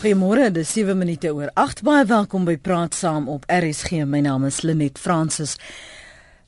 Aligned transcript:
Goeiemôre, 0.00 0.46
dis 0.48 0.70
7 0.72 0.94
minute 0.96 1.28
oor 1.28 1.50
8. 1.60 1.82
Baie 1.84 2.06
welkom 2.08 2.46
by 2.48 2.54
Praat 2.56 2.94
Saam 2.96 3.26
op 3.28 3.42
RSG. 3.52 4.06
My 4.08 4.22
naam 4.24 4.46
is 4.48 4.62
Lenet 4.64 4.96
Fransis. 4.96 5.58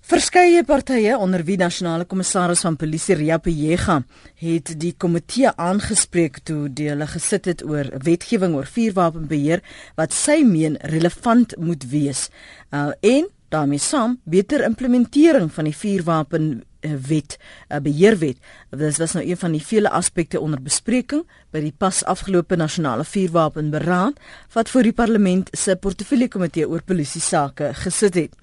Verskeie 0.08 0.62
partye 0.64 1.18
onder 1.20 1.44
wie 1.44 1.58
nasionale 1.60 2.06
kommissaris 2.08 2.64
van 2.64 2.78
polisie 2.80 3.18
Ria 3.18 3.36
Pejega 3.36 3.98
het 4.40 4.72
die 4.80 4.94
komitee 4.96 5.52
aangespreek 5.52 6.40
toe 6.48 6.70
die 6.72 6.88
hulle 6.94 7.10
gesit 7.12 7.50
het 7.52 7.66
oor 7.68 7.92
wetgewing 8.08 8.56
oor 8.56 8.72
vuurwapenbeheer 8.72 9.60
wat 10.00 10.16
sy 10.16 10.40
meen 10.48 10.80
relevant 10.88 11.52
moet 11.60 11.84
wees. 11.92 12.30
Uh, 12.72 12.96
en 13.04 13.28
daarmee 13.52 13.84
saam 13.84 14.16
beter 14.24 14.64
implementering 14.64 15.52
van 15.52 15.68
die 15.68 15.76
vuurwapen 15.76 16.54
wet, 16.82 17.38
'n 17.68 17.74
uh, 17.74 17.80
beheerwet. 17.80 18.36
Dit 18.70 18.96
was 18.96 19.12
nou 19.12 19.26
een 19.26 19.36
van 19.36 19.52
die 19.52 19.66
vele 19.66 19.90
aspekte 19.90 20.40
onder 20.40 20.62
bespreking 20.62 21.26
by 21.50 21.60
die 21.60 21.74
pas 21.78 22.04
afgelope 22.04 22.56
nasionale 22.56 23.04
vuurwapenberaad 23.04 24.20
wat 24.52 24.70
voor 24.70 24.82
die 24.82 24.92
parlement 24.92 25.48
se 25.52 25.76
portefeulje 25.76 26.28
komitee 26.28 26.68
oor 26.68 26.82
polisie 26.82 27.20
sake 27.20 27.74
gesit 27.74 28.14
het. 28.14 28.41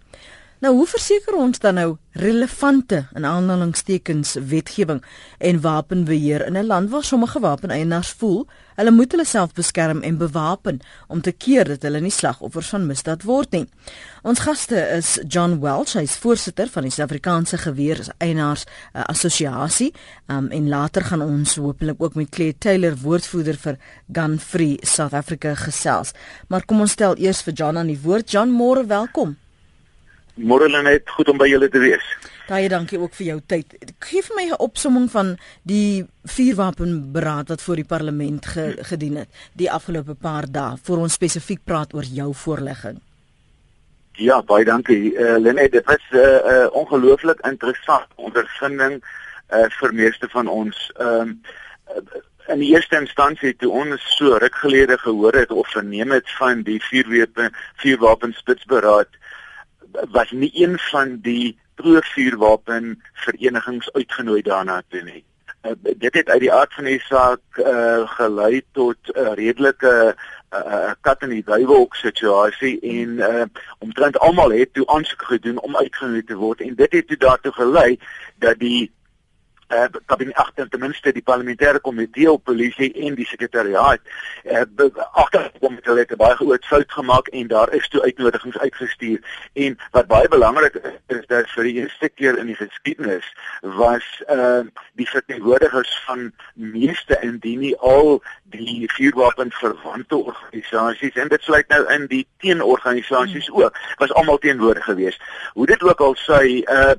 Nou 0.60 0.74
hoe 0.76 0.88
verseker 0.92 1.38
ons 1.40 1.60
dan 1.64 1.78
nou 1.80 1.90
relevante 2.20 3.06
in 3.16 3.24
aanhalingstekens 3.26 4.34
wetgewing 4.50 5.00
en 5.38 5.62
wapenbeheer 5.64 6.44
in 6.46 6.58
'n 6.58 6.66
land 6.66 6.90
waar 6.90 7.04
sommige 7.04 7.40
wapeneienaars 7.40 8.10
voel 8.12 8.48
hulle 8.76 8.92
moet 8.92 9.12
hulle 9.12 9.26
self 9.26 9.54
beskerm 9.54 10.02
en 10.02 10.18
bewapen 10.18 10.80
om 11.08 11.22
te 11.22 11.32
keer 11.32 11.64
dat 11.64 11.82
hulle 11.82 12.00
nie 12.00 12.12
slagoffers 12.12 12.70
van 12.70 12.86
misdaad 12.86 13.24
word 13.24 13.52
nie. 13.52 13.66
Ons 14.24 14.40
gaste 14.40 14.76
is 14.98 15.20
John 15.28 15.60
Welch, 15.60 15.94
hy's 15.94 16.16
voorsitter 16.16 16.68
van 16.68 16.84
die 16.84 16.92
Suid-Afrikaanse 16.92 17.58
Geweereienaars 17.58 18.64
uh, 18.66 19.04
Assosiasie, 19.04 19.94
um, 20.28 20.48
en 20.52 20.70
later 20.70 21.04
gaan 21.04 21.22
ons 21.22 21.56
hopelik 21.56 22.02
ook 22.04 22.16
met 22.16 22.30
Claire 22.30 22.58
Taylor, 22.58 22.96
woordvoerder 22.96 23.58
vir 23.58 23.78
Gun 24.12 24.40
Free 24.40 24.78
South 24.82 25.14
Africa 25.14 25.56
gesels. 25.56 26.12
Maar 26.48 26.66
kom 26.66 26.80
ons 26.80 26.92
stel 26.92 27.16
eers 27.18 27.42
vir 27.42 27.54
John 27.54 27.78
aan 27.78 27.88
die 27.88 28.02
woord. 28.04 28.32
John, 28.32 28.52
môre 28.52 28.86
welkom. 28.86 29.38
Môre 30.40 30.70
net 30.84 31.10
goed 31.10 31.30
om 31.30 31.38
by 31.38 31.50
julle 31.50 31.68
te 31.70 31.80
wees. 31.84 32.06
Baie 32.48 32.70
dankie 32.72 32.98
ook 33.00 33.14
vir 33.14 33.26
jou 33.28 33.40
tyd. 33.46 33.76
Gee 34.00 34.22
vir 34.24 34.36
my 34.36 34.46
'n 34.50 34.58
opsomming 34.58 35.10
van 35.12 35.38
die 35.64 36.06
vuurwapenberaad 36.24 37.50
wat 37.50 37.62
voor 37.62 37.76
die 37.76 37.86
parlement 37.86 38.46
ge, 38.46 38.78
gedien 38.82 39.16
het 39.16 39.30
die 39.54 39.72
afgelope 39.72 40.16
paar 40.16 40.46
dae 40.52 40.78
voor 40.84 40.98
ons 40.98 41.14
spesifiek 41.14 41.60
praat 41.64 41.94
oor 41.94 42.04
jou 42.04 42.34
voorlegging. 42.34 43.02
Ja, 44.14 44.42
baie 44.42 44.66
dankie. 44.66 45.16
Eh 45.16 45.36
uh, 45.36 45.38
Lenet, 45.40 45.72
dit 45.72 45.86
was 45.86 46.04
'n 46.12 46.16
uh, 46.16 46.36
eh, 46.36 46.64
uh, 46.64 46.68
ongelooflik 46.72 47.40
interessant 47.46 48.08
ondervinding 48.16 49.04
eh 49.48 49.60
uh, 49.60 49.70
vir 49.70 49.94
meeste 49.94 50.28
van 50.30 50.48
ons. 50.48 50.92
Ehm 50.98 51.22
um, 51.22 51.42
in 52.48 52.60
die 52.60 52.74
eerste 52.74 52.98
instansie 52.98 53.56
toe 53.56 53.72
ons 53.72 54.16
so 54.18 54.38
ruk 54.38 54.56
gelede 54.56 54.98
gehoor 54.98 55.34
het 55.34 55.52
of 55.52 55.72
verneem 55.72 56.12
het 56.12 56.30
van 56.38 56.62
die 56.62 56.80
vuurwapen 56.84 57.54
vuurwapenspitsberaad 57.76 59.19
was 60.12 60.32
nie 60.32 60.52
een 60.54 60.80
van 60.80 61.20
die 61.22 61.58
provuurwapen 61.76 63.04
verenigings 63.14 63.92
uitgenooi 63.92 64.42
daarna 64.42 64.82
toe 64.88 65.02
nie. 65.04 65.24
Uh, 65.64 65.72
dit 65.98 66.14
het 66.14 66.30
uit 66.30 66.40
die 66.40 66.54
aard 66.54 66.74
van 66.74 66.84
die 66.84 67.00
saak 67.00 67.58
uh, 67.58 68.08
gelei 68.18 68.62
tot 68.72 68.98
'n 69.04 69.20
uh, 69.20 69.34
redelike 69.34 70.16
uh, 70.16 70.30
uh, 70.54 70.92
kat 71.02 71.22
in 71.22 71.34
die 71.34 71.44
duiwelhok 71.46 71.96
situasie 71.96 72.80
en 72.80 73.10
uh, 73.22 73.44
omtrent 73.80 74.20
almal 74.20 74.52
het 74.52 74.74
toe 74.74 74.88
aansoek 74.88 75.24
gedoen 75.32 75.60
om 75.60 75.78
uitgenooi 75.78 76.24
te 76.24 76.36
word 76.36 76.62
en 76.62 76.76
dit 76.76 76.92
het 76.92 77.08
toe 77.08 77.18
daartoe 77.18 77.52
gelei 77.52 78.00
dat 78.38 78.60
die 78.60 78.92
eh 79.70 79.82
uh, 79.82 80.02
kabinet 80.06 80.36
agter 80.36 80.70
ten 80.70 80.80
minste 80.80 81.12
die 81.14 81.24
parlementêre 81.24 81.80
komitee 81.82 82.32
op 82.32 82.44
polisie 82.44 82.90
en 83.06 83.16
die 83.16 83.26
sekretariaat 83.26 84.02
eh 84.44 84.64
uh, 84.78 84.90
agterkom 85.12 85.74
met 85.74 85.86
hulle 85.86 86.00
het 86.00 86.16
baie 86.18 86.36
groot 86.36 86.66
fout 86.66 86.92
gemaak 86.92 87.28
en 87.28 87.48
daar 87.48 87.74
is 87.74 87.88
toe 87.88 88.02
uitnodigings 88.02 88.58
uitgestuur 88.58 89.20
en 89.54 89.78
wat 89.92 90.08
baie 90.08 90.28
belangrik 90.28 90.74
is, 90.74 90.98
is 91.18 91.26
dat 91.28 91.52
vir 91.54 91.64
die 91.64 91.74
eerste 91.82 92.10
keer 92.10 92.38
in 92.38 92.50
die 92.50 92.56
geskiedenis 92.56 93.30
was 93.62 94.24
eh 94.28 94.38
uh, 94.38 94.66
die 94.94 95.10
verteenwoordigers 95.10 95.94
van 96.06 96.32
meeste 96.54 97.18
indien 97.22 97.60
nie 97.60 97.78
al 97.78 98.24
die 98.44 98.90
vuurwapen 98.92 99.52
verwante 99.52 100.16
organisasies 100.16 101.14
en 101.16 101.28
dit 101.28 101.44
sluit 101.44 101.68
nou 101.68 101.84
in 101.94 102.08
die 102.08 102.28
teenorganisasies 102.38 103.48
hmm. 103.48 103.62
ook 103.62 103.78
was 103.98 104.14
almal 104.14 104.38
teenwoordig 104.38 104.84
geweest 104.84 105.22
hoe 105.54 105.66
dit 105.66 105.84
ook 105.84 106.02
al 106.02 106.16
eh 106.28 106.64
uh, 106.66 106.92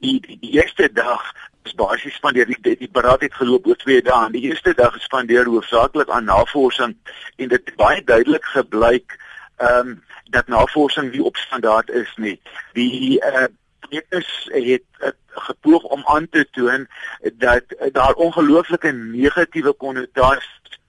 die 0.00 0.20
die 0.20 0.38
die 0.40 0.50
eerste 0.50 0.92
dag 0.92 1.32
is 1.62 1.74
basies 1.74 2.14
spandeer 2.14 2.46
die, 2.46 2.58
die, 2.60 2.76
die 2.76 2.90
beraad 2.90 3.20
het 3.20 3.34
geloop 3.34 3.66
oor 3.66 3.76
2 3.76 4.02
dae. 4.02 4.30
Die 4.34 4.46
eerste 4.50 4.74
dag 4.74 4.92
gespandeer 4.92 5.50
hoofsaaklik 5.50 6.10
aan 6.10 6.24
navorsing 6.24 6.96
en 7.36 7.48
dit 7.48 7.74
baie 7.76 8.04
duidelik 8.04 8.44
gebleik 8.54 9.18
ehm 9.56 9.88
um, 9.88 10.00
dat 10.32 10.46
navorsing 10.48 11.10
nie 11.12 11.24
op 11.24 11.36
standaard 11.36 11.90
is 11.90 12.12
nie. 12.16 12.38
Die 12.72 13.20
eh 13.20 13.42
uh, 13.42 14.00
is 14.08 14.48
het 14.52 14.84
uh, 15.04 15.10
gepoog 15.28 15.82
om 15.82 16.02
aan 16.06 16.28
te 16.28 16.46
toon 16.50 16.86
dat 17.34 17.62
uh, 17.68 17.92
daar 17.92 18.12
ongelooflike 18.12 18.92
negatiewe 18.92 19.72
konnotasies 19.72 20.80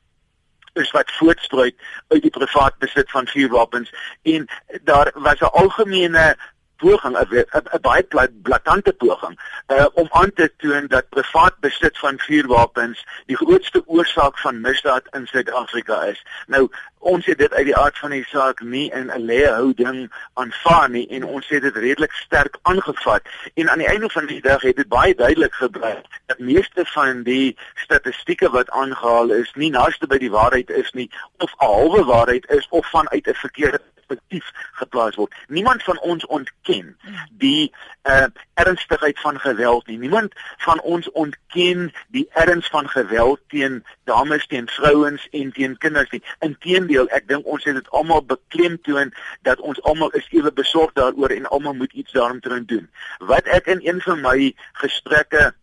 is 0.74 0.92
wat 0.92 1.12
voortspruit 1.12 1.76
uit 2.08 2.22
die 2.22 2.32
privaat 2.32 2.78
besit 2.78 3.12
van 3.12 3.28
vuurwapens 3.28 3.94
en 4.22 4.48
daar 4.84 5.12
was 5.16 5.40
'n 5.40 5.54
algemene 5.62 6.38
poging 6.84 7.18
'n 7.18 7.82
baie 7.82 8.04
blaatante 8.48 8.94
poging 8.94 9.36
uh, 9.68 9.86
om 9.94 10.08
aan 10.12 10.34
te 10.34 10.52
toon 10.58 10.88
dat 10.88 11.10
privaat 11.10 11.60
besit 11.60 11.98
van 11.98 12.20
vuurwapens 12.20 13.06
die 13.26 13.36
grootste 13.36 13.84
oorsaak 13.86 14.40
van 14.40 14.62
misdaad 14.62 15.06
in 15.12 15.28
Suid-Afrika 15.28 16.02
is. 16.04 16.26
Nou 16.48 16.70
ons 17.04 17.26
het 17.26 17.38
dit 17.38 17.54
uit 17.54 17.66
die 17.66 17.76
aard 17.78 17.98
van 18.00 18.14
die 18.16 18.26
saak 18.30 18.62
nie 18.62 18.86
in 18.92 19.12
'n 19.12 19.26
leë 19.30 19.52
houding 19.60 20.12
aanvaar 20.34 20.90
nie 20.90 21.08
en 21.10 21.24
ons 21.24 21.48
het 21.48 21.62
dit 21.62 21.76
redelik 21.76 22.12
sterk 22.12 22.58
aangevat 22.62 23.22
en 23.54 23.70
aan 23.70 23.84
die 23.84 23.88
einde 23.88 24.10
van 24.10 24.26
die 24.26 24.42
dag 24.42 24.62
het 24.62 24.76
dit 24.76 24.88
baie 24.88 25.16
duidelik 25.16 25.54
gebleik 25.54 26.06
dat 26.26 26.40
meeste 26.40 26.86
van 26.86 27.24
die 27.24 27.58
statistieke 27.76 28.50
wat 28.50 28.70
aangehaal 28.70 29.32
is 29.32 29.52
nie 29.56 29.70
naaste 29.70 30.08
by 30.08 30.18
die 30.18 30.32
waarheid 30.32 30.70
is 30.70 30.92
nie 30.92 31.10
of 31.38 31.52
'n 31.52 31.66
halwe 31.66 32.04
waarheid 32.04 32.50
is 32.50 32.68
of 32.70 32.90
vanuit 32.90 33.28
'n 33.28 33.34
verkeerde 33.34 33.82
perspektief 34.14 34.52
geplaas 34.74 35.16
word. 35.16 35.34
Niemand 35.48 35.84
van 35.84 36.00
ons 36.00 36.26
ontken 36.26 36.98
die 37.38 37.72
uh 38.04 38.26
ernstigheid 38.54 39.20
van 39.20 39.40
geweld 39.40 39.88
nie. 39.88 39.98
Niemand 39.98 40.34
van 40.58 40.82
ons 40.82 41.12
ontken 41.12 41.92
die 42.08 42.28
erns 42.34 42.68
van 42.68 42.90
geweld 42.90 43.40
teen 43.48 43.84
dames, 44.04 44.46
teen 44.48 44.68
vrouens 44.68 45.28
en 45.32 45.52
teen 45.52 45.78
kinders 45.78 46.10
nie. 46.10 46.22
Inteendeel, 46.40 47.08
ek 47.10 47.28
dink 47.28 47.46
ons 47.46 47.64
het 47.64 47.74
dit 47.80 47.90
almal 47.90 48.22
beklemtoon 48.26 49.14
dat 49.42 49.60
ons 49.60 49.82
almal 49.82 50.14
is 50.14 50.28
ewe 50.30 50.52
besorgd 50.52 50.96
daaroor 50.96 51.34
en 51.34 51.50
almal 51.50 51.74
moet 51.74 51.94
iets 51.94 52.12
daaromtrent 52.12 52.68
doen. 52.68 52.90
Wat 53.20 53.50
ek 53.50 53.68
in 53.74 53.82
een 53.82 54.02
van 54.02 54.22
my 54.22 54.54
gesprekke 54.86 55.54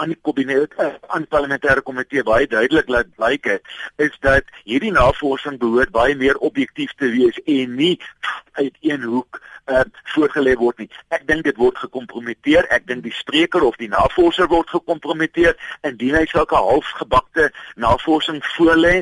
aan 0.00 0.14
die 0.14 0.18
kabinet 0.22 0.74
eh, 0.80 0.94
aan 1.12 1.26
parlementêre 1.34 1.82
komitee 1.84 2.24
baie 2.24 2.46
duidelik 2.48 2.88
laat 2.88 3.12
blyk 3.16 3.48
het 3.52 3.72
is 4.06 4.16
dat 4.24 4.48
hierdie 4.64 4.92
navorsing 4.96 5.58
behoort 5.60 5.92
baie 5.96 6.16
meer 6.16 6.40
objektief 6.50 6.94
te 6.96 7.10
wees 7.12 7.40
en 7.44 7.74
nie 7.76 7.96
uit 8.60 8.76
een 8.80 9.02
hoek 9.02 9.40
uh, 9.70 9.84
voorgelê 10.14 10.54
word 10.58 10.82
nie. 10.82 10.88
Ek 11.14 11.26
dink 11.28 11.44
dit 11.46 11.56
word 11.60 11.78
gekompromiteer. 11.78 12.66
Ek 12.74 12.86
dink 12.88 13.04
die 13.04 13.14
spreker 13.14 13.62
of 13.66 13.76
die 13.80 13.90
navorser 13.90 14.48
word 14.50 14.70
gekompromiteer 14.72 15.56
indien 15.86 16.16
hy 16.18 16.24
sulke 16.30 16.58
halfgebakte 16.58 17.50
navorsing 17.80 18.40
voorlê. 18.56 19.00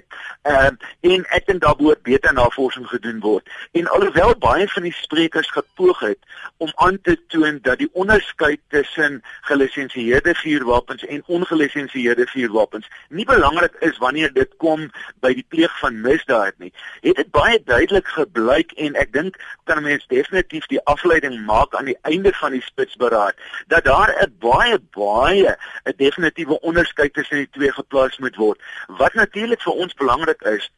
Ehm 0.48 0.76
uh, 0.76 0.94
en 1.08 1.24
ek 1.34 1.46
dink 1.46 1.62
daar 1.62 1.78
moet 1.78 2.00
beter 2.06 2.34
navorsing 2.34 2.86
gedoen 2.90 3.20
word. 3.24 3.46
En 3.78 3.88
alhoewel 3.94 4.34
baie 4.42 4.66
van 4.74 4.86
die 4.88 4.94
sprekers 4.94 5.50
gepoog 5.54 6.00
het 6.04 6.18
om 6.58 6.72
aan 6.84 6.98
te 7.02 7.16
toon 7.32 7.60
dat 7.62 7.78
die 7.78 7.90
onderskeid 7.92 8.60
tussen 8.74 9.20
gelisensieerde 9.48 10.34
vuurwapens 10.34 10.87
en 10.88 11.22
ongelisensieerde 11.26 12.26
vuurwapens 12.26 12.88
nie 13.08 13.24
belangrik 13.24 13.74
is 13.80 13.98
wanneer 13.98 14.32
dit 14.32 14.56
kom 14.56 14.90
by 15.20 15.34
die 15.34 15.46
pleeg 15.48 15.78
van 15.78 16.00
misdaad 16.00 16.54
nie, 16.58 16.72
het 17.00 17.16
dit 17.16 17.30
baie 17.30 17.62
duidelik 17.64 18.06
gebleik 18.06 18.72
en 18.72 18.94
ek 18.94 19.12
dink 19.12 19.36
kan 19.64 19.78
'n 19.78 19.82
mens 19.82 20.06
definitief 20.06 20.48
definitief 20.48 20.66
die 20.68 20.80
afleiding 20.84 21.44
maak 21.46 21.74
aan 21.74 21.88
die 21.88 21.98
einde 22.02 22.32
van 22.32 22.52
die 22.52 22.62
spitsberaad 22.62 23.36
dat 23.66 23.84
daar 23.84 24.10
'n 24.22 24.34
baie 24.38 24.78
baie 24.92 25.56
'n 25.84 25.96
definitiewe 25.96 26.60
onderskeid 26.60 27.12
tussen 27.14 27.36
die 27.36 27.50
twee 27.50 27.72
geplaas 27.72 28.18
moet 28.18 28.36
word. 28.36 28.60
Wat 28.86 29.14
natuurlik 29.14 29.62
vir 29.62 29.72
ons 29.72 29.94
belangrik 29.94 30.42
is 30.42 30.70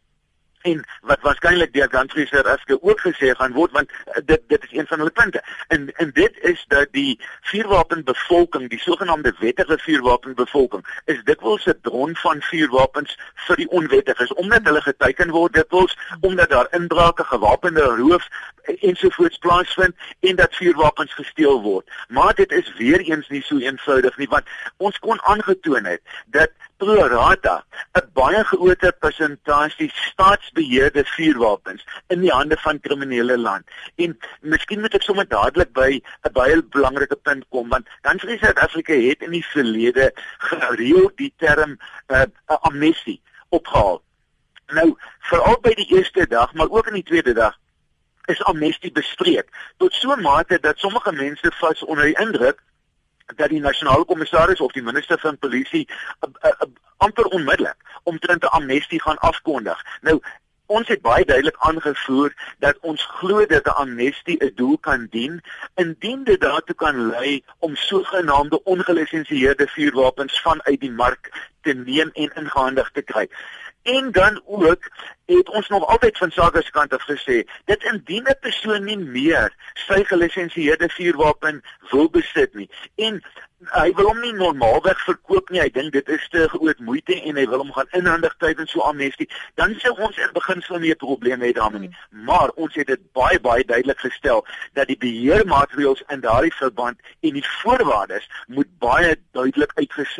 en 0.62 0.84
wat 1.00 1.20
waarskynlik 1.20 1.72
deur 1.72 1.88
Gantrieser 1.90 2.46
Eske 2.46 2.78
ook 2.82 3.00
gesê 3.00 3.32
gaan 3.36 3.52
word 3.52 3.72
want 3.72 3.90
eh, 3.90 4.22
dit 4.24 4.42
dit 4.46 4.64
is 4.64 4.72
een 4.78 4.86
van 4.86 4.98
hulle 4.98 5.10
punte. 5.10 5.42
En 5.68 5.88
en 5.96 6.10
dit 6.14 6.38
is 6.40 6.64
dat 6.68 6.88
die 6.90 7.20
vuurwapenbevolking, 7.40 8.68
die 8.70 8.80
sogenaamde 8.80 9.34
wettige 9.38 9.78
vuurwapenbevolking, 9.78 10.84
is 11.04 11.22
dikwels 11.24 11.66
'n 11.66 11.78
bron 11.80 12.16
van 12.16 12.42
vuurwapens 12.42 13.18
vir 13.34 13.56
die 13.56 13.68
onwettiges 13.68 14.34
omdat 14.34 14.64
hulle 14.64 14.82
geteken 14.82 15.30
word 15.30 15.52
dikwels 15.52 15.96
omdat 16.20 16.50
daar 16.50 16.68
inbrake, 16.70 17.24
gewapende 17.24 17.82
roof 17.82 18.28
ensovoorts 18.62 19.38
plaasvind 19.38 19.94
en 20.20 20.36
dat 20.36 20.56
vuurwapens 20.56 21.14
gesteel 21.14 21.62
word. 21.62 21.90
Maar 22.08 22.34
dit 22.34 22.52
is 22.52 22.74
weer 22.76 23.00
eens 23.00 23.28
nie 23.28 23.42
so 23.42 23.58
eenvoudig 23.58 24.16
nie 24.16 24.28
want 24.28 24.44
ons 24.76 24.98
kon 24.98 25.22
aangetoon 25.22 25.84
het 25.84 26.00
dat 26.26 26.50
pro 26.80 27.06
rata 27.08 27.56
'n 27.98 28.06
baie 28.18 28.42
groter 28.50 28.92
persentasie 29.04 29.90
staatsbeheerde 29.94 31.04
vuurwapens 31.14 31.84
in 32.14 32.20
die 32.24 32.32
hande 32.32 32.56
van 32.64 32.80
kriminele 32.80 33.38
land. 33.38 33.64
En 34.04 34.16
miskien 34.40 34.80
moet 34.80 34.96
ek 34.98 35.06
sommer 35.06 35.28
dadelik 35.28 35.72
by 35.76 35.90
'n 36.00 36.32
baie 36.32 36.62
belangrike 36.76 37.18
punt 37.28 37.44
kom 37.48 37.68
want 37.68 37.88
dan 38.06 38.20
sê 38.20 38.38
Suid-Afrika 38.38 38.94
het 39.08 39.26
in 39.28 39.36
die 39.36 39.46
verlede 39.52 40.12
gereeld 40.50 41.16
die 41.16 41.32
term 41.36 41.76
uh, 42.08 42.24
amnestie 42.46 43.20
opgehaal. 43.48 44.02
Nou, 44.72 44.88
veral 45.30 45.58
by 45.60 45.74
die 45.74 45.90
eerste 45.96 46.26
dag, 46.26 46.54
maar 46.54 46.70
ook 46.70 46.86
in 46.86 47.00
die 47.02 47.08
tweede 47.12 47.34
dag 47.34 47.58
is 48.30 48.42
amnestie 48.44 48.92
bespreek 48.92 49.48
tot 49.76 49.92
so 49.92 50.14
'n 50.14 50.22
mate 50.22 50.60
dat 50.60 50.78
sommige 50.78 51.12
mense 51.12 51.52
vas 51.60 51.84
onder 51.84 52.04
die 52.04 52.18
indruk 52.18 52.62
dat 53.36 53.48
die 53.48 53.60
nasionale 53.60 54.04
kommissaris 54.04 54.60
of 54.60 54.72
die 54.72 54.82
minister 54.82 55.18
van 55.18 55.38
polisie 55.38 55.88
uh, 55.88 56.28
uh, 56.42 56.50
uh, 56.50 56.68
amper 56.96 57.24
onmiddellik 57.24 57.76
omtrent 58.02 58.42
'n 58.42 58.56
amnestie 58.60 59.00
gaan 59.00 59.18
afkondig. 59.18 59.84
Nou 60.00 60.20
Ons 60.70 60.88
het 60.88 61.00
baie 61.02 61.24
duidelik 61.26 61.56
aangevoer 61.66 62.34
dat 62.62 62.76
ons 62.86 63.04
glo 63.18 63.46
dat 63.46 63.66
'n 63.66 63.78
amnestie 63.84 64.36
'n 64.44 64.52
doel 64.54 64.78
kan 64.78 65.06
dien 65.10 65.42
indien 65.74 66.24
dit 66.24 66.40
daartoe 66.40 66.74
kan 66.74 67.06
lei 67.06 67.44
om 67.58 67.76
sogenaamde 67.76 68.62
ongelisensieerde 68.62 69.66
vuurwapens 69.66 70.40
vanuit 70.40 70.80
die 70.80 70.90
mark 70.90 71.50
te 71.62 71.72
neem 71.72 72.10
en 72.12 72.34
ingehandig 72.34 72.90
te 72.90 73.02
kry. 73.02 73.28
En 73.82 74.12
dan 74.12 74.42
ook 74.44 74.90
het 75.26 75.48
ons 75.48 75.68
nog 75.68 75.86
altyd 75.86 76.18
van 76.18 76.30
sake 76.30 76.62
se 76.62 76.70
kant 76.70 76.92
af 76.92 77.02
gesê 77.02 77.44
dat 77.64 77.82
indien 77.82 78.26
'n 78.28 78.38
persoon 78.40 78.84
nie 78.84 78.98
meer 78.98 79.54
sy 79.74 80.04
gelisensieerde 80.04 80.88
vuurwapen 80.88 81.62
wil 81.90 82.10
besit 82.10 82.54
nie 82.54 82.70
en 82.96 83.22
hy 83.68 83.90
wil 83.96 84.06
hom 84.08 84.20
nie 84.24 84.32
normaalweg 84.32 85.00
verkoop 85.04 85.50
nie, 85.52 85.60
hy 85.60 85.68
dink 85.72 85.92
dit 85.92 86.08
is 86.08 86.22
te 86.32 86.46
groot 86.48 86.78
moeite 86.84 87.16
en 87.28 87.36
hy 87.36 87.44
wil 87.50 87.60
hom 87.60 87.72
gaan 87.76 87.90
inhandig 87.98 88.32
tydens 88.40 88.72
so 88.72 88.84
amnestie, 88.88 89.28
dan 89.60 89.74
sou 89.82 89.92
ons 90.00 90.16
in 90.16 90.32
beginsel 90.36 90.80
nie 90.80 90.92
'n 90.94 91.02
probleem 91.02 91.44
hê 91.44 91.52
daarmee 91.52 91.80
nie. 91.80 91.96
Maar 92.10 92.50
ons 92.56 92.74
het 92.74 92.86
dit 92.86 93.12
baie 93.12 93.40
baie 93.40 93.64
duidelik 93.64 94.00
gestel 94.00 94.44
dat 94.72 94.86
die 94.86 94.96
beheermaatreëls 94.96 96.02
in 96.08 96.20
daardie 96.20 96.54
verband 96.54 96.98
en 97.20 97.32
die 97.32 97.46
voorwaardes 97.60 98.28
moet 98.46 98.70
baie 98.78 99.16
duidelik 99.32 99.72
uitges, 99.76 100.18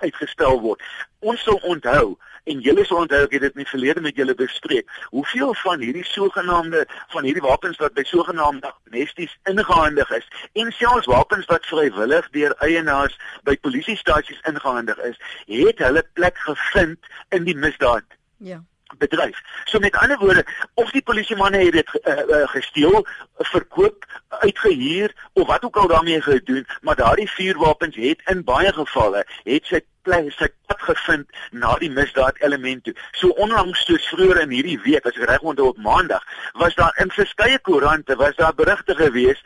uitgestel 0.00 0.60
word. 0.60 0.82
Ons 1.20 1.42
sal 1.42 1.60
onthou 1.62 2.18
en 2.44 2.60
julle 2.60 2.84
sal 2.84 3.04
onthou 3.04 3.20
ek 3.22 3.36
het 3.36 3.44
dit 3.46 3.56
in 3.56 3.62
die 3.62 3.70
verlede 3.70 4.02
met 4.02 4.16
julle 4.18 4.34
bespreek. 4.34 4.88
Hoeveel 5.14 5.54
van 5.62 5.82
hierdie 5.84 6.06
sogenaamde 6.06 6.84
van 7.14 7.26
hierdie 7.28 7.44
wapens 7.44 7.78
wat 7.82 7.94
by 7.94 8.02
sogenaamde 8.08 8.72
amnesties 8.72 9.36
ingehandig 9.50 10.10
is 10.18 10.26
en 10.58 10.72
selfs 10.74 11.10
wapens 11.10 11.46
wat 11.52 11.68
vrywillig 11.70 12.26
deur 12.34 12.56
eienaars 12.72 13.16
by 13.48 13.56
polisiestasies 13.60 14.42
ingehandig 14.48 14.98
is, 15.12 15.22
het 15.46 15.84
hulle 15.86 16.04
plek 16.12 16.38
gevind 16.48 17.14
in 17.30 17.48
die 17.48 17.56
misdaad. 17.56 18.06
Ja 18.38 18.62
bedryf. 18.98 19.40
So 19.64 19.78
met 19.78 19.96
ander 19.96 20.18
woorde, 20.18 20.44
of 20.74 20.90
die 20.90 21.02
polisiemanne 21.02 21.58
het 21.58 21.72
dit 21.72 21.92
uh, 22.02 22.16
uh, 22.28 22.48
gesteel, 22.48 23.06
verkoop, 23.52 24.04
uitgehuur 24.28 25.14
of 25.32 25.46
wat 25.46 25.64
ook 25.64 25.76
al 25.76 25.88
daarmee 25.88 26.20
gedoen, 26.20 26.66
maar 26.80 26.96
daardie 26.96 27.30
vuurwapens 27.30 27.96
het 27.96 28.20
in 28.24 28.44
baie 28.44 28.72
gevalle 28.72 29.24
het 29.44 29.66
sy 29.66 29.80
plek 30.02 30.32
sy 30.34 30.48
pad 30.66 30.80
gevind 30.82 31.42
na 31.50 31.76
die 31.78 31.90
misdaad 31.90 32.40
element 32.42 32.84
toe. 32.84 32.94
So 33.12 33.28
onlangs 33.44 33.84
soos 33.86 34.08
vroeër 34.10 34.42
in 34.46 34.54
hierdie 34.56 34.80
week, 34.82 35.06
as 35.06 35.18
ek 35.18 35.28
reg 35.30 35.46
onthou 35.46 35.70
op 35.70 35.82
Maandag, 35.82 36.24
was 36.58 36.74
daar 36.74 36.96
in 37.02 37.12
verskeie 37.14 37.58
koerante 37.58 38.16
was 38.18 38.36
daar 38.36 38.54
berigte 38.54 38.96
gewees 38.98 39.42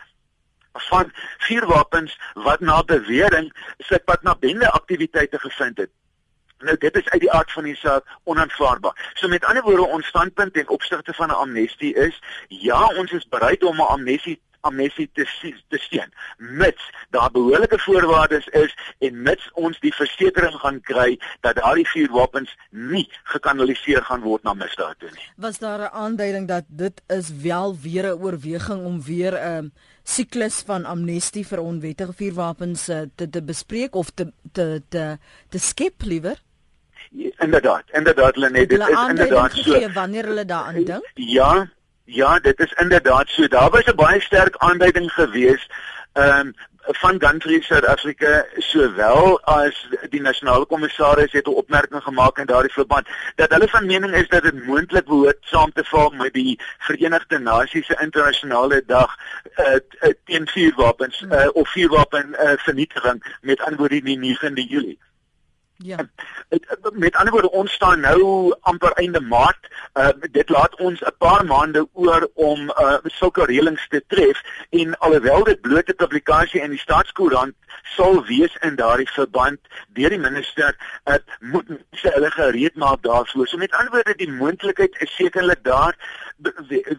van 0.89 1.13
vuurwapens 1.39 2.19
wat 2.35 2.61
na 2.61 2.83
bewering 2.85 3.53
sy 3.79 3.99
pad 3.99 4.23
na 4.23 4.35
bende 4.35 4.71
aktiwiteite 4.71 5.39
gevind 5.39 5.79
het. 5.79 5.91
Nou 6.59 6.77
dit 6.77 6.97
is 6.97 7.09
uit 7.09 7.21
die 7.21 7.33
aard 7.33 7.53
van 7.53 7.65
die 7.65 7.77
saak 7.77 8.05
onaanvaarbaar. 8.25 9.13
So 9.15 9.29
met 9.29 9.45
ander 9.45 9.63
woorde 9.63 9.87
ons 9.87 10.07
standpunt 10.07 10.57
en 10.57 10.69
opsigte 10.69 11.13
van 11.13 11.29
'n 11.29 11.43
amnestie 11.45 11.95
is 11.95 12.21
ja, 12.49 12.87
ons 12.87 13.13
is 13.13 13.29
bereid 13.29 13.65
om 13.65 13.77
'n 13.77 13.93
amnestie 13.97 14.41
amnestie 14.67 15.11
te 15.15 15.27
te 15.69 15.79
steun 15.79 16.13
mits 16.37 16.91
daar 17.11 17.31
behoorlike 17.31 17.79
voorwaardes 17.79 18.47
is 18.47 18.75
en 18.99 19.23
mits 19.23 19.51
ons 19.53 19.81
die 19.81 19.95
versekering 19.95 20.55
gaan 20.63 20.81
kry 20.91 21.19
dat 21.47 21.59
daardie 21.61 21.87
vuurwapens 21.89 22.55
nie 22.71 23.05
gekanaliseer 23.35 24.05
gaan 24.09 24.25
word 24.27 24.43
na 24.47 24.55
misdaad 24.55 24.99
toe 24.99 25.11
nie. 25.13 25.29
Was 25.37 25.59
daar 25.59 25.81
'n 25.81 25.95
aanduiding 26.05 26.49
dat 26.49 26.65
dit 26.69 27.03
is 27.07 27.31
wel 27.43 27.77
weer 27.83 28.05
'n 28.05 28.21
oorweging 28.23 28.85
om 28.85 29.03
weer 29.03 29.33
'n 29.33 29.57
um, 29.57 29.73
siklus 30.07 30.61
van 30.67 30.85
amnestie 30.87 31.43
vir 31.47 31.63
onwettige 31.63 32.15
vuurwapens 32.17 32.89
uh, 32.89 33.05
te 33.19 33.27
te 33.31 33.43
bespreek 33.43 33.95
of 33.99 34.13
te 34.15 34.31
te 34.53 34.83
te, 34.89 35.07
te 35.49 35.59
skep 35.59 36.07
liewer? 36.07 36.39
Inderdaad, 37.43 37.91
inderdaad 37.93 38.37
Lenet, 38.37 38.69
dit 38.69 38.81
is 38.81 39.09
inderdaad 39.09 39.53
so. 39.53 39.81
Wanneer 39.95 40.27
hulle 40.31 40.45
daaraan 40.45 40.85
dink? 40.85 41.11
Ja, 41.15 41.67
Ja, 42.07 42.39
dit 42.39 42.61
is 42.61 42.73
inderdaad 42.73 43.29
so. 43.29 43.49
Daar 43.49 43.71
was 43.71 43.87
'n 43.87 43.95
baie 43.95 44.21
sterk 44.21 44.57
aanduiding 44.57 45.11
geweest 45.13 45.73
ehm 46.17 46.47
um, 46.47 46.55
van 46.89 47.21
Gunfree 47.21 47.63
South 47.63 47.85
Africa 47.85 48.45
sowel 48.57 49.41
as 49.45 49.75
die 50.11 50.21
nasionale 50.21 50.67
kommissaris 50.67 51.33
het 51.33 51.47
'n 51.47 51.59
opmerking 51.63 52.03
gemaak 52.03 52.39
in 52.39 52.47
daardie 52.47 52.73
verband 52.73 53.09
dat 53.35 53.51
hulle 53.51 53.69
van 53.69 53.87
mening 53.87 54.15
is 54.15 54.29
dat 54.29 54.43
dit 54.43 54.67
moontlik 54.67 55.05
behoort 55.05 55.37
saam 55.41 55.73
te 55.73 55.85
val 55.85 56.11
met 56.11 56.33
die 56.33 56.61
Verenigde 56.79 57.39
Nasies 57.39 57.87
se 57.87 57.97
internasionale 58.01 58.83
dag 58.87 59.17
uh, 59.57 59.77
teen 60.25 60.49
vuurwapens 60.49 61.21
uh, 61.21 61.49
of 61.53 61.69
vuurwapen 61.69 62.29
uh, 62.29 62.53
vernietiging 62.57 63.39
met 63.41 63.61
antwoord 63.61 63.91
die 63.91 64.37
9de 64.37 64.69
Julie. 64.69 64.99
Ja. 65.79 65.97
Met 66.93 67.17
ander 67.17 67.33
woorde 67.33 67.51
ons 67.51 67.73
staan 67.73 68.01
nou 68.01 68.55
amper 68.61 68.93
einde 68.93 69.21
Maart. 69.21 69.69
Uh, 69.95 70.09
dit 70.31 70.49
laat 70.49 70.77
ons 70.81 71.01
'n 71.01 71.15
paar 71.19 71.45
maande 71.45 71.89
oor 71.93 72.29
om 72.35 72.71
uh, 72.71 72.97
sulke 73.05 73.45
reëlings 73.45 73.89
te 73.89 74.03
tref 74.07 74.41
en 74.71 74.99
alhoewel 74.99 75.45
dit 75.45 75.61
blote 75.61 75.95
publikasie 75.95 76.61
in 76.61 76.71
die 76.71 76.79
staatskoerant 76.79 77.55
sal 77.95 78.25
wees 78.27 78.57
in 78.67 78.77
daardie 78.77 79.09
verband 79.11 79.61
deur 79.97 80.11
die 80.11 80.21
minister, 80.21 80.77
uh, 81.07 81.19
moet 81.41 81.71
sy 82.01 82.13
hulle 82.15 82.31
gereed 82.35 82.77
maak 82.81 83.03
daarvoor. 83.07 83.47
So 83.47 83.61
met 83.61 83.75
ander 83.79 83.93
woorde 83.95 84.17
die 84.19 84.31
moontlikheid 84.31 84.97
is 85.05 85.15
sekerlik 85.17 85.63
daar. 85.65 85.97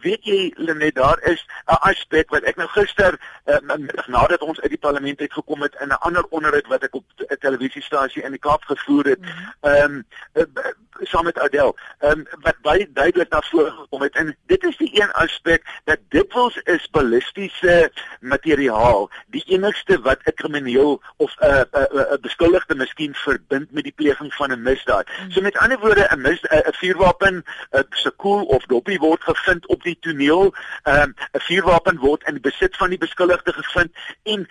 Weet 0.02 0.26
jy 0.26 0.54
Lenet 0.58 0.96
daar 0.96 1.20
is 1.30 1.46
'n 1.68 1.78
aspek 1.90 2.30
wat 2.30 2.44
ek 2.44 2.58
nou 2.58 2.68
gister 2.68 3.20
uh, 3.46 3.60
nadat 4.08 4.42
ons 4.42 4.62
uit 4.62 4.70
die 4.70 4.82
parlement 4.82 5.20
uit 5.20 5.34
gekom 5.34 5.62
het 5.62 5.76
in 5.82 5.90
'n 5.90 6.02
ander 6.08 6.26
onderhoud 6.30 6.68
wat 6.68 6.84
ek 6.84 6.96
op 6.96 7.06
'n 7.18 7.38
televisiestasie 7.40 8.24
in 8.24 8.32
die 8.32 8.40
Kaap 8.40 8.64
gevoer 8.64 9.06
het. 9.06 9.20
Mhm. 9.20 9.54
Ehm 9.62 10.04
um, 10.34 10.56
saam 11.02 11.24
met 11.24 11.40
Adel. 11.40 11.76
Ehm 12.00 12.20
um, 12.20 12.26
wat 12.42 12.56
baie 12.62 12.92
duidelik 12.92 13.30
na 13.30 13.42
vore 13.42 13.72
gekom 13.72 14.02
het 14.02 14.16
en 14.16 14.36
dit 14.46 14.64
is 14.64 14.78
die 14.78 15.02
een 15.02 15.12
aspek 15.12 15.64
dat 15.86 16.00
dikwels 16.10 16.58
is 16.64 16.90
ballistiese 16.90 17.92
materiaal 18.20 19.10
die 19.28 19.44
enigste 19.48 20.02
wat 20.02 20.20
'n 20.24 20.34
krimineel 20.34 20.77
of 21.18 21.36
'n 21.40 21.46
uh, 21.46 21.64
'n 21.72 21.98
uh, 21.98 22.12
uh, 22.12 22.18
beskuldigde 22.22 22.76
miskien 22.76 23.14
verbind 23.14 23.72
met 23.72 23.84
die 23.84 23.96
pleging 23.96 24.34
van 24.34 24.52
'n 24.52 24.62
misdaad. 24.62 25.08
Mm. 25.08 25.32
So 25.32 25.42
met 25.42 25.58
ander 25.58 25.80
woorde 25.80 26.08
'n 26.12 26.22
mis 26.22 26.42
'n 26.42 26.74
vuurwapen, 26.74 27.44
'n 27.72 27.86
sekoel 27.90 28.44
of 28.44 28.66
dopie 28.66 29.00
word 29.00 29.24
gevind 29.24 29.68
op 29.68 29.84
die 29.84 29.98
toneel. 30.00 30.54
Ehm 30.84 31.02
um, 31.02 31.14
'n 31.32 31.40
vuurwapen 31.40 31.98
word 31.98 32.24
in 32.28 32.42
besit 32.42 32.78
van 32.78 32.90
die 32.90 32.98
beskuldigde 32.98 33.54
gevind 33.54 33.92
en 34.24 34.48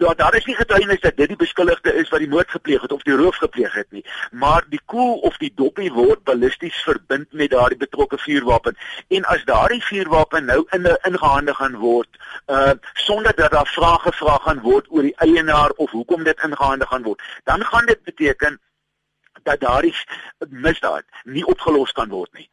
Ja, 0.00 0.14
daar 0.14 0.34
is 0.34 0.44
nie 0.44 0.54
getuienis 0.56 1.00
dat 1.00 1.16
dit 1.16 1.28
die 1.28 1.36
beskuldigde 1.36 1.92
is 1.94 2.08
wat 2.08 2.22
die 2.22 2.28
moord 2.28 2.50
gepleeg 2.50 2.80
het 2.80 2.92
of 2.92 3.02
die 3.04 3.16
roof 3.16 3.36
gepleeg 3.36 3.74
het 3.74 3.90
nie, 3.92 4.04
maar 4.32 4.64
die 4.72 4.80
koel 4.84 5.18
of 5.28 5.36
die 5.36 5.50
doppie 5.54 5.90
word 5.92 6.22
ballisties 6.24 6.78
verbind 6.86 7.32
met 7.32 7.50
daardie 7.52 7.76
betrokke 7.76 8.18
vuurwapen. 8.18 8.78
En 9.08 9.28
as 9.34 9.44
daardie 9.44 9.82
vuurwapen 9.84 10.44
nou 10.44 10.64
in 10.70 10.88
'n 10.88 10.96
ingehandig 11.10 11.56
gaan 11.56 11.76
word, 11.76 12.08
uh 12.46 12.72
sonder 12.94 13.34
dat 13.36 13.50
daar 13.50 13.66
vrae 13.66 13.98
gevra 13.98 14.38
gaan 14.46 14.60
word 14.60 14.86
oor 14.88 15.02
die 15.02 15.16
eienaar 15.16 15.70
of 15.76 15.90
hoekom 15.90 16.24
dit 16.24 16.42
ingehandig 16.48 16.88
gaan 16.88 17.02
word, 17.02 17.22
dan 17.44 17.64
gaan 17.64 17.86
dit 17.86 18.02
beteken 18.02 18.60
dat 19.42 19.60
daardie 19.60 19.94
misdaad 20.48 21.04
nie 21.24 21.44
opgelos 21.44 21.92
kan 21.92 22.08
word 22.08 22.32
nie. 22.32 22.48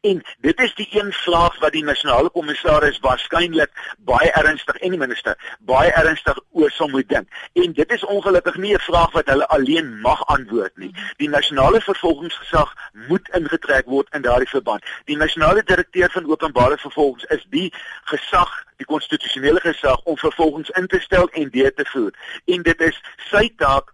En 0.00 0.22
dit 0.40 0.60
is 0.60 0.74
die 0.74 0.88
een 0.90 1.12
vraag 1.12 1.58
wat 1.58 1.72
die 1.72 1.84
nasionale 1.84 2.30
kommissaris 2.30 2.98
waarskynlik 3.00 3.70
baie 3.98 4.30
ernstig 4.32 4.76
en 4.76 4.90
die 4.90 4.98
minister 4.98 5.56
baie 5.58 5.92
ernstig 5.92 6.38
oor 6.50 6.70
sal 6.70 6.88
moet 6.88 7.08
dink. 7.08 7.28
En 7.52 7.72
dit 7.72 7.92
is 7.92 8.04
ongelukkig 8.04 8.56
nie 8.56 8.74
'n 8.74 8.84
vraag 8.88 9.12
wat 9.12 9.26
hulle 9.26 9.48
alleen 9.48 10.00
mag 10.00 10.26
antwoord 10.26 10.76
nie. 10.76 10.94
Die 11.16 11.28
nasionale 11.28 11.80
vervolgingsgesag 11.80 12.74
moet 13.08 13.28
ingetrek 13.28 13.86
word 13.86 14.08
in 14.14 14.22
daardie 14.22 14.48
verband. 14.48 14.84
Die 15.04 15.16
nasionale 15.16 15.62
direkteur 15.62 16.10
van 16.10 16.30
openbare 16.30 16.78
vervolgings 16.78 17.24
is 17.24 17.46
die 17.50 17.72
gesag 18.04 18.64
die 18.76 18.86
konstitusionele 18.86 19.60
gesag 19.60 20.00
om 20.04 20.16
vervolgings 20.18 20.70
in 20.70 20.86
te 20.86 21.00
stel 21.00 21.28
en 21.28 21.50
deur 21.50 21.74
te 21.74 21.84
voer. 21.92 22.12
En 22.44 22.62
dit 22.62 22.80
is 22.80 23.00
sy 23.30 23.48
taak 23.56 23.93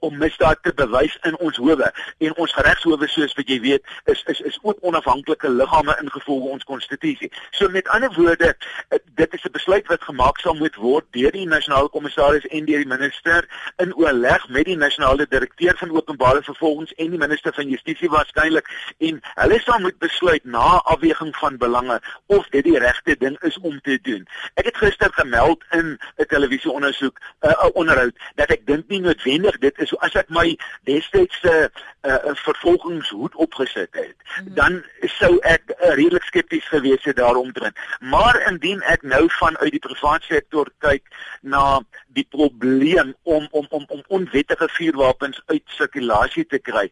om 0.00 0.18
misdaad 0.18 0.62
te 0.62 0.72
bewys 0.74 1.18
in 1.22 1.36
ons 1.38 1.56
howe 1.56 1.92
en 2.18 2.36
ons 2.36 2.54
regshowe 2.54 3.08
soos 3.08 3.34
wat 3.38 3.48
jy 3.48 3.60
weet 3.60 3.82
is 4.04 4.22
is 4.32 4.40
is 4.40 4.58
ook 4.62 4.78
onafhanklike 4.80 5.50
liggame 5.50 5.96
ingevolge 6.02 6.48
ons 6.48 6.64
konstitusie. 6.64 7.30
So 7.50 7.68
met 7.68 7.88
ander 7.88 8.12
woorde, 8.14 8.56
eh, 8.88 8.98
dit 9.14 9.34
is 9.34 9.44
'n 9.44 9.52
besluit 9.52 9.86
wat 9.86 10.02
gemaak 10.02 10.38
sal 10.38 10.54
moet 10.54 10.76
word 10.76 11.04
deur 11.10 11.30
die 11.30 11.46
nasionale 11.46 11.88
kommissaris 11.88 12.46
en 12.46 12.64
deur 12.64 12.78
die 12.78 12.92
minister 12.96 13.48
in 13.76 13.94
oorleg 13.94 14.48
met 14.48 14.64
die 14.64 14.76
nasionale 14.76 15.26
direkteur 15.28 15.76
van 15.76 15.90
openbare 15.90 16.42
vervolgings 16.42 16.92
en 16.92 17.10
die 17.10 17.18
minister 17.18 17.52
van 17.54 17.68
justisie 17.68 18.08
waarskynlik 18.08 18.68
en 18.98 19.20
hulle 19.34 19.60
sal 19.60 19.78
moet 19.78 19.98
besluit 19.98 20.44
na 20.44 20.80
afweging 20.84 21.36
van 21.36 21.56
belange 21.56 22.00
of 22.26 22.48
dit 22.48 22.64
die 22.64 22.78
regte 22.78 23.16
ding 23.18 23.36
is 23.42 23.58
om 23.58 23.80
te 23.80 23.98
doen. 24.02 24.26
Ek 24.54 24.64
het 24.64 24.76
gister 24.76 25.12
gemeld 25.12 25.64
in 25.70 25.98
'n 26.16 26.26
televisieondersoek 26.26 27.18
'n 27.40 27.48
uh, 27.48 27.68
onderhoud 27.72 28.16
dat 28.34 28.50
ek 28.50 28.66
dink 28.66 28.88
nie 28.88 29.00
noodwendig 29.00 29.58
dit 29.58 29.78
is 29.78 29.87
so 29.88 29.98
as 30.06 30.16
ek 30.20 30.30
my 30.34 30.52
destydse 30.88 31.54
uh, 31.68 32.18
vervolgingshoed 32.44 33.34
opgesit 33.34 33.88
het, 33.96 34.16
mm 34.16 34.44
-hmm. 34.44 34.54
dan 34.54 34.82
sou 35.18 35.38
ek 35.54 35.62
uh, 35.70 35.94
redelik 35.94 36.26
skepties 36.28 36.68
gewees 36.68 37.04
het 37.04 37.16
daaromtrent. 37.16 37.76
Maar 38.00 38.40
indien 38.50 38.82
ek 38.82 39.02
nou 39.02 39.24
vanuit 39.40 39.70
die 39.70 39.84
private 39.88 40.26
sektor 40.26 40.70
kyk 40.78 41.04
na 41.40 41.80
die 42.06 42.26
probleem 42.30 43.14
om 43.22 43.48
om 43.50 43.66
om 43.70 43.84
om 43.88 44.02
onwettige 44.08 44.68
vuurwapens 44.68 45.42
uit 45.46 45.62
sirkulasie 45.66 46.46
te 46.46 46.58
kry, 46.58 46.90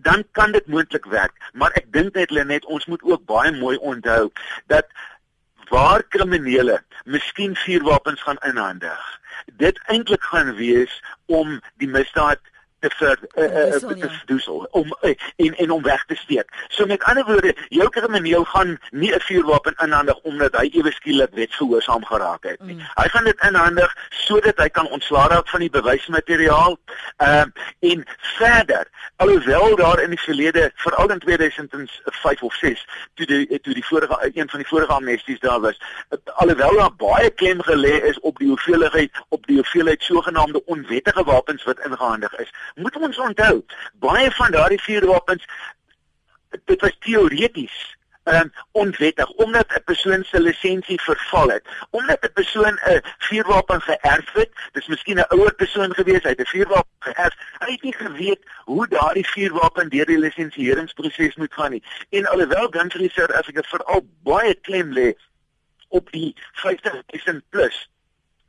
dan 0.00 0.24
kan 0.30 0.52
dit 0.52 0.66
moontlik 0.66 1.04
werk. 1.04 1.32
Maar 1.52 1.70
ek 1.70 1.92
dink 1.92 2.14
net 2.14 2.30
Lenet, 2.30 2.64
ons 2.64 2.86
moet 2.86 3.02
ook 3.02 3.24
baie 3.24 3.52
mooi 3.52 3.76
onthou 3.76 4.30
dat 4.66 4.86
waar 5.72 6.02
kriminele 6.08 6.82
miskien 7.04 7.56
vuurwapens 7.56 8.22
gaan 8.22 8.40
inhandig. 8.44 9.20
Dit 9.56 9.80
eintlik 9.88 10.22
gaan 10.22 10.54
wees 10.54 10.98
om 11.26 11.60
die 11.80 11.88
misdaad 11.88 12.51
te 12.82 12.90
ver 12.98 13.18
uh, 13.34 13.44
uh, 13.44 13.98
te 14.00 14.10
verdoesel 14.10 14.66
om 14.70 14.96
uh, 15.00 15.14
en 15.36 15.54
en 15.64 15.70
om 15.70 15.82
weg 15.82 16.04
te 16.04 16.14
steek. 16.14 16.48
So 16.68 16.86
met 16.86 17.02
ander 17.02 17.24
woorde, 17.24 17.54
jou 17.68 17.88
krimineel 17.88 18.44
gaan 18.44 18.78
nie 18.90 19.12
'n 19.14 19.20
vuurwapen 19.20 19.74
inhandig 19.84 20.18
omdat 20.22 20.56
hy 20.60 20.66
ewe 20.72 20.92
skielik 20.92 21.34
wetsgehoorsaam 21.34 22.04
geraak 22.04 22.42
het 22.42 22.60
nie. 22.60 22.74
Mm. 22.74 22.80
Hy 22.94 23.08
gaan 23.08 23.24
dit 23.24 23.44
inhandig 23.48 23.96
sodat 24.08 24.58
hy 24.58 24.68
kan 24.68 24.88
ontslaa 24.88 25.26
raak 25.26 25.48
van 25.48 25.60
die 25.60 25.70
bewysmateriaal. 25.70 26.78
Ehm 27.16 27.50
uh, 27.54 27.92
en 27.92 28.04
verder, 28.18 28.86
alhoewel 29.16 29.76
daar 29.76 30.00
in 30.02 30.10
die 30.10 30.20
verlede, 30.20 30.70
veral 30.74 31.10
in 31.10 31.18
2005 31.18 32.42
of 32.42 32.54
6, 32.54 32.86
toe 33.14 33.26
die 33.26 33.60
toe 33.60 33.74
die 33.74 33.86
vorige 33.86 34.30
een 34.34 34.48
van 34.50 34.58
die 34.58 34.68
vorige 34.68 34.92
amnesties 34.92 35.40
daar 35.40 35.60
was, 35.60 35.80
alhoewel 36.24 36.76
daar 36.76 36.94
baie 36.96 37.30
klem 37.30 37.62
gelê 37.62 37.94
is 38.10 38.20
op 38.20 38.38
die 38.38 38.48
hoeveelheid 38.48 39.10
op 39.28 39.46
die 39.46 39.56
hoeveelheid 39.56 40.02
sogenaamde 40.02 40.64
onwettige 40.64 41.24
wapens 41.24 41.64
wat 41.64 41.84
ingehandig 41.84 42.34
is 42.38 42.50
moet 42.74 42.96
ons 42.96 43.18
onthou, 43.18 43.64
baie 43.94 44.30
van 44.30 44.50
daardie 44.50 44.82
vuurwapens 44.82 45.46
dit 46.64 46.80
was 46.80 46.96
teoreties 46.98 47.96
um, 48.24 48.52
onwettig 48.70 49.30
omdat 49.30 49.66
'n 49.74 49.84
persoon 49.84 50.24
se 50.24 50.40
lisensie 50.40 51.00
verval 51.00 51.48
het, 51.48 51.68
omdat 51.90 52.24
'n 52.24 52.32
persoon 52.32 52.80
'n 52.84 53.00
vuurwapen 53.18 53.80
geërf 53.80 54.32
het, 54.32 54.50
dis 54.72 54.86
miskien 54.86 55.18
'n 55.18 55.28
ouer 55.28 55.54
persoon 55.54 55.94
gewees, 55.94 56.22
hy 56.22 56.28
het 56.28 56.40
'n 56.40 56.46
vuurwapen 56.46 56.96
geërf, 56.98 57.34
hy 57.58 57.72
het 57.72 57.82
nie 57.82 57.94
geweet 57.94 58.40
hoe 58.64 58.88
daardie 58.88 59.28
vuurwapen 59.28 59.88
deur 59.88 60.06
die 60.06 60.18
lisensieringsproses 60.18 61.34
moet 61.34 61.54
gaan 61.54 61.70
nie. 61.70 61.84
En 62.10 62.26
alhoewel 62.26 62.68
Gun 62.70 62.88
Research 62.88 63.36
Africa 63.36 63.62
veral 63.62 64.06
baie 64.22 64.54
klem 64.54 64.92
lê 64.92 65.14
op 65.88 66.10
die 66.10 66.36
50000 66.52 67.42
plus 67.48 67.90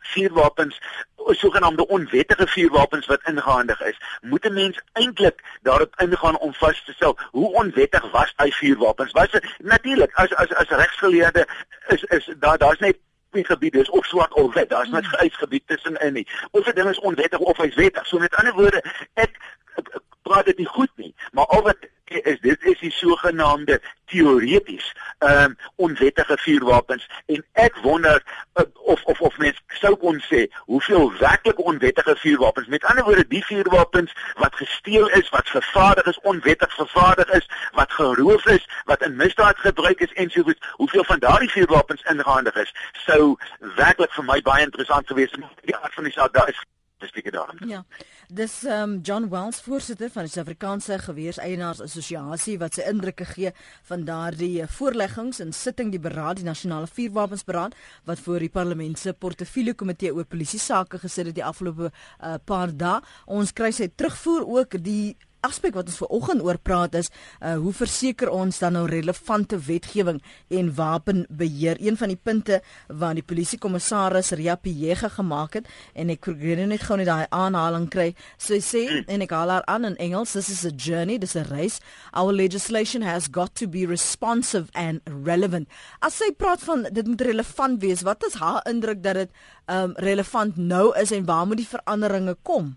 vuurwapens 0.03 0.81
sogenaamde 1.25 1.87
onwettige 1.87 2.47
vuurwapens 2.47 3.05
wat 3.05 3.21
ingehandig 3.23 3.81
is, 3.81 4.01
moet 4.21 4.45
'n 4.45 4.53
mens 4.53 4.81
eintlik 4.93 5.43
daarop 5.61 5.93
ingaan 5.97 6.37
om 6.37 6.53
vas 6.53 6.83
te 6.85 6.93
stel 6.93 7.17
hoe 7.31 7.53
onwettig 7.53 8.11
was 8.11 8.33
hy 8.35 8.51
vuurwapens. 8.51 9.11
Was 9.11 9.39
natuurlik 9.57 10.13
as 10.13 10.35
as 10.35 10.53
as 10.53 10.67
regsgeleerde 10.67 11.47
is 11.87 12.03
is 12.03 12.33
daar 12.39 12.57
daar's 12.57 12.79
net 12.79 12.97
twee 13.33 13.45
gebiede 13.45 13.79
is 13.79 13.89
of 13.89 14.05
swart 14.05 14.33
of 14.33 14.53
wit. 14.53 14.69
Daar's 14.69 14.89
net 14.89 15.03
'n 15.03 15.15
uitgebied 15.15 15.67
tussenin 15.67 16.13
nie. 16.13 16.27
Of 16.51 16.67
'n 16.67 16.75
ding 16.75 16.89
is 16.89 16.99
onwettig 16.99 17.39
of 17.39 17.57
hy's 17.57 17.75
wettig. 17.75 18.05
So 18.07 18.17
met 18.17 18.35
ander 18.35 18.53
woorde, 18.53 18.83
ek, 19.13 19.31
ek, 19.75 19.89
ek 19.99 20.03
praat 20.21 20.45
dit 20.45 20.57
nie 20.63 20.69
goed 20.69 20.91
nie, 20.95 21.13
maar 21.31 21.45
al 21.45 21.61
wat 21.69 21.89
is 22.21 22.39
dit 22.39 22.63
is 22.63 22.79
die 22.79 22.91
sogenaamde 22.91 23.81
teoreties 24.05 24.93
ehm 25.17 25.43
um, 25.43 25.57
onwettige 25.75 26.37
vuurwapens 26.37 27.09
en 27.25 27.45
ek 27.51 27.77
wonder 27.81 28.23
uh, 28.53 28.63
of 28.75 29.03
of 29.03 29.21
of 29.21 29.37
mens 29.37 29.61
sou 29.67 29.95
kon 29.95 30.19
sê 30.27 30.45
hoeveel 30.65 31.13
werklik 31.17 31.59
onwettige 31.59 32.15
vuurwapens 32.15 32.67
met 32.67 32.83
ander 32.83 33.03
woorde 33.03 33.27
die 33.27 33.45
vuurwapens 33.45 34.13
wat 34.33 34.55
gesteel 34.55 35.07
is 35.07 35.29
wat 35.29 35.49
vervaardig 35.49 36.05
is 36.05 36.19
onwettig 36.19 36.75
vervaardig 36.75 37.31
is 37.39 37.49
wat 37.71 37.91
geroof 37.91 38.45
is 38.45 38.67
wat 38.85 39.01
in 39.01 39.15
misdaad 39.15 39.57
gebruik 39.57 39.99
is 39.99 40.13
en 40.13 40.29
so 40.29 40.43
goed 40.43 40.69
hoeveel 40.71 41.03
van 41.03 41.19
daardie 41.19 41.51
vuurwapens 41.51 42.03
ingehandig 42.03 42.55
is 42.55 42.75
sou 43.07 43.35
werklik 43.75 44.11
vir 44.11 44.29
my 44.29 44.41
baie 44.41 44.63
interessant 44.63 45.07
gewees 45.07 45.31
het 45.31 45.65
die 45.65 45.75
aard 45.75 45.93
van 45.93 46.03
die 46.03 46.13
saak 46.13 46.33
daar 46.33 46.49
is 46.49 46.63
spesifieke 47.03 47.31
daarin. 47.31 47.69
Ja. 47.69 47.85
Dis 48.33 48.63
um, 48.65 48.95
John 49.05 49.27
Wells 49.29 49.59
voorsitter 49.61 50.09
van 50.09 50.25
die 50.25 50.31
Suid-Afrikaanse 50.33 50.95
Geweerseienaars 51.03 51.83
Assosiasie 51.85 52.55
wat 52.57 52.79
sy 52.79 52.85
indrukke 52.89 53.27
gee 53.29 53.51
van 53.85 54.07
daardie 54.07 54.63
eh, 54.63 54.69
voorleggings 54.73 55.37
en 55.43 55.51
sitting 55.53 55.91
die 55.93 56.01
beraad 56.01 56.39
die 56.39 56.47
nasionale 56.47 56.89
vuurwapensberaad 56.89 57.75
wat 58.09 58.23
voor 58.25 58.41
die 58.41 58.49
parlement 58.49 58.97
se 58.97 59.13
portefeulje 59.13 59.75
komitee 59.77 60.15
oor 60.15 60.25
polisie 60.25 60.61
sake 60.63 60.97
gesit 61.03 61.29
het 61.29 61.37
die 61.37 61.45
afgelope 61.45 61.91
uh, 61.91 62.33
paar 62.41 62.73
dae. 62.73 63.03
Ons 63.29 63.53
kry 63.53 63.69
sy 63.69 63.91
terugvoer 63.93 64.47
ook 64.55 64.79
die 64.81 65.13
aspek 65.43 65.75
wat 65.77 65.89
ons 65.91 65.99
ver 66.01 66.11
oggend 66.15 66.43
oor 66.45 66.57
praat 66.57 66.95
is 66.99 67.09
uh, 67.41 67.55
hoe 67.61 67.73
verseker 67.75 68.31
ons 68.31 68.59
dan 68.61 68.75
nou 68.77 68.83
relevante 68.89 69.59
wetgewing 69.67 70.21
en 70.49 70.71
wapenbeheer? 70.77 71.79
Een 71.83 71.97
van 71.99 72.13
die 72.13 72.19
punte 72.19 72.61
wat 72.87 73.17
die 73.19 73.25
polisiekommissaris 73.27 74.33
Ria 74.39 74.55
Pijega 74.55 75.09
gemaak 75.17 75.59
het 75.59 75.69
en 75.93 76.13
ek 76.13 76.23
probeer 76.25 76.61
nou 76.61 76.69
net 76.73 76.85
gou 76.87 76.97
net 76.99 77.09
daai 77.09 77.27
aanhaling 77.29 77.89
kry. 77.93 78.11
So 78.37 78.59
sê 78.63 78.85
en 79.03 79.25
ek 79.25 79.33
haal 79.35 79.51
haar 79.53 79.67
aan 79.71 79.89
in 79.91 79.97
Engels 80.01 80.35
this 80.37 80.51
is 80.53 80.63
a 80.65 80.71
journey 80.71 81.19
this 81.19 81.35
is 81.35 81.43
a 81.43 81.47
race. 81.51 81.81
Our 82.13 82.33
legislation 82.33 83.03
has 83.03 83.27
got 83.27 83.55
to 83.59 83.67
be 83.67 83.85
responsive 83.89 84.71
and 84.73 85.01
relevant. 85.07 85.67
As 86.01 86.19
sy 86.21 86.31
praat 86.37 86.63
van 86.63 86.87
dit 86.91 87.07
moet 87.07 87.27
relevant 87.29 87.81
wees 87.83 88.05
wat 88.07 88.23
is 88.27 88.39
haar 88.41 88.63
indruk 88.69 89.03
dat 89.03 89.23
dit 89.23 89.35
um, 89.67 89.97
relevant 90.03 90.57
nou 90.57 90.91
is 90.99 91.11
en 91.11 91.27
waar 91.27 91.47
moet 91.47 91.63
die 91.63 91.69
veranderinge 91.69 92.37
kom 92.43 92.73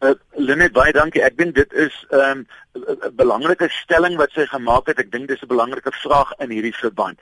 Uh, 0.00 0.14
Lenet 0.36 0.72
baie 0.72 0.92
dankie. 0.92 1.22
Ek 1.22 1.36
dink 1.38 1.54
dit 1.54 1.72
is 1.72 1.94
'n 2.10 2.20
um, 2.20 2.46
belangrike 3.16 3.68
stelling 3.68 4.16
wat 4.16 4.30
sy 4.32 4.46
gemaak 4.46 4.86
het. 4.86 4.98
Ek 4.98 5.12
dink 5.12 5.28
dis 5.28 5.42
'n 5.42 5.52
belangrike 5.54 5.92
vraag 5.92 6.32
in 6.38 6.50
hierdie 6.50 6.76
verband. 6.76 7.18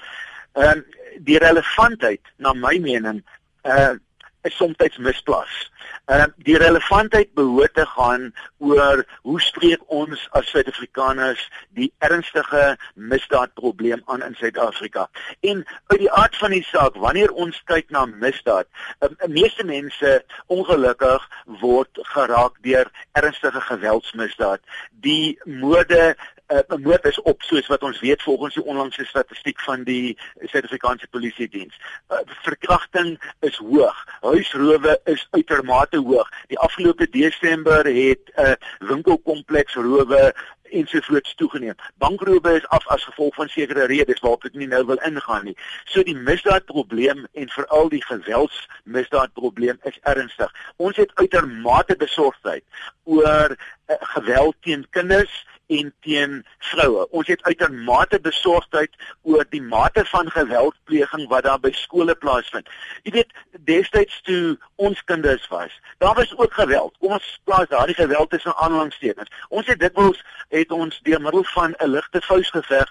Ehm 0.54 0.78
um, 0.78 0.85
die 1.19 1.38
relevantheid 1.38 2.23
na 2.37 2.52
my 2.52 2.78
mening 2.78 3.23
uh 3.64 3.95
is 4.42 4.56
soms 4.56 4.99
misplaas. 4.99 5.70
Ehm 6.11 6.20
uh, 6.20 6.44
die 6.47 6.56
relevantheid 6.59 7.35
behoort 7.35 7.75
te 7.75 7.87
gaan 7.87 8.30
oor 8.59 9.04
hoe 9.23 9.40
spreek 9.40 9.82
ons 9.87 10.23
as 10.38 10.49
Suid-Afrikaners 10.50 11.42
die 11.78 11.92
ernstige 11.99 12.76
misdaadprobleem 12.94 14.02
aan 14.06 14.25
in 14.26 14.35
Suid-Afrika. 14.35 15.09
En 15.40 15.64
uit 15.87 15.99
die 15.99 16.11
aard 16.11 16.37
van 16.37 16.50
die 16.50 16.64
saak, 16.64 16.97
wanneer 16.97 17.32
ons 17.32 17.62
kyk 17.70 17.90
na 17.94 18.06
misdaad, 18.06 18.66
um, 19.00 19.16
meeste 19.26 19.64
mense 19.64 20.16
ongelukkig 20.47 21.28
word 21.61 22.02
geraak 22.14 22.59
deur 22.66 22.90
ernstige 23.12 23.61
geweldsmisdaad. 23.61 24.61
Die 24.90 25.38
moorde 25.44 26.16
uh, 26.50 26.76
moord 26.76 27.04
is 27.04 27.21
op 27.23 27.42
soos 27.42 27.66
wat 27.66 27.83
ons 27.83 28.00
weet 28.00 28.23
volgens 28.23 28.54
die 28.54 28.64
onlangse 28.64 29.04
statistiek 29.04 29.61
van 29.61 29.85
die 29.85 30.19
Suid-Afrikaanse 30.42 31.07
Polisie 31.11 31.49
Diens. 31.49 31.76
Uh, 32.11 32.23
verkrachting 32.26 33.16
is 33.40 33.57
hoog. 33.57 34.04
Huisrowe 34.21 35.00
is 35.04 35.26
uitermate 35.30 35.97
hoog. 35.97 36.30
Die 36.52 36.59
afgelope 36.59 37.09
Desember 37.11 37.85
het 37.85 38.33
'n 38.35 38.40
uh, 38.40 38.52
winkelkompleks 38.78 39.75
rowe 39.75 40.35
ensovoorts 40.71 41.35
toegeneem. 41.35 41.75
Bankrowe 41.99 42.54
is 42.54 42.69
af 42.69 42.87
as 42.88 43.04
gevolg 43.04 43.35
van 43.35 43.49
sekere 43.49 43.85
redes 43.85 44.21
waarop 44.21 44.45
ek 44.45 44.54
nie 44.59 44.69
nou 44.71 44.85
wil 44.87 45.00
ingaan 45.07 45.45
nie. 45.45 45.57
So 45.85 46.02
die 46.07 46.16
misdaadprobleem 46.16 47.26
en 47.33 47.49
veral 47.54 47.88
die 47.88 48.02
geweldsmisdaadprobleem 48.07 49.80
is 49.90 49.99
ernstig. 50.02 50.54
Ons 50.76 50.97
het 50.97 51.14
uitermate 51.14 51.97
besorgdheid 51.97 52.64
oor 53.04 53.57
uh, 53.57 53.97
geweld 54.14 54.57
teen 54.61 54.87
kinders 54.90 55.45
en 55.70 55.92
teen 56.00 56.40
vroue. 56.58 57.06
Ons 57.10 57.30
het 57.30 57.42
uitermate 57.42 58.20
besorgdheid 58.20 58.94
oor 59.22 59.46
die 59.54 59.62
mate 59.62 60.04
van 60.10 60.30
geweldpleging 60.30 61.28
wat 61.30 61.46
daar 61.46 61.60
by 61.62 61.72
skole 61.78 62.14
plaasvind. 62.14 62.68
Jy 63.06 63.14
weet, 63.20 63.34
destyds 63.70 64.20
toe 64.26 64.56
ons 64.76 65.02
kinders 65.10 65.46
was, 65.52 65.74
daar 66.02 66.16
was 66.18 66.34
ook 66.36 66.54
geweld. 66.58 66.96
Ons 66.98 67.26
plaas 67.44 67.70
daardie 67.70 67.98
geweld 67.98 68.30
tussen 68.30 68.56
aanhalingstekens. 68.56 69.30
Ons 69.48 69.70
het 69.70 69.80
dikwels 69.80 70.24
het 70.48 70.72
ons 70.74 71.00
deur 71.06 71.22
middel 71.22 71.44
van 71.54 71.74
'n 71.78 71.94
ligte 71.94 72.20
vuisgeveg 72.20 72.90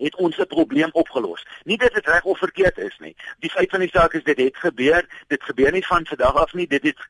het 0.00 0.16
ons 0.16 0.36
'n 0.38 0.46
probleem 0.46 0.90
opgelos. 0.92 1.46
Nie 1.64 1.78
dat 1.78 1.92
dit 1.92 2.06
reg 2.06 2.24
of 2.24 2.38
verkeerd 2.38 2.78
is 2.78 2.96
nie. 2.98 3.16
Die 3.38 3.50
feit 3.50 3.70
van 3.70 3.80
die 3.80 3.88
saak 3.92 4.12
is 4.12 4.24
dit 4.24 4.38
het 4.38 4.56
gebeur. 4.56 5.06
Dit 5.26 5.42
gebeur 5.42 5.72
nie 5.72 5.86
van 5.86 6.06
vandag 6.06 6.34
af 6.34 6.52
nie. 6.52 6.66
Dit 6.66 6.82
het 6.82 7.08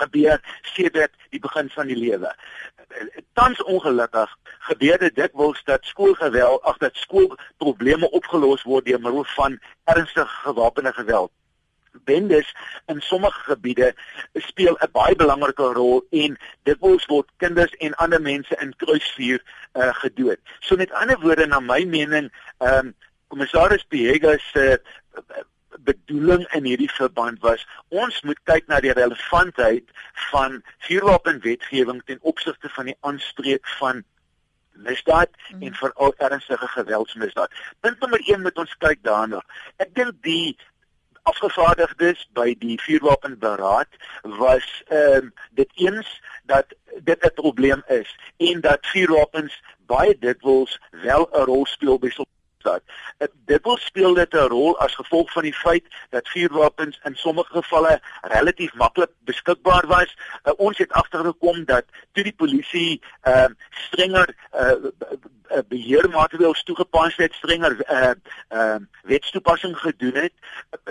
gebeur 0.00 0.40
sedert 0.74 1.14
die 1.30 1.40
begin 1.40 1.70
van 1.74 1.90
die 1.90 1.96
lewe. 1.96 2.34
Tans 3.38 3.62
ongelukkig 3.62 4.36
gebeur 4.70 4.98
dit 4.98 5.16
dikwels 5.16 5.60
dat 5.64 5.84
skoolgeweld, 5.84 6.62
ag 6.62 6.78
dat 6.84 6.96
skoolprobleme 6.96 8.10
opgelos 8.10 8.62
word 8.62 8.88
deur 8.88 9.00
middel 9.00 9.26
van 9.36 9.58
ernstige 9.84 10.40
gewapende 10.46 10.92
geweld 10.92 11.32
bendes 12.04 12.54
in 12.86 13.00
sommige 13.00 13.40
gebiede 13.40 13.94
speel 14.34 14.76
'n 14.80 14.90
baie 14.92 15.16
belangrike 15.16 15.62
rol 15.62 16.06
en 16.10 16.38
dit 16.62 16.78
word 16.80 17.28
kinders 17.36 17.74
en 17.76 17.94
ander 17.94 18.20
mense 18.20 18.56
in 18.60 18.76
kruisvuur 18.76 19.42
uh, 19.74 19.94
gedood. 19.94 20.38
So 20.60 20.76
met 20.76 20.92
ander 20.92 21.20
woorde 21.20 21.46
na 21.46 21.60
my 21.60 21.84
mening, 21.84 22.32
ehm 22.58 22.86
um, 22.86 22.94
kommissaris 23.28 23.84
Piega 23.84 24.38
se 24.38 24.80
uh, 25.14 25.44
bedoeling 25.84 26.46
in 26.52 26.64
hierdie 26.64 26.90
verband 26.90 27.40
was 27.40 27.66
ons 27.88 28.20
moet 28.22 28.38
kyk 28.44 28.66
na 28.66 28.80
die 28.80 28.92
relevantheid 28.92 29.90
van 30.30 30.62
vuurwapenwetgewing 30.86 32.02
ten 32.04 32.18
opsigte 32.20 32.68
van 32.68 32.90
die 32.90 32.96
aanspreek 33.00 33.66
van 33.78 34.04
misdaad 34.72 35.30
mm. 35.50 35.62
en 35.62 35.74
veral 35.74 36.14
ernstige 36.16 36.66
geweldsmisdaad. 36.66 37.52
Punt 37.80 38.00
nommer 38.00 38.22
1 38.24 38.42
moet 38.42 38.58
ons 38.58 38.74
kyk 38.78 39.02
daarna. 39.02 39.42
Ek 39.76 39.94
dink 39.94 40.22
die 40.22 40.56
afgevaardigdes 41.28 42.24
by 42.36 42.52
die 42.62 42.78
vuurwapenberaad 42.80 43.98
was 44.38 44.66
ehm 44.88 45.28
um, 45.28 45.32
dit 45.60 45.70
eens 45.74 46.08
dat 46.48 46.74
dit 47.10 47.24
'n 47.24 47.34
probleem 47.34 47.82
is 47.86 48.16
en 48.36 48.60
dat 48.60 48.86
vuurwapens 48.92 49.62
baie 49.86 50.16
dikwels 50.18 50.78
wel 50.90 51.28
'n 51.32 51.44
rol 51.50 51.66
speel 51.66 51.98
by 51.98 52.10
staat. 52.58 52.82
Dit 53.48 53.64
wil 53.64 53.76
speel 53.80 54.14
dit 54.14 54.34
'n 54.34 54.50
rol 54.52 54.78
as 54.78 54.94
gevolg 54.94 55.32
van 55.32 55.42
die 55.42 55.54
feit 55.54 55.86
dat 56.10 56.28
vuurwapens 56.28 57.00
in 57.02 57.14
sommige 57.16 57.52
gevalle 57.52 58.00
relatief 58.22 58.74
maklik 58.74 59.10
beskikbaar 59.24 59.86
was. 59.86 60.16
Uh, 60.44 60.52
ons 60.56 60.78
het 60.78 60.92
agtergekom 60.92 61.64
dat 61.64 61.84
toe 62.12 62.24
die 62.24 62.34
polisie 62.36 63.00
ehm 63.22 63.50
uh, 63.50 63.56
strenger 63.70 64.34
uh, 64.52 64.72
beheermaatreëls 65.68 66.62
toegepas 66.62 67.16
het, 67.16 67.34
strenger 67.34 67.76
uh 67.90 68.12
uh 68.48 68.76
wetstoepassing 69.02 69.78
gedoen 69.78 70.14
het, 70.14 70.32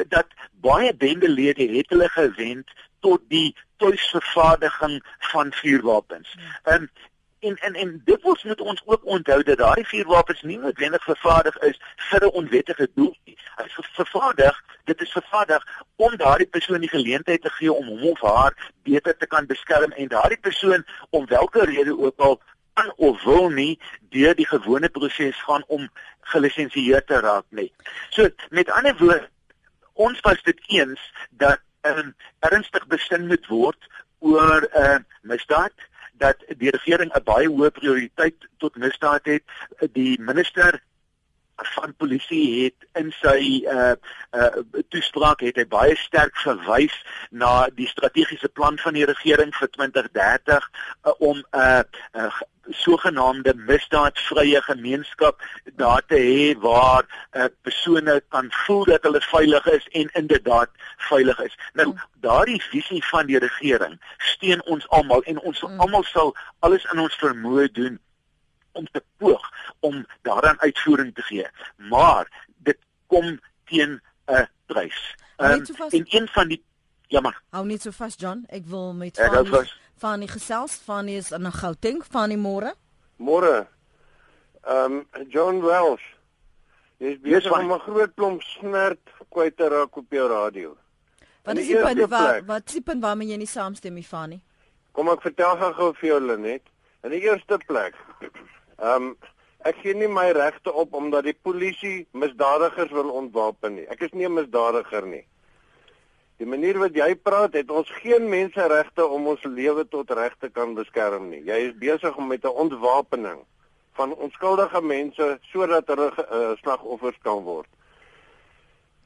dat 0.07 0.27
baie 0.51 0.95
bendelede 0.95 1.67
het 1.77 1.89
hulle 1.89 2.09
gewend 2.09 2.71
tot 2.99 3.21
die 3.27 3.55
tuisvervaardiging 3.77 5.03
van 5.19 5.53
vuurwapens. 5.53 6.35
Ehm 6.63 6.81
um, 6.81 6.89
En 7.39 7.55
en 7.55 7.73
en 7.73 8.01
dit 8.05 8.21
word 8.21 8.43
moet 8.43 8.61
ons 8.61 8.81
ook 8.85 9.05
onthou 9.05 9.43
dat 9.43 9.57
daardie 9.57 9.87
vuurwapens 9.87 10.41
nie 10.41 10.57
noodwendig 10.57 11.03
vervaardig 11.03 11.57
is 11.57 11.79
vir 12.09 12.25
'n 12.25 12.31
onwettige 12.41 12.89
doel 12.93 13.15
nie. 13.25 13.37
Hy 13.55 13.63
is 13.63 13.89
vervaardig, 13.93 14.63
dit 14.83 15.01
is 15.01 15.11
vervaardig 15.11 15.67
om 15.95 16.17
daardie 16.17 16.47
persoon 16.47 16.79
die 16.79 16.89
geleentheid 16.89 17.41
te 17.41 17.49
gee 17.49 17.73
om 17.73 17.85
hom 17.85 18.03
of 18.09 18.21
haar 18.21 18.71
beter 18.83 19.17
te 19.17 19.27
kan 19.27 19.45
beskerm 19.45 19.91
en 19.91 20.07
daardie 20.07 20.39
persoon 20.39 20.85
om 21.09 21.25
watter 21.25 21.65
rede 21.65 21.99
ook 21.99 22.17
al 22.17 22.41
kan 22.73 22.93
of 22.95 23.23
wil 23.23 23.49
nie 23.49 23.79
deur 24.09 24.35
die 24.35 24.47
gewone 24.47 24.89
proses 24.89 25.43
gaan 25.43 25.63
om 25.67 25.89
gelisensieer 26.21 27.05
te 27.05 27.19
raak 27.19 27.45
nie. 27.49 27.71
So 28.09 28.29
met 28.49 28.69
ander 28.69 28.97
woorde 28.97 29.29
ons 29.93 30.19
was 30.19 30.41
dit 30.43 30.59
eens 30.67 31.11
dat 31.29 31.59
'n 31.83 31.99
um, 31.99 32.15
ernstig 32.39 32.87
besin 32.87 33.27
moet 33.27 33.47
word 33.47 33.87
oor 34.19 34.61
'n 34.61 34.81
uh, 34.81 34.97
misdaad 35.21 35.73
dat 36.17 36.37
die 36.57 36.69
regering 36.69 37.13
'n 37.13 37.23
baie 37.23 37.47
hoë 37.49 37.71
prioriteit 37.71 38.47
tot 38.57 38.75
misdaad 38.75 39.25
het. 39.25 39.43
Die 39.93 40.21
minister 40.21 40.81
van 41.63 41.95
polisie 41.97 42.63
het 42.63 42.87
in 43.01 43.11
sy 43.21 43.63
uh 43.65 43.95
uh 44.37 44.81
toespraak 44.89 45.41
het 45.41 45.57
hy 45.57 45.65
baie 45.69 45.95
sterk 45.97 46.37
verwys 46.43 46.93
na 47.31 47.67
die 47.73 47.87
strategiese 47.87 48.49
plan 48.49 48.77
van 48.77 48.93
die 48.93 49.05
regering 49.05 49.55
vir 49.55 49.71
2030 49.77 50.69
uh, 50.69 51.13
om 51.19 51.37
'n 51.37 51.45
uh, 51.57 51.81
uh, 52.13 52.31
sogenaamde 52.69 53.53
misdaadvrye 53.55 54.61
gemeenskap 54.61 55.41
daar 55.75 56.01
te 56.05 56.19
hê 56.19 56.59
waar 56.59 57.05
uh, 57.31 57.45
persone 57.61 58.21
kan 58.29 58.51
voel 58.51 58.83
dat 58.85 59.03
hulle 59.03 59.21
veilig 59.21 59.65
is 59.65 59.87
en 59.91 60.09
inderdaad 60.13 60.69
veilig 60.97 61.39
is. 61.39 61.55
Nou 61.73 61.87
mm. 61.87 62.01
daardie 62.13 62.61
visie 62.61 63.03
van 63.05 63.25
die 63.25 63.39
regering 63.39 64.01
steun 64.17 64.63
ons 64.65 64.89
almal 64.89 65.23
en 65.23 65.39
ons 65.39 65.61
mm. 65.61 65.79
almal 65.79 66.03
sal 66.03 66.35
alles 66.59 66.85
in 66.91 66.99
ons 66.99 67.15
vermoë 67.23 67.71
doen 67.71 67.99
om 68.77 68.87
te 68.91 69.03
poog 69.17 69.43
om 69.79 70.05
daaraan 70.21 70.59
uitvoering 70.59 71.13
te 71.15 71.21
gee. 71.21 71.47
Maar 71.89 72.29
dit 72.69 72.77
kom 73.07 73.39
teen 73.65 74.01
'n 74.25 74.47
prys. 74.65 75.15
Um, 75.37 75.65
en 75.89 76.05
een 76.09 76.27
van 76.27 76.47
die 76.47 76.63
Ja 77.07 77.21
maar. 77.21 77.41
Hou 77.49 77.65
net 77.65 77.81
so 77.81 77.91
vas 77.95 78.15
John, 78.19 78.43
ek 78.51 78.65
wil 78.67 78.93
met 78.93 79.15
Fanny 79.15 79.67
Fanny 79.97 80.27
gesels. 80.27 80.75
Fanny 80.75 81.15
is 81.17 81.31
in 81.31 81.51
Gauteng. 81.51 82.03
Fanny 82.03 82.35
môre. 82.35 82.73
Môre. 83.17 83.67
Ehm 84.67 84.99
um, 84.99 85.27
John 85.29 85.61
Wells. 85.61 86.03
Jy 86.97 87.13
is 87.13 87.19
besig 87.21 87.51
om 87.51 87.71
'n 87.71 87.79
groot 87.79 88.13
klomp 88.15 88.41
snert 88.41 88.99
kwyt 89.29 89.57
te 89.57 89.69
raak 89.69 89.95
op 89.95 90.11
jou 90.11 90.27
radio. 90.29 90.77
Wat 91.43 91.57
is 91.57 91.67
die 91.67 91.81
punt 91.81 92.09
waar 92.09 92.45
wat 92.45 92.65
is 92.65 92.73
die 92.73 92.81
punt 92.81 93.01
waarmee 93.01 93.27
jy 93.27 93.37
nie 93.37 93.47
saamstem 93.47 93.93
nie 93.93 94.03
Fanny? 94.03 94.41
Kom 94.91 95.09
ek 95.09 95.21
vertel 95.21 95.57
gou 95.73 95.93
vir 95.93 96.09
jou 96.09 96.19
Lenet. 96.21 96.63
In 97.03 97.09
die 97.09 97.21
eerste 97.21 97.57
plek. 97.67 97.95
Ehm 98.77 99.09
um, 99.09 99.17
ek 99.67 99.79
gee 99.83 99.93
nie 99.97 100.07
my 100.07 100.29
regte 100.31 100.71
op 100.71 100.93
omdat 100.93 101.25
die 101.25 101.35
polisie 101.43 102.07
misdadigers 102.13 102.91
wil 102.93 103.09
ontwapen 103.09 103.75
nie. 103.75 103.87
Ek 103.89 104.01
is 104.01 104.13
nie 104.13 104.27
'n 104.27 104.33
misdadiger 104.33 105.05
nie. 105.05 105.25
Die 106.37 106.45
manier 106.45 106.77
wat 106.77 106.93
jy 106.93 107.15
praat, 107.15 107.53
het 107.57 107.71
ons 107.73 107.89
geen 108.03 108.29
menseregte 108.29 109.05
om 109.05 109.27
ons 109.27 109.43
lewe 109.43 109.87
tot 109.89 110.11
reg 110.11 110.35
te 110.39 110.49
kan 110.49 110.75
beskerm 110.77 111.29
nie. 111.29 111.41
Jy 111.41 111.57
is 111.69 111.73
besig 111.81 112.17
om 112.17 112.27
met 112.27 112.45
'n 112.45 112.53
ontwapening 112.53 113.39
van 113.97 114.13
onskuldige 114.13 114.81
mense 114.81 115.39
sodat 115.51 115.87
hulle 115.87 116.11
uh, 116.13 116.53
slagoffers 116.61 117.17
kan 117.23 117.41
word. 117.43 117.69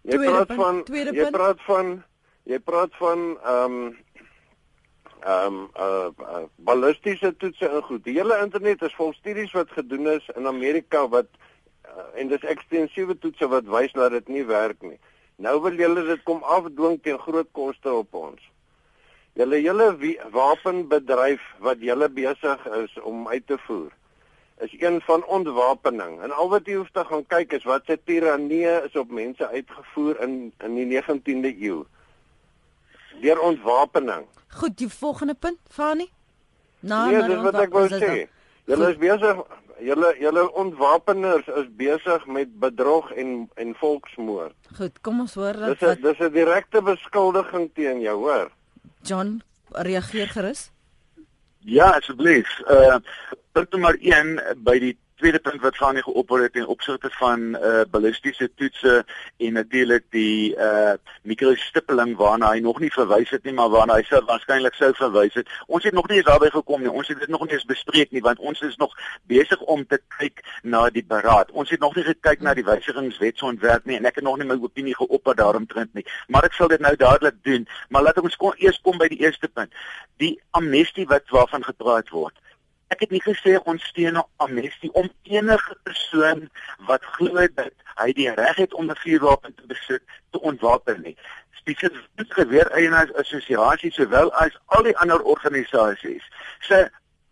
Jy 0.01 0.17
praat 0.17 0.53
van 0.57 0.84
jy 0.88 1.27
praat 1.31 1.60
van 1.67 2.03
jy 2.43 2.60
praat 2.60 2.95
van 2.99 3.38
ehm 3.38 3.75
um, 3.81 3.97
ehm 5.21 5.55
um, 5.55 5.69
uh, 5.77 6.10
uh, 6.19 6.43
ballistiese 6.55 7.34
toetse 7.38 7.69
en 7.69 7.84
goed. 7.84 8.03
Die 8.03 8.17
hele 8.17 8.39
internet 8.41 8.81
is 8.81 8.95
vol 8.97 9.13
studies 9.13 9.53
wat 9.57 9.71
gedoen 9.71 10.07
is 10.07 10.29
in 10.36 10.47
Amerika 10.47 11.07
wat 11.07 11.29
uh, 11.86 12.07
en 12.21 12.31
dis 12.31 12.47
ekstensiewe 12.53 13.17
toetse 13.17 13.47
wat 13.47 13.69
wys 13.69 13.93
dat 13.93 14.12
dit 14.17 14.27
nie 14.27 14.45
werk 14.45 14.81
nie. 14.81 14.97
Nou 15.36 15.60
wil 15.62 15.77
julle 15.77 16.05
dit 16.07 16.23
kom 16.23 16.43
afdwing 16.43 16.99
teen 17.01 17.19
groot 17.21 17.49
koste 17.51 17.93
op 17.93 18.13
ons. 18.13 18.41
Julle 19.38 19.62
hele 19.62 19.93
wapenbedryf 20.34 21.41
wat 21.60 21.81
julle 21.81 22.10
besig 22.10 22.67
is 22.84 22.97
om 23.01 23.27
uit 23.27 23.47
te 23.47 23.57
voer 23.67 23.91
is 24.62 24.75
een 24.77 25.01
van 25.01 25.25
ontwapening. 25.25 26.21
En 26.21 26.31
al 26.31 26.49
wat 26.49 26.67
jy 26.69 26.75
hoef 26.77 26.89
te 26.93 27.05
gaan 27.05 27.23
kyk 27.27 27.53
is 27.57 27.63
wat 27.65 27.86
se 27.86 27.97
tirannie 28.05 28.67
is 28.69 28.95
op 28.95 29.10
mense 29.12 29.47
uitgevoer 29.47 30.21
in 30.21 30.36
in 30.65 30.75
die 30.77 30.86
19de 30.91 31.53
eeu. 31.57 31.81
Deur 33.21 33.41
ontwapening. 33.41 34.27
Goed, 34.53 34.77
die 34.77 34.89
volgende 34.89 35.33
punt, 35.33 35.59
Fani. 35.69 36.09
Nou, 36.79 37.11
nee, 37.11 37.23
dis 37.29 37.43
wat 37.45 37.59
ek 37.61 37.73
wou 37.73 37.87
sê. 37.87 38.27
Julle 38.69 38.89
is 38.91 38.97
besig 39.01 39.41
julle 39.81 40.11
julle 40.21 40.43
ontwapeners 40.61 41.47
is 41.57 41.69
besig 41.77 42.25
met 42.25 42.51
bedrog 42.59 43.11
en 43.17 43.49
en 43.61 43.73
volksmoord. 43.79 44.55
Goed, 44.77 45.01
kom 45.01 45.23
ons 45.23 45.33
hoor 45.33 45.57
dat 45.57 45.79
Dis 45.79 45.89
'n 45.89 46.01
dis 46.01 46.19
'n 46.19 46.33
direkte 46.33 46.81
beskuldiging 46.81 47.69
teen 47.73 48.01
jou, 48.01 48.17
hoor. 48.17 48.51
John, 49.03 49.41
reageer 49.71 50.27
gerus. 50.27 50.71
Ja, 51.59 51.89
asseblief. 51.97 52.59
Uh 52.69 52.99
punt 53.51 53.71
nommer 53.71 53.97
1 53.99 54.39
by 54.63 54.79
die 54.79 54.97
tweede 55.21 55.39
punt 55.39 55.62
wat 55.62 55.77
gaan 55.77 55.93
nie 55.93 56.03
geopper 56.03 56.41
het 56.41 56.55
in 56.57 56.65
opsigte 56.65 57.10
van 57.13 57.41
uh 57.55 57.81
ballistiese 57.93 58.49
toetse 58.55 58.93
en 59.38 59.53
natuurlik 59.53 60.05
die 60.10 60.55
uh 60.57 60.93
mikrostippeling 61.29 62.15
waarna 62.17 62.49
hy 62.55 62.63
nog 62.65 62.79
nie 62.81 62.89
verwys 62.93 63.29
het 63.29 63.45
nie 63.45 63.53
maar 63.53 63.69
waarna 63.69 63.99
hy 63.99 64.05
sou 64.10 64.21
waarskynlik 64.25 64.79
sou 64.79 64.89
verwys 64.97 65.38
het. 65.38 65.51
Ons 65.67 65.86
het 65.86 65.93
nog 65.93 66.10
nie 66.10 66.17
eens 66.17 66.29
daarby 66.29 66.49
gekom 66.55 66.81
nie. 66.81 66.91
Ons 66.91 67.13
het 67.13 67.21
dit 67.21 67.29
nog 67.29 67.45
nie 67.45 67.53
eens 67.53 67.69
bespreek 67.69 68.12
nie 68.12 68.25
want 68.25 68.39
ons 68.39 68.65
is 68.65 68.79
nog 68.81 68.97
besig 69.29 69.62
om 69.75 69.86
te 69.86 70.01
kyk 70.17 70.41
na 70.63 70.88
die 70.89 71.05
beraad. 71.13 71.51
Ons 71.51 71.69
het 71.69 71.86
nog 71.86 71.95
nie 71.95 72.07
gekyk 72.10 72.41
na 72.41 72.57
die 72.57 72.65
wysigingswetsontwerp 72.65 73.86
nie 73.86 74.01
en 74.01 74.10
ek 74.10 74.17
het 74.21 74.25
nog 74.25 74.41
nie 74.41 74.49
my 74.49 74.57
opinie 74.57 74.97
geopper 74.97 75.38
daaromtrent 75.38 75.93
nie. 75.93 76.05
Maar 76.27 76.49
ek 76.49 76.57
sal 76.57 76.73
dit 76.73 76.81
nou 76.81 76.95
dadelik 76.95 77.38
doen. 77.45 77.67
Maar 77.89 78.10
laat 78.10 78.25
ons 78.25 78.41
kom, 78.41 78.57
eers 78.57 78.81
kom 78.81 78.97
by 78.97 79.12
die 79.13 79.21
eerste 79.21 79.47
punt. 79.47 79.73
Die 80.17 80.39
amnestie 80.57 81.05
wat 81.05 81.29
waarvan 81.29 81.69
gepraat 81.69 82.10
word 82.10 82.40
ek 82.91 83.06
het 83.06 83.13
nie 83.15 83.23
gesê 83.23 83.56
ons 83.71 83.84
steun 83.91 84.19
amnestie 84.43 84.91
om 84.99 85.10
enige 85.23 85.75
persoon 85.88 86.47
wat 86.89 87.06
glo 87.17 87.45
dat 87.56 87.73
hy 88.01 88.12
die 88.17 88.30
reg 88.36 88.58
het 88.63 88.73
om 88.73 88.89
'n 88.91 89.01
vuurwapen 89.04 89.56
te 89.56 89.67
besit 89.67 90.04
te 90.32 90.41
ontwapen 90.41 91.01
nie. 91.01 91.17
Spesifiek 91.62 92.34
geweer 92.39 92.71
eienaars 92.71 93.13
assosiasies 93.13 93.95
sowel 93.95 94.34
as 94.34 94.58
al 94.65 94.84
die 94.84 94.97
ander 94.97 95.21
organisasies 95.21 96.25
sê 96.69 96.89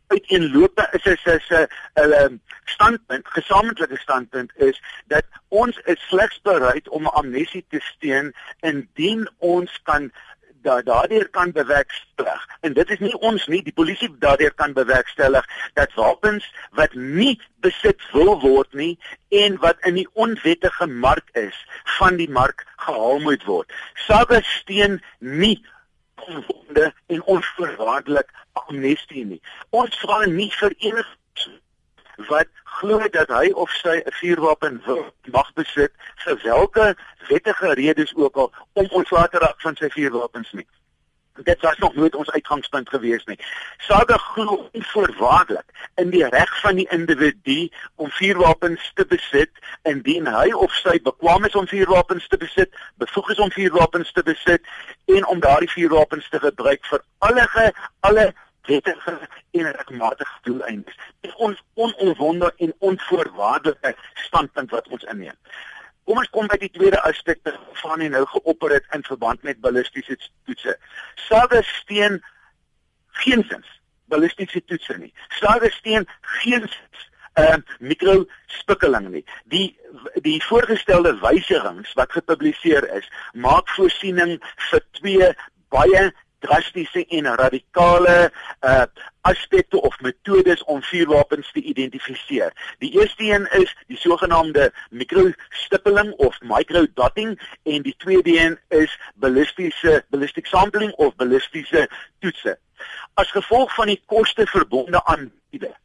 uiteenlope 0.08 0.88
is 0.98 1.06
is 1.06 1.26
is 1.26 1.50
'n 1.50 1.68
'n 1.96 2.42
standpunt, 2.66 3.28
gesamentlike 3.28 3.98
standpunt 3.98 4.52
is 4.56 4.82
dat 5.08 5.26
ons 5.48 5.78
is 5.78 6.08
slegs 6.08 6.42
bereid 6.42 6.90
om 6.90 7.08
amnestie 7.08 7.66
te 7.70 7.80
steun 7.80 8.34
indien 8.60 9.30
ons 9.38 9.80
kan 9.84 10.12
da 10.62 10.82
daardeur 10.82 11.30
kan 11.30 11.52
bewerkstellig 11.52 12.48
en 12.62 12.74
dit 12.74 12.90
is 12.90 13.00
nie 13.00 13.14
ons 13.30 13.48
nie 13.48 13.62
die 13.64 13.74
polisie 13.74 14.10
daardeur 14.20 14.54
kan 14.62 14.74
bewerkstellig 14.74 15.46
dat 15.80 15.94
wapens 16.00 16.48
wat 16.80 16.94
nie 16.94 17.40
besit 17.66 18.04
wil 18.12 18.36
word 18.44 18.74
nie 18.74 18.94
en 19.44 19.58
wat 19.64 19.80
in 19.90 20.00
die 20.00 20.08
onwettige 20.14 20.88
mark 20.88 21.30
is 21.34 21.58
van 21.98 22.20
die 22.20 22.30
mark 22.30 22.66
gehaal 22.86 23.20
moet 23.20 23.44
word. 23.46 23.72
Saga 24.08 24.42
steen 24.42 25.00
nie 25.20 25.58
onwonde 26.28 26.92
en 27.08 27.24
onvoorwaardelik 27.24 28.32
amnestie 28.54 29.26
nie. 29.26 29.42
Ons 29.70 29.96
vra 30.04 30.26
nie 30.26 30.52
vir 30.60 30.76
enige 30.78 31.20
wat 32.28 32.48
glo 32.64 33.00
dat 33.12 33.30
hy 33.30 33.52
of 33.52 33.72
sy 33.72 34.02
'n 34.06 34.12
vuurwapen 34.20 34.82
wil 34.86 35.06
mag 35.32 35.54
besit 35.54 35.94
vir 36.24 36.38
watter 36.44 36.96
wettige 37.28 37.74
redes 37.74 38.16
ook 38.16 38.36
al 38.36 38.52
om 38.74 38.88
ontslae 38.90 39.30
te 39.30 39.38
raak 39.38 39.62
van 39.62 39.76
sy 39.76 39.90
vuurwapens 39.90 40.52
nie. 40.52 40.68
Dit 41.44 41.62
was 41.62 41.78
nog 41.78 41.96
nooit 41.96 42.16
ons 42.16 42.32
uitgangspunt 42.32 42.90
gewees 42.90 43.26
nie. 43.26 43.40
Saga 43.78 44.18
glo 44.18 44.70
onvoorwaardelik 44.72 45.70
in 45.96 46.10
die 46.10 46.28
reg 46.28 46.60
van 46.62 46.76
die 46.76 46.88
individu 46.90 47.70
om 47.96 48.10
vuurwapens 48.10 48.92
te 48.94 49.06
besit 49.06 49.52
indien 49.84 50.28
hy 50.28 50.52
of 50.52 50.74
sy 50.74 51.00
bekwame 51.04 51.48
is 51.48 51.56
om 51.56 51.68
vuurwapens 51.68 52.28
te 52.28 52.38
besit, 52.38 52.76
bevoeg 52.96 53.30
is 53.30 53.40
om 53.40 53.52
vuurwapens 53.52 54.12
te 54.12 54.24
besit 54.24 54.62
en 55.06 55.26
om 55.26 55.40
daardie 55.40 55.72
vuurwapens 55.72 56.30
te 56.30 56.40
gebruik 56.40 56.86
vir 56.92 57.04
alle 57.18 57.48
alle 58.00 58.34
wettige 58.68 59.20
en 59.52 59.72
regmatige 59.72 60.38
doeleindes. 60.42 60.96
Dit 61.22 61.32
is 61.32 61.36
ons 61.36 61.64
onomwonde 61.74 62.54
en 62.58 62.74
onvoorwaardelike 62.80 63.96
standpunt 64.14 64.72
wat 64.72 64.88
ons 64.88 65.04
inneem. 65.04 65.38
Kom 66.04 66.18
ons 66.18 66.30
kom 66.34 66.48
by 66.50 66.58
die 66.58 66.72
tweede 66.74 67.02
aspek 67.06 67.40
van 67.84 68.00
die 68.02 68.10
nou 68.10 68.26
geopper 68.26 68.74
het 68.80 68.86
in 68.98 69.04
verband 69.06 69.44
met 69.44 69.60
ballistiese 69.62 70.18
toetse. 70.46 70.78
Sage 71.28 71.62
steen 71.64 72.24
geensins 73.24 73.78
ballistiese 74.10 74.64
toetse 74.66 74.98
nie. 74.98 75.14
Sage 75.40 75.70
steen 75.72 76.08
geensins 76.42 77.06
'n 77.40 77.42
uh, 77.42 77.58
mikrospikkeling 77.80 79.08
nie. 79.10 79.26
Die 79.44 79.78
die 80.26 80.44
voorgestelde 80.44 81.14
wysigings 81.22 81.94
wat 81.94 82.12
gepubliseer 82.12 82.90
is, 82.98 83.12
maak 83.34 83.70
voorsiening 83.70 84.40
vir 84.70 84.82
twee 84.92 85.30
baie 85.70 86.04
drastiese 86.40 87.06
en 87.06 87.36
radikale 87.36 88.32
uh 88.62 88.84
aspekte 89.22 89.82
of 89.82 90.00
metodes 90.00 90.64
om 90.64 90.82
vuurwapens 90.82 91.52
te 91.52 91.62
identifiseer. 91.62 92.54
Die 92.80 92.92
eerste 93.00 93.24
een 93.24 93.46
is 93.62 93.76
die 93.88 93.98
sogenaamde 93.98 94.72
mikrostippeling 94.90 96.12
of 96.12 96.40
microdotting 96.42 97.36
en 97.64 97.82
die 97.82 97.96
tweede 97.98 98.40
een 98.40 98.58
is 98.68 99.00
ballistiese 99.16 100.06
ballistic 100.10 100.46
sampling 100.46 100.92
of 100.92 101.16
ballistiese 101.16 101.90
toetse. 102.20 102.58
As 103.14 103.32
gevolg 103.32 103.76
van 103.76 103.92
die 103.92 104.02
koste 104.06 104.48
verbonde 104.48 105.04
aan 105.06 105.32
dit 105.50 105.78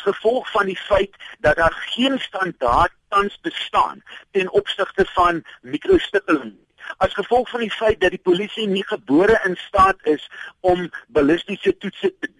gevolg 0.00 0.50
van 0.50 0.66
die 0.66 0.76
feit 0.76 1.16
dat 1.38 1.56
daar 1.56 1.72
geen 1.72 2.18
standaard 2.18 2.92
tans 3.08 3.40
bestaan 3.40 4.02
ten 4.30 4.50
opsigte 4.50 5.04
van 5.04 5.44
mikrostippeling 5.60 6.54
as 6.96 7.14
gevolg 7.14 7.50
van 7.50 7.60
die 7.60 7.72
feit 7.72 8.00
dat 8.00 8.14
die 8.14 8.24
polisie 8.30 8.66
nie 8.66 8.84
gebore 8.86 9.40
in 9.44 9.56
staat 9.68 9.98
is 10.02 10.28
om 10.60 10.90
ballistiese 11.08 11.76
toetse 11.76 12.12
te 12.20 12.36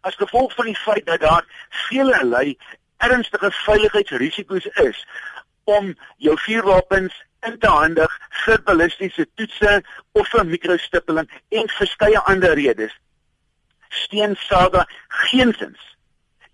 as 0.00 0.14
gevolg 0.14 0.54
van 0.54 0.64
die 0.64 0.76
feit 0.76 1.06
dat 1.06 1.20
daar 1.20 1.44
veelelei 1.68 2.56
ernstige 2.96 3.50
veiligheidsrisiko's 3.50 4.66
is 4.66 5.06
om 5.64 5.94
jou 6.16 6.36
vuurwapens 6.40 7.14
in 7.46 7.58
te 7.58 7.68
handig 7.68 8.18
vir 8.44 8.62
ballistiese 8.64 9.26
toetse 9.34 9.80
of 10.12 10.28
vir 10.28 10.46
mikrostippeling 10.48 11.30
en 11.48 11.72
verskeie 11.78 12.20
ander 12.32 12.54
redes. 12.60 12.92
Steen 13.88 14.36
saga 14.36 14.86
geensins 15.28 15.93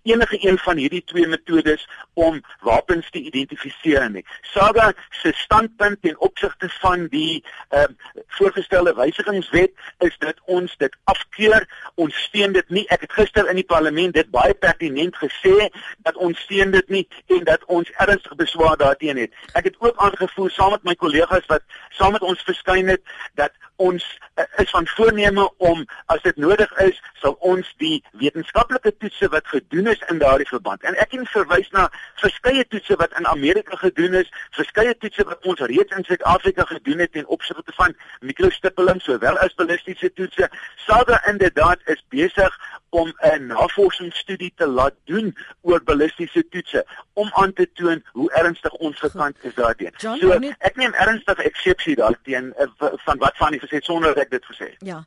enige 0.03 0.37
een 0.47 0.57
van 0.57 0.77
hierdie 0.77 1.03
twee 1.03 1.27
metodes 1.27 1.87
om 2.13 2.41
wapens 2.59 3.09
te 3.09 3.19
identifiseer 3.19 4.09
nie. 4.11 4.25
Saga 4.41 4.93
se 5.09 5.31
standpunt 5.35 6.01
ten 6.01 6.19
opsigte 6.19 6.69
van 6.69 7.07
die 7.07 7.43
ehm 7.69 7.91
uh, 7.91 8.23
voorgestelde 8.27 8.93
wysigingswet 8.93 9.71
is 9.99 10.15
dat 10.17 10.39
ons 10.45 10.77
dit 10.77 10.95
afkeur. 11.03 11.67
Ons 11.95 12.15
steun 12.15 12.51
dit 12.51 12.69
nie. 12.69 12.85
Ek 12.87 13.01
het 13.01 13.13
gister 13.13 13.49
in 13.49 13.55
die 13.59 13.67
parlement 13.67 14.13
dit 14.13 14.29
baie 14.29 14.53
pertinent 14.53 15.15
gesê 15.15 15.69
dat 15.97 16.15
ons 16.15 16.39
steun 16.39 16.71
dit 16.71 16.89
nie 16.89 17.07
en 17.27 17.43
dat 17.43 17.65
ons 17.65 17.91
ernstig 17.91 18.35
beswaar 18.35 18.77
daarteenoor 18.77 19.27
het. 19.27 19.35
Ek 19.53 19.69
het 19.69 19.79
ook 19.79 19.97
aangevoer 19.97 20.51
saam 20.51 20.71
met 20.71 20.83
my 20.83 20.95
kollegas 20.95 21.45
wat 21.51 21.63
saam 21.89 22.11
met 22.11 22.21
ons 22.21 22.41
verskyn 22.47 22.87
het 22.87 23.03
dat 23.35 23.51
ons 23.81 24.05
uh, 24.35 24.45
is 24.63 24.69
van 24.69 24.87
voorneme 24.95 25.45
om 25.57 25.85
as 26.13 26.21
dit 26.25 26.37
nodig 26.41 26.71
is, 26.85 26.99
sal 27.21 27.35
ons 27.53 27.67
die 27.83 27.97
wetenskaplike 28.21 28.93
toetse 29.01 29.29
wat 29.33 29.47
gedoen 29.53 29.91
is 29.93 30.03
in 30.13 30.21
daardie 30.21 30.49
verband. 30.49 30.83
En 30.87 30.97
ek 31.01 31.11
kan 31.13 31.25
verwys 31.33 31.69
na 31.75 31.87
verskeie 32.21 32.65
toetse 32.73 32.97
wat 33.01 33.15
in 33.19 33.27
Amerika 33.31 33.79
gedoen 33.81 34.19
is, 34.21 34.29
verskeie 34.57 34.93
toetse 35.03 35.25
wat 35.29 35.49
ons 35.49 35.63
reeds 35.71 35.97
in 35.97 36.07
Suid-Afrika 36.07 36.67
gedoen 36.69 37.03
het 37.05 37.13
ten 37.17 37.27
opsigte 37.27 37.75
van 37.79 37.95
mikrostippeling 38.19 39.01
sowel 39.01 39.39
as 39.45 39.57
ballistiese 39.59 40.11
toetse. 40.13 40.49
Sada 40.85 41.21
inderdaad 41.33 41.81
is 41.93 42.03
besig 42.13 42.57
om 42.91 43.13
'n 43.19 43.45
navorsingsstudie 43.47 44.53
te 44.55 44.67
laat 44.67 44.93
doen 45.03 45.31
oor 45.61 45.83
ballistiese 45.83 46.43
toetse 46.49 46.85
om 47.13 47.29
aan 47.33 47.53
te 47.53 47.67
toon 47.73 48.03
hoe 48.11 48.31
ernstig 48.31 48.73
ons 48.73 48.99
gekant 48.99 49.37
is 49.41 49.53
daarteen. 49.53 49.93
So 49.97 50.31
ek 50.59 50.75
neem 50.75 50.93
ernstig 50.93 51.37
eksepsie 51.37 51.95
daarteen 51.95 52.53
eh, 52.53 52.67
van 52.79 53.17
wat 53.17 53.37
van 53.37 53.51
die 53.51 53.59
gesê 53.59 53.79
sonder 53.79 54.17
ek 54.17 54.29
dit 54.29 54.45
gesê. 54.45 54.75
Ja. 54.79 55.03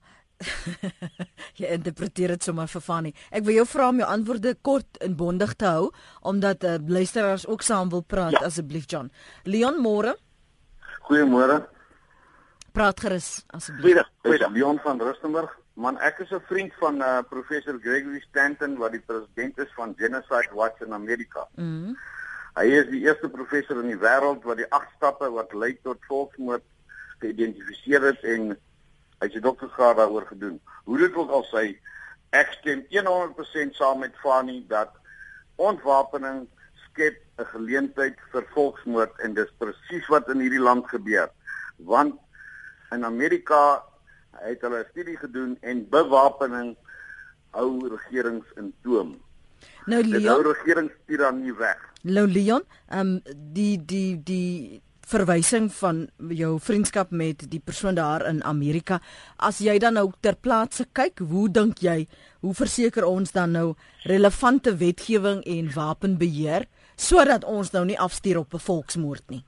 jy 1.60 1.68
interpreteer 1.76 2.34
dit 2.34 2.42
sommer 2.42 2.68
vir 2.68 2.80
Fanny. 2.80 3.12
Ek 3.30 3.44
wil 3.44 3.54
jou 3.60 3.66
vra 3.66 3.88
om 3.88 4.00
jou 4.02 4.08
antwoorde 4.08 4.54
kort 4.62 4.98
en 5.04 5.16
bondig 5.16 5.54
te 5.54 5.66
hou 5.66 5.90
omdat 6.20 6.64
uh, 6.64 6.76
luisteraars 6.88 7.46
ook 7.46 7.62
saam 7.62 7.92
wil 7.92 8.02
praat 8.02 8.32
ja. 8.38 8.46
asseblief 8.48 8.88
John. 8.90 9.12
Leon 9.44 9.80
Moore. 9.80 10.16
Goeiemôre. 11.08 11.60
Praat 12.72 13.00
gerus 13.00 13.44
asseblief. 13.46 14.02
Goeiedag. 14.24 14.52
Leon 14.52 14.80
van 14.82 15.00
Rustenburg. 15.00 15.52
Man, 15.74 15.98
ek 15.98 16.18
is 16.18 16.30
'n 16.30 16.40
vriend 16.46 16.74
van 16.78 17.02
uh, 17.02 17.22
professor 17.28 17.78
Gregory 17.80 18.20
Stanton 18.20 18.76
wat 18.78 18.92
die 18.92 19.02
president 19.02 19.58
is 19.58 19.72
van 19.74 19.94
Genocide 19.96 20.54
Watch 20.54 20.80
in 20.80 20.92
Amerika. 20.92 21.48
Mm 21.54 21.96
Hy 22.54 22.68
is 22.70 22.84
die 22.86 23.00
eerste 23.02 23.26
professor 23.28 23.80
in 23.80 23.88
die 23.90 23.98
wêreld 23.98 24.44
wat 24.46 24.60
die 24.60 24.68
agt 24.70 24.92
stappe 24.94 25.26
wat 25.34 25.54
lei 25.58 25.72
tot 25.82 26.04
volksmoord 26.06 26.62
geïdentifiseer 27.18 28.04
het 28.06 28.20
en 28.22 28.52
hy 28.52 29.26
het 29.26 29.34
'n 29.34 29.42
doktorsgraad 29.42 29.96
daaroor 29.98 30.26
gedoen. 30.26 30.60
Hoe 30.84 30.98
dit 30.98 31.14
ook 31.14 31.30
al 31.30 31.42
sê, 31.50 31.64
ek 32.30 32.52
stem 32.60 32.84
100% 32.94 33.74
saam 33.74 33.98
met 33.98 34.14
Fanny 34.22 34.62
dat 34.68 34.94
ontwapening 35.56 36.46
skep 36.86 37.18
'n 37.38 37.50
geleentheid 37.56 38.14
vir 38.30 38.46
volksmoord 38.54 39.18
en 39.18 39.34
dis 39.34 39.50
presies 39.58 40.06
wat 40.06 40.28
in 40.28 40.38
hierdie 40.38 40.62
land 40.62 40.86
gebeur. 40.88 41.30
Want 41.76 42.14
in 42.90 43.04
Amerika 43.04 43.82
het 44.40 44.60
hulle 44.60 44.78
'n 44.78 44.90
studie 44.90 45.16
gedoen 45.16 45.56
en 45.60 45.88
bewapening 45.88 46.76
hou 47.50 47.88
regerings 47.88 48.46
in 48.56 48.72
toom. 48.82 49.20
Nou 49.86 50.02
Leon, 50.02 50.12
dit 50.12 50.26
hou 50.26 50.42
regeringstirannie 50.42 51.54
weg. 51.54 51.78
Nou 52.02 52.26
Leon, 52.28 52.62
ehm 52.88 53.00
um, 53.00 53.22
die 53.52 53.84
die 53.84 54.22
die 54.22 54.82
verwysing 55.04 55.72
van 55.72 56.06
jou 56.32 56.58
vriendskap 56.60 57.10
met 57.10 57.44
die 57.50 57.60
persoon 57.60 57.94
daar 57.94 58.24
in 58.26 58.42
Amerika. 58.44 59.00
As 59.36 59.60
jy 59.60 59.78
dan 59.78 59.98
nou 59.98 60.10
ter 60.20 60.36
plaatse 60.36 60.86
kyk, 60.92 61.18
hoe 61.18 61.48
dink 61.52 61.82
jy, 61.84 62.06
hoe 62.40 62.54
verseker 62.54 63.04
ons 63.04 63.32
dan 63.32 63.52
nou 63.52 63.74
relevante 64.08 64.76
wetgewing 64.76 65.44
en 65.44 65.72
wapenbeheer 65.74 66.68
sodat 66.96 67.44
ons 67.44 67.72
nou 67.74 67.84
nie 67.84 67.98
afstuur 67.98 68.38
op 68.38 68.54
'n 68.54 68.58
volksmoord 68.58 69.30
nie? 69.30 69.44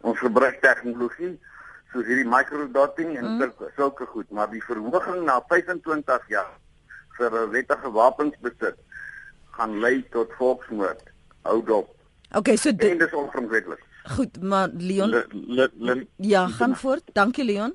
Ons 0.00 0.18
gebruik 0.18 0.60
tegnologie 0.60 1.38
soos 1.92 2.06
hierdie 2.06 2.28
microdotting 2.28 3.16
en 3.16 3.28
mm. 3.36 3.52
sulke 3.76 4.06
goed, 4.06 4.30
maar 4.30 4.50
die 4.50 4.62
verhoging 4.64 5.24
na 5.24 5.40
25 5.48 6.28
jaar 6.28 6.52
vir 7.18 7.30
'n 7.32 7.50
wettige 7.50 7.90
wapensbesit 7.90 8.76
gaan 9.56 9.78
lei 9.80 10.04
tot 10.10 10.32
volksmoord. 10.38 11.02
Hou 11.42 11.62
dop. 11.64 11.94
Okay, 12.36 12.56
so 12.56 12.72
dit 12.72 13.00
is 13.00 13.12
onverantwoordelik. 13.12 13.82
Goed, 14.04 14.42
maar 14.42 14.68
Leon. 14.72 15.10
Le, 15.10 15.26
le, 15.32 15.70
le, 15.78 16.06
ja, 16.16 16.46
gaan 16.48 16.76
voort. 16.76 17.02
Dankie 17.12 17.44
Leon. 17.44 17.74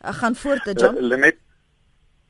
Ek 0.00 0.14
gaan 0.14 0.34
voort, 0.34 0.80
John. 0.80 0.98
Lenet 1.00 1.38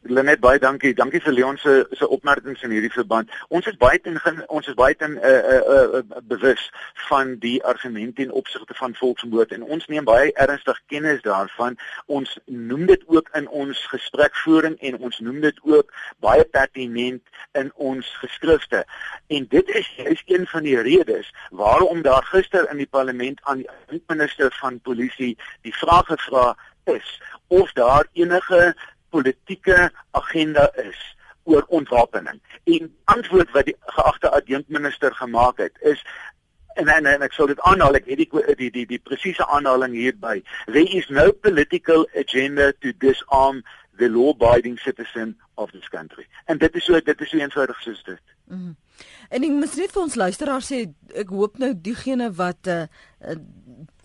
Lenet 0.08 0.40
baie 0.40 0.58
dankie. 0.58 0.94
Dankie 0.94 1.20
vir 1.20 1.32
Leon 1.32 1.56
se 1.58 1.86
se 1.98 2.08
opmerkings 2.08 2.62
in 2.62 2.70
hierdie 2.70 2.92
verband. 2.92 3.30
Ons 3.48 3.66
is 3.66 3.76
baie 3.80 3.98
ten 4.02 4.18
ons 4.46 4.68
is 4.70 4.76
baie 4.78 4.94
ten 4.94 5.16
uh, 5.18 5.32
uh, 5.54 5.82
uh, 5.98 6.20
bewus 6.30 6.62
van 7.08 7.34
die 7.42 7.56
argumente 7.64 8.22
in 8.22 8.32
opsigte 8.32 8.74
van 8.78 8.94
volksmoord 8.94 9.54
en 9.56 9.64
ons 9.64 9.86
neem 9.90 10.06
baie 10.06 10.32
ernstig 10.42 10.78
kennis 10.92 11.22
daarvan. 11.26 11.78
Ons 12.06 12.36
noem 12.46 12.86
dit 12.86 13.02
ook 13.06 13.30
in 13.38 13.48
ons 13.48 13.82
gesprekvoering 13.92 14.78
en 14.90 14.98
ons 14.98 15.18
noem 15.18 15.40
dit 15.40 15.60
ook 15.64 15.92
baie 16.24 16.44
pertinent 16.44 17.22
in 17.58 17.72
ons 17.74 18.12
geskrifte. 18.22 18.84
En 19.26 19.46
dit 19.50 19.74
is 19.82 19.90
is 20.06 20.22
een 20.26 20.46
van 20.46 20.62
die 20.62 20.78
redes 20.80 21.32
waarom 21.50 22.02
daar 22.02 22.24
gister 22.30 22.70
in 22.70 22.84
die 22.84 22.90
parlement 22.90 23.40
aan 23.42 23.64
die 23.90 24.02
minister 24.06 24.54
van 24.60 24.80
polisie 24.80 25.34
die 25.62 25.74
vraag 25.74 26.06
gevra 26.06 26.54
is 26.86 27.22
of 27.48 27.72
daar 27.72 28.06
enige 28.12 28.74
politieke 29.16 29.90
agenda 30.20 30.68
is 30.84 31.02
oor 31.46 31.64
ontwapening. 31.68 32.40
En 32.64 32.88
antwoord 33.04 33.50
wat 33.54 33.68
die 33.70 33.76
geagte 33.96 34.30
adjunkminister 34.30 35.14
gemaak 35.14 35.62
het 35.62 35.76
is 35.80 36.02
en 36.76 36.88
en, 36.92 37.06
en 37.06 37.24
ek 37.24 37.32
sou 37.32 37.46
dit 37.48 37.60
aanhaal 37.64 37.96
ek 37.96 38.08
het 38.10 38.20
die 38.20 38.44
die 38.60 38.70
die, 38.70 38.86
die 38.92 39.00
presiese 39.00 39.46
aanhaling 39.46 39.94
hierby. 39.96 40.42
There 40.66 40.84
is 40.98 41.08
no 41.08 41.30
political 41.32 42.06
agenda 42.14 42.72
to 42.84 42.92
disarm 43.04 43.62
the 43.96 44.08
law-abiding 44.12 44.76
citizen 44.78 45.36
of 45.54 45.70
this 45.70 45.88
country. 45.88 46.26
En 46.44 46.58
dit 46.58 46.74
is 46.74 46.84
so 46.84 47.00
dit 47.00 47.20
is 47.20 47.30
so 47.30 47.38
eenvoudig 47.38 47.80
soos 47.80 48.02
dit. 48.04 48.20
Mm 48.44 48.58
-hmm. 48.58 48.76
En 49.28 49.42
ek 49.42 49.50
moet 49.50 49.76
net 49.76 49.92
vir 49.92 50.02
ons 50.02 50.14
luisteraars 50.14 50.72
sê 50.72 50.82
ek 51.14 51.28
hoop 51.28 51.58
nou 51.58 51.72
diegene 51.74 52.32
wat 52.32 52.66
uh, 52.66 52.82
uh 53.20 53.38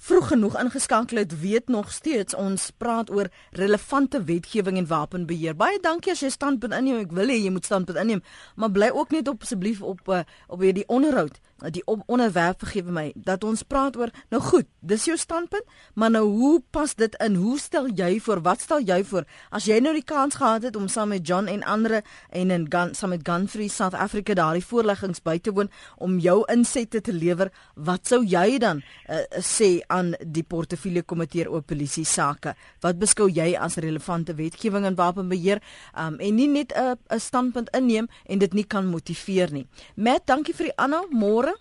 vroeg 0.02 0.32
genoeg 0.34 0.58
ingeskakel 0.58 1.22
het, 1.22 1.34
weet 1.40 1.70
nog 1.70 1.92
steeds 1.94 2.36
ons 2.36 2.72
praat 2.78 3.12
oor 3.14 3.30
relevante 3.58 4.24
wetgewing 4.24 4.80
en 4.82 4.88
wapenbeheer. 4.90 5.56
Baie 5.56 5.78
dankie 5.82 6.16
as 6.16 6.24
jy 6.26 6.32
standpunt 6.34 6.74
inneem. 6.74 7.04
Ek 7.06 7.14
wil 7.14 7.30
hê 7.30 7.38
jy 7.38 7.54
moet 7.54 7.70
standpunt 7.70 8.02
inneem, 8.02 8.24
maar 8.56 8.74
bly 8.74 8.90
ook 8.96 9.14
net 9.14 9.30
op 9.30 9.46
asseblief 9.46 9.82
op 9.86 10.02
uh, 10.10 10.24
op 10.50 10.66
hierdie 10.66 10.88
onderhoud 10.90 11.38
die 11.70 11.84
onderwerp 11.86 12.64
vergewe 12.64 12.92
my 12.92 13.12
dat 13.16 13.44
ons 13.46 13.62
praat 13.68 13.98
oor 14.00 14.10
nou 14.34 14.42
goed 14.42 14.66
dis 14.80 15.06
jou 15.06 15.18
standpunt 15.20 15.68
maar 15.94 16.10
nou 16.10 16.24
hoe 16.26 16.62
pas 16.74 16.96
dit 16.98 17.16
in 17.22 17.36
hoe 17.36 17.60
stel 17.60 17.90
jy 17.94 18.18
voor 18.24 18.42
wat 18.42 18.62
stel 18.62 18.82
jy 18.82 19.02
voor 19.06 19.28
as 19.52 19.68
jy 19.70 19.78
nou 19.84 19.94
die 19.94 20.06
kans 20.06 20.40
gehad 20.42 20.66
het 20.66 20.76
om 20.76 20.88
saam 20.90 21.12
met 21.14 21.28
John 21.28 21.48
en 21.52 21.64
ander 21.64 22.02
en 22.30 22.52
in 22.52 22.66
Gun 22.70 22.96
saam 22.96 23.14
met 23.14 23.26
Gun 23.28 23.48
Free 23.48 23.70
South 23.70 23.94
Africa 23.94 24.34
daardie 24.34 24.66
voorleggings 24.66 25.22
by 25.22 25.38
te 25.38 25.54
woon 25.54 25.70
om 25.98 26.18
jou 26.20 26.42
insette 26.52 27.02
te 27.02 27.14
lewer 27.14 27.52
wat 27.76 28.08
sou 28.08 28.24
jy 28.26 28.58
dan 28.62 28.82
uh, 28.82 29.22
sê 29.38 29.82
aan 29.92 30.14
die 30.24 30.44
portefeulje 30.44 31.04
komitee 31.04 31.48
oor 31.52 31.62
polisie 31.68 32.06
sake. 32.08 32.56
Wat 32.84 33.00
beskou 33.02 33.28
jy 33.30 33.52
as 33.60 33.78
relevante 33.84 34.36
wetgewing 34.38 34.88
en 34.88 34.98
wapenbeheer 35.00 35.62
um, 35.94 36.20
en 36.20 36.36
nie 36.36 36.48
net 36.48 36.74
'n 36.74 36.98
'n 37.10 37.20
standpunt 37.20 37.70
inneem 37.76 38.08
en 38.26 38.40
dit 38.40 38.54
nie 38.54 38.68
kan 38.68 38.86
motiveer 38.86 39.52
nie. 39.52 39.68
Matt, 39.96 40.28
dankie 40.28 40.54
vir 40.54 40.72
die 40.72 40.78
aanhou. 40.78 41.08
Môre. 41.12 41.54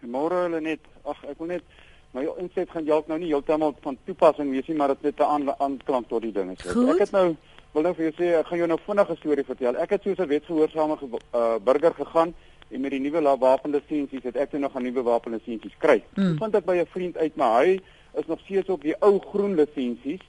Môre 0.00 0.44
hulle 0.46 0.60
net. 0.60 0.80
Ag, 1.04 1.24
ek 1.24 1.38
wil 1.38 1.48
net 1.48 1.62
my 2.12 2.26
inset 2.38 2.70
gaan 2.70 2.84
jalk 2.84 3.08
nou 3.08 3.18
nie 3.18 3.32
heeltemal 3.32 3.74
van 3.82 3.96
toepassing 4.06 4.50
wees 4.50 4.66
nie, 4.68 4.76
maar 4.76 4.88
dit 4.88 5.02
net 5.02 5.20
'n 5.20 5.22
aan 5.22 5.54
aanklank 5.58 6.08
tot 6.08 6.22
die 6.22 6.32
dinge. 6.32 6.52
Ek 6.52 6.98
het 6.98 7.12
nou 7.12 7.36
wil 7.72 7.82
nou 7.82 7.94
vir 7.96 8.10
jou 8.10 8.14
sê 8.18 8.32
ek 8.38 8.46
gaan 8.46 8.58
jou 8.58 8.68
nou 8.68 8.78
vinnige 8.86 9.16
storie 9.16 9.44
vertel. 9.44 9.76
Ek 9.76 9.90
het 9.90 10.02
soos 10.02 10.18
'n 10.18 10.28
wetsgehoorsame 10.28 10.96
uh, 11.00 11.58
burger 11.64 11.94
gegaan 11.94 12.34
en 12.72 12.80
met 12.80 12.90
die 12.90 13.00
nuwe 13.00 13.22
wapenlisensies 13.38 14.24
het 14.24 14.36
ek 14.36 14.52
nou 14.52 14.62
nog 14.62 14.76
'n 14.76 14.82
nuwe 14.82 15.02
wapenlisensies 15.02 15.76
kry. 15.78 16.02
Mm. 16.14 16.38
Vind 16.38 16.54
ek 16.54 16.64
by 16.64 16.76
'n 16.76 16.86
vriend 16.86 17.16
uit, 17.16 17.36
maar 17.36 17.64
hy 17.64 17.80
is 18.14 18.26
nog 18.26 18.40
steeds 18.40 18.68
op 18.68 18.82
die 18.82 18.96
ou 19.00 19.18
groen 19.18 19.54
lisensies 19.54 20.20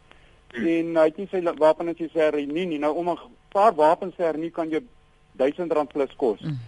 mm. 0.53 0.67
en 0.67 0.95
hy 0.95 1.05
het 1.05 1.17
nie 1.17 1.27
sy 1.31 1.41
wapenlisensies 1.41 2.13
hernie 2.13 2.65
nie. 2.65 2.79
Nou 2.79 2.95
om 2.95 3.09
'n 3.09 3.19
paar 3.51 3.75
wapens 3.75 4.15
te 4.15 4.23
hernie 4.23 4.51
kan 4.51 4.69
jy 4.69 4.81
R1000 5.37 5.91
plus 5.91 6.15
kos. 6.15 6.39
Mm. 6.39 6.59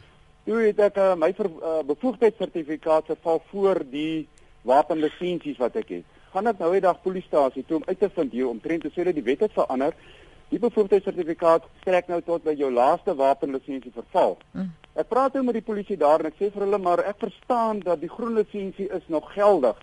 Toe 0.46 0.62
het 0.62 0.80
ek 0.80 0.98
uh, 0.98 1.16
my 1.16 1.34
ver, 1.34 1.50
uh, 1.50 1.82
bevoegdheidssertifikaat 1.86 3.06
verval 3.06 3.42
voor 3.50 3.82
die 3.90 4.28
wapenlisensies 4.62 5.58
wat 5.58 5.76
ek 5.76 5.90
het. 5.90 6.04
Gaan 6.34 6.48
ek 6.48 6.60
nou 6.60 6.72
die 6.72 6.82
dag 6.82 7.02
polisiestasie 7.02 7.64
toe 7.66 7.78
om 7.78 7.88
uit 7.88 8.00
te 8.00 8.10
vind 8.10 8.32
hier 8.32 8.48
omtrent 8.48 8.82
te 8.82 8.92
sê 8.94 9.04
dat 9.04 9.16
die 9.16 9.24
wet 9.24 9.40
het 9.40 9.56
verander. 9.56 9.94
Die 10.50 10.60
bevoegdheidssertifikaat 10.60 11.64
strek 11.82 12.08
nou 12.08 12.22
tot 12.22 12.44
by 12.44 12.54
jou 12.58 12.72
laaste 12.72 13.16
wapenlisensie 13.16 13.92
verval. 13.96 14.38
Mm. 14.52 14.74
Ek 14.96 15.10
praat 15.12 15.34
nou 15.36 15.44
met 15.44 15.58
die 15.58 15.66
polisie 15.66 15.98
daar 16.00 16.22
en 16.24 16.30
ek 16.30 16.38
sê 16.40 16.48
vir 16.54 16.64
hulle 16.64 16.78
maar 16.80 17.02
ek 17.04 17.18
verstaan 17.20 17.82
dat 17.84 18.00
die 18.00 18.12
groen 18.12 18.38
lisensie 18.38 18.88
is 18.96 19.04
nog 19.12 19.28
geldig. 19.34 19.76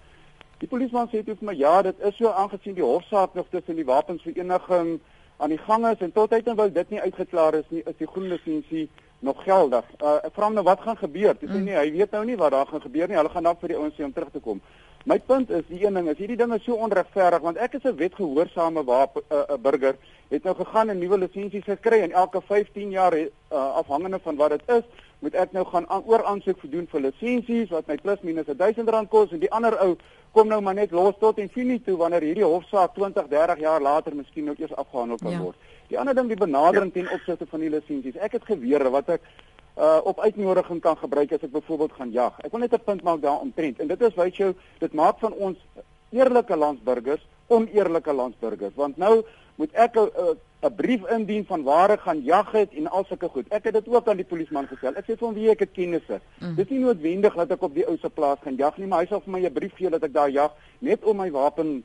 Die 0.62 0.68
polisieman 0.70 1.10
sê 1.12 1.20
toe 1.26 1.34
vir 1.36 1.48
my 1.50 1.54
ja, 1.58 1.74
dit 1.84 1.98
is 2.08 2.16
so 2.16 2.30
aangesien 2.30 2.78
die 2.78 2.86
hofsaak 2.86 3.34
nog 3.36 3.50
tussen 3.52 3.76
die 3.76 3.84
wapensvereniging 3.84 4.94
aan 5.36 5.52
die 5.52 5.60
gang 5.66 5.84
is 5.90 6.00
en 6.00 6.14
tot 6.14 6.32
uiteindelik 6.32 6.60
wou 6.62 6.68
dit 6.78 6.94
nie 6.94 7.02
uitgeklaar 7.02 7.58
is 7.60 7.68
nie, 7.74 7.82
is 7.84 7.98
die 7.98 8.08
groen 8.08 8.30
lisensie 8.30 8.86
nog 9.26 9.42
geldig. 9.44 9.84
Uh, 9.98 10.16
ek 10.28 10.32
vra 10.36 10.48
hom 10.48 10.56
nou 10.56 10.64
wat 10.66 10.80
gaan 10.86 10.96
gebeur? 11.02 11.36
Hy 11.36 11.48
sê 11.48 11.58
mm. 11.58 11.66
nee, 11.68 11.76
hy 11.76 11.92
weet 11.98 12.16
nou 12.16 12.22
nie 12.30 12.38
wat 12.40 12.54
daar 12.56 12.70
gaan 12.72 12.84
gebeur 12.86 13.10
nie. 13.10 13.18
Hulle 13.20 13.34
gaan 13.34 13.50
dan 13.50 13.60
vir 13.60 13.74
die 13.74 13.78
ouens 13.82 13.98
sê 13.98 14.06
om 14.06 14.14
terug 14.16 14.32
te 14.32 14.42
kom. 14.42 14.64
My 15.04 15.18
punt 15.18 15.50
is 15.50 15.64
die 15.66 15.84
een 15.84 15.94
ding 15.94 16.08
is 16.08 16.18
hierdie 16.18 16.36
ding 16.38 16.52
is 16.54 16.62
so 16.64 16.78
onregverdig 16.78 17.42
want 17.42 17.56
ek 17.56 17.74
is 17.74 17.84
'n 17.84 17.96
wetgehoorsame 17.96 18.84
wapen 18.84 19.22
uh, 19.30 19.56
burger 19.58 19.96
het 20.28 20.44
nou 20.44 20.54
gegaan 20.54 20.88
en 20.88 20.98
nuwe 20.98 21.18
lisensies 21.18 21.64
gekry 21.64 22.00
en 22.00 22.12
elke 22.12 22.40
15 22.40 22.90
jaar 22.90 23.16
uh, 23.18 23.26
afhangende 23.50 24.18
van 24.22 24.36
wat 24.36 24.50
dit 24.50 24.62
is 24.66 24.84
moet 25.18 25.34
ek 25.34 25.52
nou 25.52 25.64
gaan 25.64 25.88
aan, 25.88 26.02
oor 26.06 26.24
aansoek 26.24 26.62
doen 26.70 26.86
vir 26.90 27.00
lisensies 27.00 27.70
wat 27.70 27.86
my 27.86 27.96
plus 27.96 28.22
minus 28.22 28.46
R1000 28.46 29.08
kos 29.08 29.32
en 29.32 29.42
die 29.42 29.50
ander 29.50 29.76
ou 29.84 29.96
kom 30.32 30.48
nou 30.48 30.60
maar 30.60 30.74
net 30.74 30.90
los 30.90 31.18
tot 31.20 31.38
en 31.38 31.50
finie 31.52 31.80
toe 31.84 31.96
wanneer 32.00 32.24
hierdie 32.24 32.48
hofsaak 32.48 32.94
20 32.96 33.28
30 33.28 33.60
jaar 33.60 33.80
later 33.80 34.16
miskien 34.16 34.48
nou 34.48 34.54
eers 34.58 34.74
afgehandel 34.74 35.20
kan 35.20 35.30
ja. 35.34 35.40
word. 35.44 35.56
Die 35.92 35.98
ander 36.00 36.14
ding 36.16 36.28
die 36.28 36.40
benadering 36.40 36.92
ja. 36.94 37.00
ten 37.00 37.10
opsigte 37.12 37.46
van 37.46 37.60
die 37.60 37.70
lisensies. 37.70 38.16
Ek 38.16 38.38
het 38.38 38.48
gewere 38.48 38.90
wat 38.90 39.10
ek 39.18 39.26
uh 39.78 40.00
op 40.04 40.20
uitnodiging 40.20 40.80
kan 40.80 40.96
gebruik 40.96 41.32
as 41.32 41.42
ek 41.42 41.52
byvoorbeeld 41.52 41.92
gaan 41.92 42.12
jag. 42.12 42.34
Ek 42.44 42.50
wil 42.50 42.60
net 42.60 42.72
'n 42.72 42.84
punt 42.84 43.02
maak 43.02 43.20
daaromtrent 43.20 43.80
en 43.80 43.86
dit 43.86 44.00
is 44.00 44.14
wys 44.14 44.36
jou 44.36 44.54
dit 44.78 44.92
maak 44.92 45.18
van 45.18 45.32
ons 45.32 45.58
eerlike 46.10 46.56
landsburgers 46.56 47.26
oneerlike 47.46 48.12
landsburgers 48.12 48.74
want 48.74 48.96
nou 48.96 49.22
moet 49.56 49.72
ek 49.72 49.96
'n 49.96 50.36
'n 50.62 50.74
brief 50.74 51.02
indien 51.10 51.44
van 51.46 51.62
waar 51.62 51.90
ek 51.90 52.00
gaan 52.00 52.22
jag 52.24 52.52
het 52.52 52.74
en 52.74 52.86
al 52.86 53.04
sulke 53.04 53.28
goed. 53.28 53.48
Ek 53.48 53.64
het 53.64 53.74
dit 53.74 53.88
ook 53.88 54.08
aan 54.08 54.16
die 54.16 54.24
polisieman 54.24 54.68
gesê. 54.68 54.94
Ek 54.96 55.04
sê 55.04 55.16
vir 55.18 55.26
hom 55.26 55.34
wie 55.34 55.50
ek 55.50 55.58
het 55.58 55.72
kennisse. 55.72 56.20
Mm. 56.38 56.54
Dit 56.54 56.70
is 56.70 56.70
nie 56.70 56.84
noodwendig 56.84 57.34
dat 57.34 57.50
ek 57.50 57.62
op 57.62 57.74
die 57.74 57.86
ou 57.86 57.96
se 57.98 58.10
plaas 58.10 58.38
gaan 58.42 58.56
jag 58.56 58.78
nie, 58.78 58.86
maar 58.86 59.00
hy 59.00 59.06
sal 59.06 59.20
vir 59.20 59.32
my 59.32 59.40
'n 59.40 59.52
brief 59.52 59.74
gee 59.76 59.90
dat 59.90 60.02
ek 60.02 60.12
daar 60.12 60.30
jag 60.30 60.52
net 60.78 61.04
om 61.04 61.16
my 61.16 61.30
wapen 61.30 61.82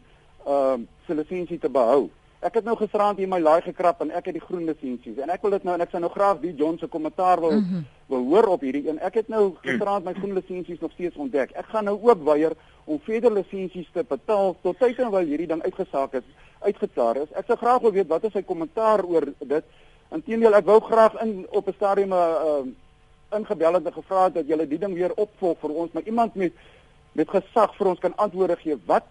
uh 0.48 0.78
se 1.08 1.16
lisensie 1.16 1.60
te 1.60 1.70
behou. 1.70 2.10
Ek 2.40 2.54
het 2.54 2.68
nou 2.68 2.76
gisteraand 2.78 3.18
hier 3.18 3.30
my 3.30 3.40
laai 3.42 3.62
gekrap 3.66 4.02
en 4.02 4.12
ek 4.14 4.28
het 4.30 4.36
die 4.38 4.44
groen 4.44 4.68
lisensies 4.70 5.18
en 5.24 5.32
ek 5.34 5.42
wil 5.42 5.56
dit 5.56 5.64
nou 5.66 5.74
en 5.74 5.82
ek 5.82 5.90
sou 5.90 6.02
nou 6.04 6.12
graag 6.14 6.42
die 6.44 6.54
John 6.56 6.78
se 6.78 6.88
kommentaar 6.88 7.40
wil 7.42 7.56
mm 7.56 7.66
-hmm. 7.70 7.86
wil 8.08 8.26
hoor 8.30 8.48
op 8.56 8.62
hierdie 8.62 8.90
een. 8.90 9.00
Ek 9.00 9.14
het 9.14 9.28
nou 9.28 9.56
gisteraand 9.62 10.06
my 10.06 10.14
groen 10.14 10.34
lisensies 10.34 10.80
nog 10.80 10.92
steeds 10.92 11.16
ontdek. 11.16 11.52
Ek 11.52 11.66
gaan 11.66 11.84
nou 11.84 11.98
ook 12.02 12.24
weier 12.24 12.54
om 12.86 13.00
verder 13.00 13.34
lisensies 13.34 13.90
te 13.94 14.06
betaal 14.08 14.56
tot 14.62 14.80
tyd 14.80 15.00
en 15.00 15.12
wyl 15.12 15.26
hierdie 15.26 15.48
ding 15.48 15.64
uitgesaak 15.64 16.14
is, 16.14 16.24
uitgeklaar 16.60 17.16
is. 17.16 17.32
Ek 17.32 17.46
sou 17.46 17.58
graag 17.58 17.82
wil 17.82 17.92
weet 17.92 18.08
wat 18.08 18.24
is 18.24 18.32
sy 18.32 18.44
kommentaar 18.44 19.06
oor 19.06 19.34
dit. 19.40 19.64
Inteendeel, 20.10 20.54
ek 20.54 20.66
wou 20.66 20.80
graag 20.80 21.22
in 21.22 21.46
op 21.50 21.68
'n 21.68 21.74
stadium 21.74 22.14
'n 22.14 22.14
uh, 22.14 23.38
ingebel 23.38 23.74
het 23.74 23.86
en 23.86 23.94
gevra 23.94 24.30
dat 24.30 24.48
julle 24.48 24.68
die 24.68 24.80
ding 24.80 24.94
weer 24.94 25.12
opvolg 25.16 25.58
vir 25.60 25.70
ons, 25.70 25.92
maar 25.92 26.04
iemand 26.04 26.36
met 26.36 26.54
met 27.18 27.30
gesag 27.30 27.76
vir 27.78 27.88
ons 27.88 28.00
kan 28.00 28.16
antwoorde 28.16 28.56
gee 28.62 28.76
wat 28.86 29.08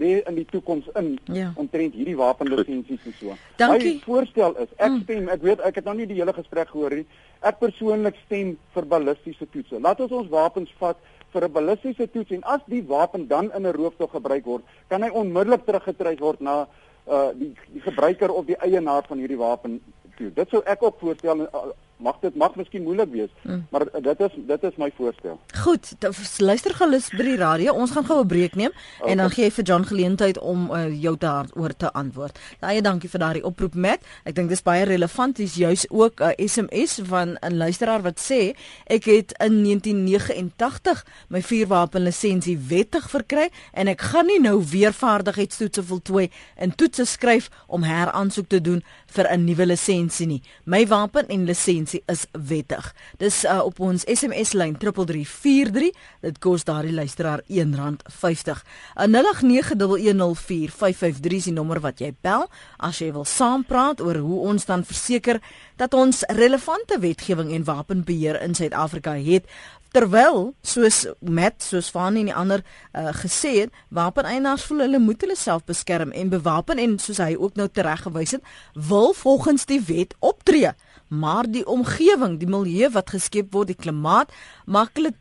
lê 0.00 0.12
in 0.28 0.34
die 0.34 0.46
toekoms 0.48 0.88
in 0.96 1.18
ja. 1.24 1.52
omtrent 1.56 1.94
hierdie 1.94 2.16
wapenlisensies 2.16 3.04
en 3.04 3.16
so. 3.18 3.36
Dankie. 3.60 3.94
My 3.98 4.04
voorstel 4.04 4.56
is 4.56 4.70
ek 4.76 4.90
mm. 4.90 5.00
stem, 5.02 5.28
ek 5.28 5.42
weet 5.42 5.60
ek 5.60 5.80
het 5.80 5.84
nou 5.84 5.96
nie 5.98 6.08
die 6.08 6.20
hele 6.20 6.32
gesprek 6.32 6.72
gehoor 6.72 6.96
nie. 6.96 7.06
Ek 7.40 7.58
persoonlik 7.60 8.16
stem 8.24 8.54
vir 8.74 8.88
ballistiese 8.94 9.48
toetse. 9.52 9.80
Laat 9.80 10.00
ons 10.00 10.14
ons 10.22 10.30
wapens 10.32 10.72
vat 10.80 10.96
vir 11.32 11.48
'n 11.48 11.52
ballistiese 11.52 12.06
toets 12.12 12.30
en 12.36 12.42
as 12.44 12.60
die 12.66 12.84
wapen 12.86 13.26
dan 13.28 13.50
in 13.52 13.66
'n 13.66 13.76
rooftog 13.76 14.10
gebruik 14.10 14.44
word, 14.44 14.64
kan 14.88 15.02
hy 15.02 15.10
onmiddellik 15.10 15.64
teruggetrek 15.66 16.20
word 16.20 16.40
na 16.40 16.66
uh 17.06 17.30
die, 17.34 17.52
die 17.72 17.80
gebruiker 17.80 18.30
of 18.30 18.46
die 18.46 18.56
eienaar 18.56 19.02
van 19.08 19.18
hierdie 19.18 19.38
wapen 19.38 19.80
toe. 20.16 20.30
Dit 20.34 20.48
sou 20.48 20.62
ek 20.64 20.82
ook 20.82 21.00
voorstel 21.00 21.40
uh, 21.40 21.72
mag 22.02 22.18
dit 22.20 22.34
mag 22.34 22.54
miskien 22.58 22.82
moeilik 22.82 23.10
wees, 23.12 23.30
mm. 23.42 23.66
maar 23.70 23.86
dit 24.02 24.20
is 24.26 24.36
dit 24.46 24.64
is 24.68 24.76
my 24.76 24.90
voorstel. 24.96 25.38
Goed, 25.62 25.92
luister 26.38 26.74
gerus 26.74 27.08
by 27.14 27.26
die 27.26 27.36
radio. 27.40 27.72
Ons 27.72 27.94
gaan 27.96 28.06
gou 28.06 28.20
'n 28.22 28.26
breek 28.26 28.54
neem 28.54 28.72
okay. 28.72 29.10
en 29.10 29.16
dan 29.22 29.30
gee 29.30 29.46
ek 29.46 29.56
vir 29.58 29.64
John 29.64 29.84
geleentheid 29.84 30.38
om 30.38 30.70
uh, 30.70 31.02
jou 31.02 31.16
daaroor 31.18 31.76
te 31.76 31.92
antwoord. 31.92 32.38
Baie 32.60 32.82
dankie 32.82 33.10
vir 33.10 33.20
daardie 33.20 33.44
oproep 33.44 33.74
met. 33.74 34.00
Ek 34.24 34.34
dink 34.34 34.48
dis 34.48 34.62
baie 34.62 34.84
relevant. 34.84 35.36
Dis 35.36 35.54
juis 35.54 35.86
ook 35.90 36.20
'n 36.20 36.34
uh, 36.38 36.46
SMS 36.46 37.00
van 37.02 37.36
'n 37.40 37.56
luisteraar 37.56 38.02
wat 38.02 38.18
sê 38.20 38.54
ek 38.86 39.04
het 39.04 39.32
in 39.38 39.62
1989 39.62 41.04
my 41.28 41.42
vuurwapenlisensie 41.42 42.58
wettig 42.58 43.10
verkry 43.10 43.50
en 43.72 43.88
ek 43.88 44.00
gaan 44.00 44.26
nie 44.26 44.40
nou 44.40 44.62
weer 44.64 44.92
vaardigheidstoetse 44.92 45.82
voltooi 45.82 46.30
en 46.56 46.74
toetse 46.74 47.04
skryf 47.04 47.50
om 47.66 47.82
heraansoek 47.82 48.48
te 48.48 48.60
doen 48.60 48.82
vir 49.06 49.26
'n 49.30 49.44
nuwe 49.44 49.66
lisensie 49.66 50.26
nie. 50.26 50.42
My 50.64 50.86
wapen 50.86 51.28
en 51.28 51.44
lisensie 51.44 51.91
is 52.06 52.26
wettig. 52.32 52.94
Dis 53.18 53.44
uh, 53.44 53.64
op 53.64 53.80
ons 53.80 54.04
SMS 54.06 54.52
lyn 54.52 54.76
3343. 54.78 55.90
Dit 56.20 56.38
kos 56.42 56.64
daardie 56.64 56.94
luisteraar 56.94 57.40
R1.50. 57.48 58.62
0891104553 58.96 61.36
is 61.36 61.44
die 61.50 61.56
nommer 61.56 61.80
wat 61.84 62.00
jy 62.00 62.12
bel 62.24 62.46
as 62.78 62.98
jy 63.02 63.10
wil 63.12 63.26
saampraat 63.28 64.00
oor 64.00 64.16
hoe 64.22 64.40
ons 64.52 64.64
dan 64.68 64.84
verseker 64.86 65.40
dat 65.76 65.94
ons 65.94 66.22
relevante 66.38 66.98
wetgewing 67.02 67.52
en 67.52 67.64
wapenbeheer 67.64 68.42
in 68.42 68.54
Suid-Afrika 68.54 69.12
het 69.18 69.44
terwyl 69.92 70.52
soos 70.64 71.04
met 71.18 71.62
soos 71.62 71.90
van 71.92 72.16
en 72.16 72.30
die 72.30 72.34
ander 72.34 72.62
uh, 72.64 73.10
gesê 73.20 73.52
het 73.62 73.74
wapeneienaars 73.92 74.64
voel 74.68 74.86
hulle 74.86 75.00
moet 75.02 75.20
hulle 75.24 75.36
self 75.36 75.66
beskerm 75.68 76.14
en 76.16 76.32
bewapen 76.32 76.80
en 76.80 76.96
soos 77.02 77.20
hy 77.20 77.34
ook 77.36 77.58
nou 77.60 77.68
tereggewys 77.68 78.38
het 78.38 78.46
wil 78.88 79.12
volgens 79.16 79.68
die 79.68 79.80
wet 79.88 80.16
optree 80.20 80.72
maar 81.12 81.44
die 81.50 81.66
omgewing 81.68 82.38
die 82.40 82.48
milieu 82.48 82.88
wat 82.94 83.12
geskep 83.12 83.52
word 83.52 83.72
die 83.72 83.76
klimaat 83.76 84.32
maak 84.64 84.96
hulle 84.96 85.12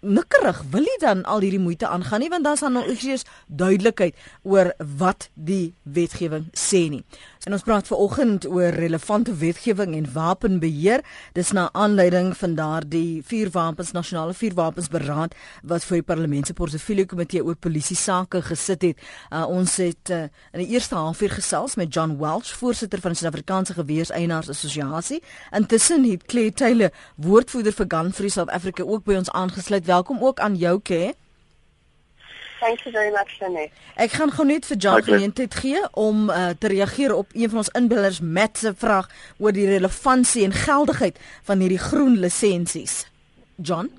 nikkerig. 0.00 0.60
Wil 0.70 0.84
jy 0.86 0.96
dan 1.00 1.22
al 1.28 1.40
hierdie 1.44 1.62
moeite 1.62 1.88
aangaan 1.88 2.20
nie 2.20 2.30
want 2.32 2.44
dan 2.44 2.58
is 2.58 2.64
daar 2.64 2.74
nog 2.74 2.88
eers 2.92 3.24
duidelikheid 3.46 4.18
oor 4.42 4.72
wat 4.98 5.30
die 5.34 5.74
wetgewing 5.82 6.50
sê 6.52 6.88
nie. 6.92 7.04
En 7.42 7.52
ons 7.52 7.62
praat 7.66 7.86
vanoggend 7.90 8.44
oor 8.46 8.70
relevante 8.70 9.32
wetgewing 9.34 9.96
en 9.96 10.04
wapenbeheer. 10.12 11.00
Dis 11.34 11.50
na 11.50 11.64
aanleiding 11.72 12.36
van 12.38 12.54
daardie 12.54 13.22
vuurwapens 13.26 13.90
nasionale 13.92 14.34
vuurwapensberaad 14.34 15.34
wat 15.66 15.82
vir 15.88 15.98
die 15.98 16.06
parlement 16.06 16.46
se 16.46 16.54
portefeulje 16.54 17.08
komitee 17.10 17.42
oor 17.42 17.58
polisie 17.58 17.96
sake 17.98 18.44
gesit 18.46 18.86
het. 18.86 19.02
Uh, 19.32 19.42
ons 19.50 19.74
het 19.82 20.12
uh, 20.14 20.28
in 20.54 20.62
die 20.62 20.68
eerste 20.76 20.94
halfuur 20.94 21.34
gesels 21.34 21.74
met 21.74 21.90
John 21.94 22.14
Welch, 22.20 22.52
voorsitter 22.60 23.02
van 23.02 23.10
die 23.10 23.18
Suid-Afrikaanse 23.18 23.74
Geweerseienaars 23.74 24.52
Assosiasie. 24.54 25.18
Intussen 25.50 26.06
het 26.06 26.22
Claire 26.30 26.54
Taylor, 26.54 26.94
woordvoerder 27.16 27.74
vir 27.74 27.90
Gun 27.90 28.14
Free 28.14 28.30
South 28.30 28.54
Africa 28.54 28.86
ook 28.86 29.02
by 29.04 29.18
ons 29.18 29.34
aangesluit. 29.34 29.90
Welkom 29.90 30.22
ook 30.22 30.38
aan 30.38 30.54
jou, 30.62 30.78
Claire. 30.78 31.18
Thank 32.62 32.84
you 32.84 32.92
very 32.92 33.10
much, 33.10 33.30
Shane. 33.38 33.70
Ek 33.98 34.12
gaan 34.14 34.30
gou 34.30 34.44
net 34.46 34.66
vir 34.70 34.78
Jan 34.78 35.02
geleentheid 35.02 35.54
gee 35.58 35.80
om 35.98 36.28
uh, 36.30 36.52
te 36.54 36.68
reageer 36.70 37.14
op 37.14 37.34
een 37.34 37.50
van 37.50 37.58
ons 37.64 37.70
inbellers 37.74 38.20
Matt 38.20 38.62
se 38.62 38.70
vraag 38.78 39.08
oor 39.42 39.50
die 39.56 39.66
relevantie 39.66 40.44
en 40.46 40.54
geldigheid 40.54 41.18
van 41.48 41.58
hierdie 41.58 41.80
groen 41.82 42.20
lisensies. 42.22 43.00
John 43.56 43.90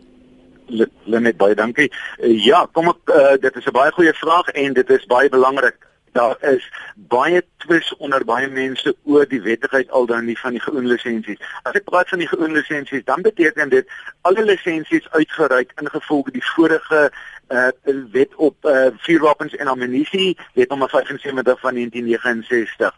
Lenet 1.03 1.37
baie 1.37 1.55
dankie. 1.59 1.89
Uh, 2.21 2.31
ja, 2.45 2.63
kom 2.71 2.87
ek 2.93 3.11
uh, 3.11 3.33
dit 3.43 3.59
is 3.59 3.67
'n 3.67 3.75
baie 3.75 3.91
goeie 3.91 4.13
vraag 4.15 4.47
en 4.55 4.79
dit 4.79 4.95
is 4.95 5.11
baie 5.11 5.29
belangrik. 5.29 5.75
Daar 6.15 6.37
is 6.39 6.63
baie 6.95 7.43
twis 7.57 7.91
onder 7.97 8.23
baie 8.25 8.47
mense 8.47 8.95
oor 9.03 9.27
die 9.27 9.41
wettigheid 9.41 9.91
al 9.91 10.05
dan 10.05 10.25
nie 10.25 10.39
van 10.39 10.55
die 10.55 10.61
groen 10.61 10.87
lisensies. 10.87 11.39
As 11.63 11.75
ek 11.75 11.83
praat 11.89 12.09
van 12.09 12.21
die 12.23 12.27
groen 12.27 12.53
lisensies, 12.53 13.03
dan 13.03 13.21
beteken 13.21 13.69
dit 13.69 13.89
alle 14.21 14.43
lisensies 14.45 15.09
uitgereik 15.11 15.73
ingevolge 15.81 16.31
die 16.31 16.45
vorige 16.53 17.11
uh 17.49 17.67
wet 18.11 18.35
op 18.35 18.55
uh 18.65 18.87
vuurwapens 18.97 19.55
en 19.55 19.67
ammunisie, 19.67 20.37
wet 20.53 20.69
nommer 20.69 20.89
75 20.89 21.59
van 21.59 21.73
1969. 21.73 22.93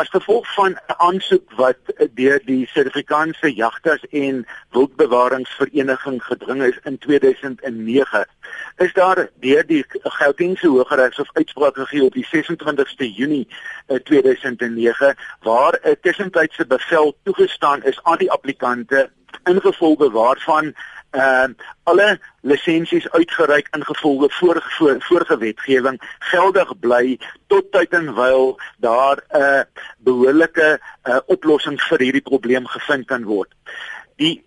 As 0.00 0.08
gevolg 0.08 0.54
van 0.54 0.72
'n 0.72 0.94
aansoek 0.96 1.52
wat 1.52 1.78
deur 2.14 2.40
die 2.44 2.66
Suid-Afrikaanse 2.66 3.54
Jagters 3.54 4.04
en 4.10 4.46
Wildbewaringsvereniging 4.70 6.22
gedring 6.24 6.62
is 6.62 6.78
in 6.82 6.98
2009, 6.98 8.26
is 8.76 8.92
daar 8.92 9.28
deur 9.40 9.66
die 9.66 9.84
Gautengse 10.02 10.68
Hooggeregshof 10.68 11.28
uitspraak 11.32 11.74
gegee 11.74 12.04
op 12.04 12.12
die 12.12 12.26
26ste 12.26 13.06
Junie 13.14 13.48
2009 14.04 15.16
waar 15.40 15.78
'n 15.82 15.96
tussentydse 16.00 16.66
bevel 16.66 17.16
toegestaan 17.22 17.82
is 17.82 18.02
aan 18.02 18.18
die 18.18 18.30
applikante 18.30 19.10
ingevolge 19.44 20.10
waarvan 20.10 20.74
ehm 21.10 21.50
uh, 21.50 21.68
alle 21.82 22.20
lisensies 22.40 23.10
uitgereik 23.10 23.68
ingevolge 23.76 24.30
vorige 24.30 24.70
voor, 24.70 24.96
vorige 24.98 25.38
wetgewing 25.38 25.98
geldig 26.18 26.78
bly 26.78 27.18
tot 27.46 27.72
tyd 27.72 27.92
en 27.92 28.14
wyl 28.14 28.58
daar 28.78 29.18
'n 29.28 29.42
uh, 29.42 29.62
behoorlike 29.98 30.80
uh, 31.04 31.18
oplossing 31.26 31.80
vir 31.82 31.98
hierdie 31.98 32.28
probleem 32.30 32.66
gevind 32.66 33.06
kan 33.06 33.24
word. 33.24 33.50
Die 34.16 34.44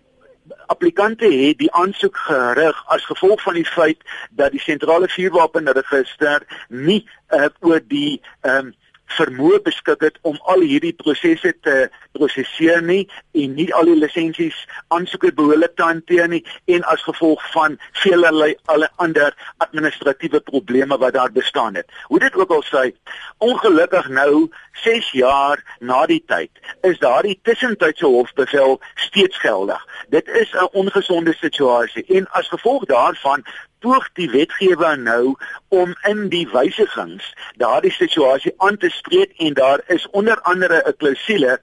applikante 0.66 1.24
het 1.24 1.58
die 1.58 1.72
aansoek 1.72 2.16
gerig 2.16 2.84
as 2.86 3.04
gevolg 3.04 3.42
van 3.42 3.54
die 3.54 3.66
feit 3.66 4.00
dat 4.30 4.50
die 4.52 4.60
sentrale 4.60 5.08
vuurwapenregister 5.08 6.46
nie 6.68 7.08
uh, 7.28 7.48
oor 7.60 7.80
die 7.88 8.20
ehm 8.40 8.66
um, 8.66 8.74
vermoë 9.16 9.60
beskik 9.64 10.02
het 10.06 10.18
om 10.22 10.38
al 10.52 10.64
hierdie 10.66 10.94
prosesse 10.98 11.52
te 11.66 11.88
prosesseer 12.16 12.82
nie 12.82 13.04
en 13.32 13.54
nie 13.58 13.68
al 13.74 13.88
die 13.90 13.96
lisensies 13.98 14.56
aansoeke 14.94 15.32
behoorlik 15.34 15.76
te 15.76 15.86
hanteer 15.86 16.28
nie 16.30 16.42
en 16.76 16.86
as 16.92 17.02
gevolg 17.06 17.42
van 17.52 17.78
vele 18.02 18.32
alle 18.72 18.88
ander 18.96 19.34
administratiewe 19.58 20.40
probleme 20.40 20.98
wat 20.98 21.14
daar 21.14 21.32
bestaan 21.32 21.74
het. 21.74 21.90
Hoe 22.10 22.18
dit 22.18 22.34
ook 22.34 22.50
al 22.50 22.64
sê, 22.66 22.90
ongelukkig 23.38 24.08
nou 24.08 24.48
6 24.84 25.10
jaar 25.12 25.62
na 25.80 26.04
die 26.06 26.22
tyd 26.26 26.50
is 26.82 26.98
daardie 26.98 27.38
tussentydse 27.42 28.06
hofbevel 28.06 28.80
steeds 28.94 29.38
geldig. 29.38 29.80
Dit 30.08 30.28
is 30.28 30.52
'n 30.52 30.68
ongesonde 30.72 31.34
situasie 31.34 32.04
en 32.08 32.30
as 32.30 32.48
gevolg 32.48 32.84
daarvan 32.84 33.44
poog 33.84 34.08
die 34.18 34.30
wetgewer 34.32 34.98
nou 34.98 35.34
om 35.68 35.94
in 36.08 36.28
die 36.32 36.46
wysigings 36.52 37.30
daardie 37.60 37.92
situasie 37.92 38.54
aan 38.64 38.80
te 38.80 38.90
spreek 38.94 39.36
en 39.46 39.54
daar 39.60 39.84
is 39.96 40.08
onder 40.10 40.40
andere 40.52 40.82
'n 40.86 40.96
klousule 40.96 41.58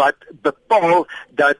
wat 0.00 0.16
bepaal 0.46 1.06
dat 1.42 1.58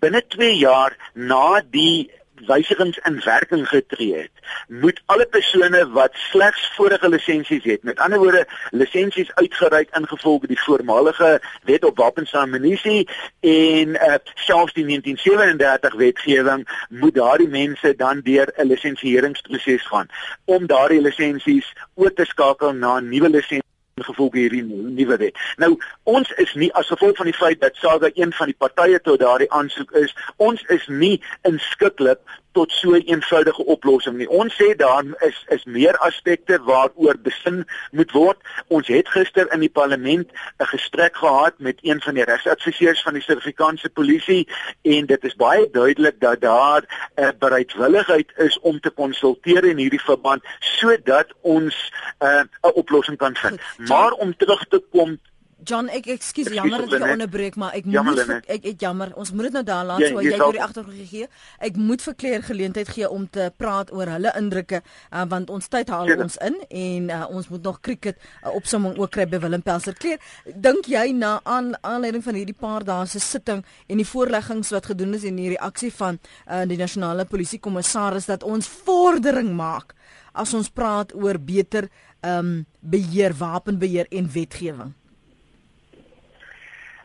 binne 0.00 0.22
2 0.26 0.56
jaar 0.56 0.96
na 1.14 1.62
die 1.70 2.10
wysigings 2.46 2.98
in 3.08 3.20
werking 3.24 3.68
getree 3.68 4.14
het, 4.14 4.30
moet 4.68 5.00
alle 5.06 5.26
persone 5.26 5.88
wat 5.90 6.14
slegs 6.14 6.72
vorige 6.76 7.08
lisensies 7.08 7.64
het, 7.64 7.82
met 7.82 7.98
ander 7.98 8.18
woorde 8.18 8.46
lisensies 8.70 9.34
uitgereik 9.34 9.96
ingevolge 9.96 10.46
die 10.46 10.60
voormalige 10.60 11.40
wet 11.64 11.84
op 11.84 11.96
wapens 11.96 12.32
en 12.32 12.40
ammunisie 12.40 13.08
en 13.40 13.88
uh, 13.88 14.14
selfs 14.34 14.72
die 14.72 14.86
1937 14.86 15.94
wetgewing, 15.94 16.68
moet 16.88 17.14
daardie 17.14 17.48
mense 17.48 17.94
dan 17.96 18.20
deur 18.24 18.52
'n 18.56 18.66
lisensieringsproses 18.66 19.86
gaan 19.86 20.08
om 20.44 20.66
daardie 20.66 21.00
lisensies 21.00 21.72
oor 21.94 22.12
te 22.12 22.24
skakel 22.24 22.72
na 22.72 23.00
nuwe 23.00 23.28
lisensie 23.28 23.59
gevolg 24.04 24.34
hierdie 24.38 24.62
nuwe 24.64 25.16
wet. 25.16 25.38
Nou 25.56 25.76
ons 26.02 26.30
is 26.42 26.54
nie 26.54 26.70
as 26.78 26.90
gevolg 26.92 27.16
van 27.16 27.30
die 27.30 27.36
feit 27.36 27.60
dat 27.60 27.76
Saga 27.76 28.10
een 28.14 28.32
van 28.32 28.52
die 28.52 28.58
partye 28.58 29.00
tot 29.00 29.20
daardie 29.20 29.50
aansoek 29.52 29.92
is, 30.02 30.14
ons 30.36 30.62
is 30.68 30.86
nie 30.88 31.16
inskikkelik 31.48 32.20
tot 32.52 32.72
so 32.72 32.90
'n 32.90 33.02
eenvoudige 33.06 33.64
oplossing 33.64 34.16
nie. 34.16 34.28
Ons 34.28 34.54
sê 34.54 34.76
daar 34.76 35.04
is 35.18 35.44
is 35.48 35.64
meer 35.64 35.96
aspekte 35.98 36.62
waaroor 36.62 37.16
besin 37.22 37.66
moet 37.90 38.10
word. 38.12 38.36
Ons 38.66 38.86
het 38.86 39.08
gister 39.08 39.52
in 39.52 39.60
die 39.60 39.70
parlement 39.70 40.28
'n 40.58 40.64
gesprek 40.64 41.16
gehad 41.16 41.58
met 41.58 41.78
een 41.82 42.00
van 42.00 42.14
die 42.14 42.24
regsadviseurs 42.24 43.02
van 43.02 43.12
die 43.12 43.22
Suid-Afrikaanse 43.22 43.88
polisie 43.88 44.48
en 44.82 45.06
dit 45.06 45.24
is 45.24 45.34
baie 45.34 45.68
duidelik 45.70 46.20
dat 46.20 46.40
daar 46.40 46.82
'n 47.16 47.38
bereidwilligheid 47.38 48.32
is 48.36 48.58
om 48.60 48.80
te 48.80 48.90
konsulteer 48.90 49.64
in 49.64 49.76
hierdie 49.76 50.02
verband 50.02 50.42
sodat 50.58 51.26
ons 51.40 51.92
uh, 52.20 52.40
'n 52.40 52.48
uh, 52.62 52.76
oplossing 52.76 53.16
kan 53.16 53.36
vind. 53.36 53.60
Maar 53.76 54.10
om 54.10 54.36
terug 54.36 54.66
te 54.68 54.82
kom 54.90 55.18
John, 55.64 55.88
ek 55.92 56.06
ekskuus 56.14 56.48
jammer 56.54 56.86
dat 56.86 57.02
ek 57.02 57.12
onderbreek, 57.14 57.56
maar 57.60 57.74
ek 57.76 57.88
jammer, 57.90 58.16
moet 58.16 58.28
vir, 58.28 58.40
ek 58.54 58.66
ek 58.72 58.80
jammer. 58.80 59.12
Ons 59.20 59.32
moet 59.36 59.48
dit 59.48 59.56
nou 59.58 59.62
daar 59.66 59.84
laat 59.88 60.02
ja, 60.04 60.10
so 60.12 60.22
jy 60.24 60.36
oor 60.38 60.56
die 60.56 60.62
agtergrond 60.64 61.00
gegee. 61.02 61.28
Ek 61.68 61.78
moet 61.80 62.04
vir 62.04 62.16
Claire 62.22 62.46
geleentheid 62.46 62.92
gee 62.94 63.08
om 63.10 63.26
te 63.28 63.50
praat 63.60 63.92
oor 63.92 64.10
hulle 64.14 64.32
indrukke 64.38 64.80
uh, 64.80 65.24
want 65.30 65.50
ons 65.52 65.68
tyd 65.72 65.92
haal 65.92 66.12
ons 66.16 66.38
in 66.46 66.56
en 66.68 67.10
uh, 67.16 67.22
ons 67.28 67.50
moet 67.52 67.68
nog 67.68 67.80
cricket 67.84 68.18
uh, 68.20 68.54
opsomming 68.54 68.96
ook 69.00 69.12
kry 69.16 69.26
by 69.30 69.42
Willem 69.42 69.64
Pelser. 69.66 69.96
Claire, 70.00 70.20
dink 70.54 70.88
jy 70.90 71.10
na 71.16 71.36
aan 71.44 71.74
aanleiding 71.80 72.24
van 72.24 72.38
hierdie 72.40 72.56
paar 72.56 72.86
dae 72.86 73.08
se 73.10 73.20
sitting 73.22 73.64
en 73.88 74.00
die 74.00 74.08
voorleggings 74.08 74.72
wat 74.76 74.90
gedoen 74.92 75.18
is 75.18 75.26
en 75.28 75.40
die 75.40 75.52
reaksie 75.54 75.92
van 75.94 76.20
uh, 76.46 76.64
die 76.68 76.80
nasionale 76.80 77.26
polisiekommissaris 77.28 78.30
dat 78.30 78.46
ons 78.46 78.70
vordering 78.86 79.52
maak 79.56 79.94
as 80.32 80.54
ons 80.54 80.70
praat 80.70 81.12
oor 81.16 81.38
beter 81.38 81.90
ehm 82.20 82.38
um, 82.38 82.56
beheer, 82.80 83.32
wapenbeheer 83.36 84.06
en 84.12 84.28
wetgewing? 84.32 84.92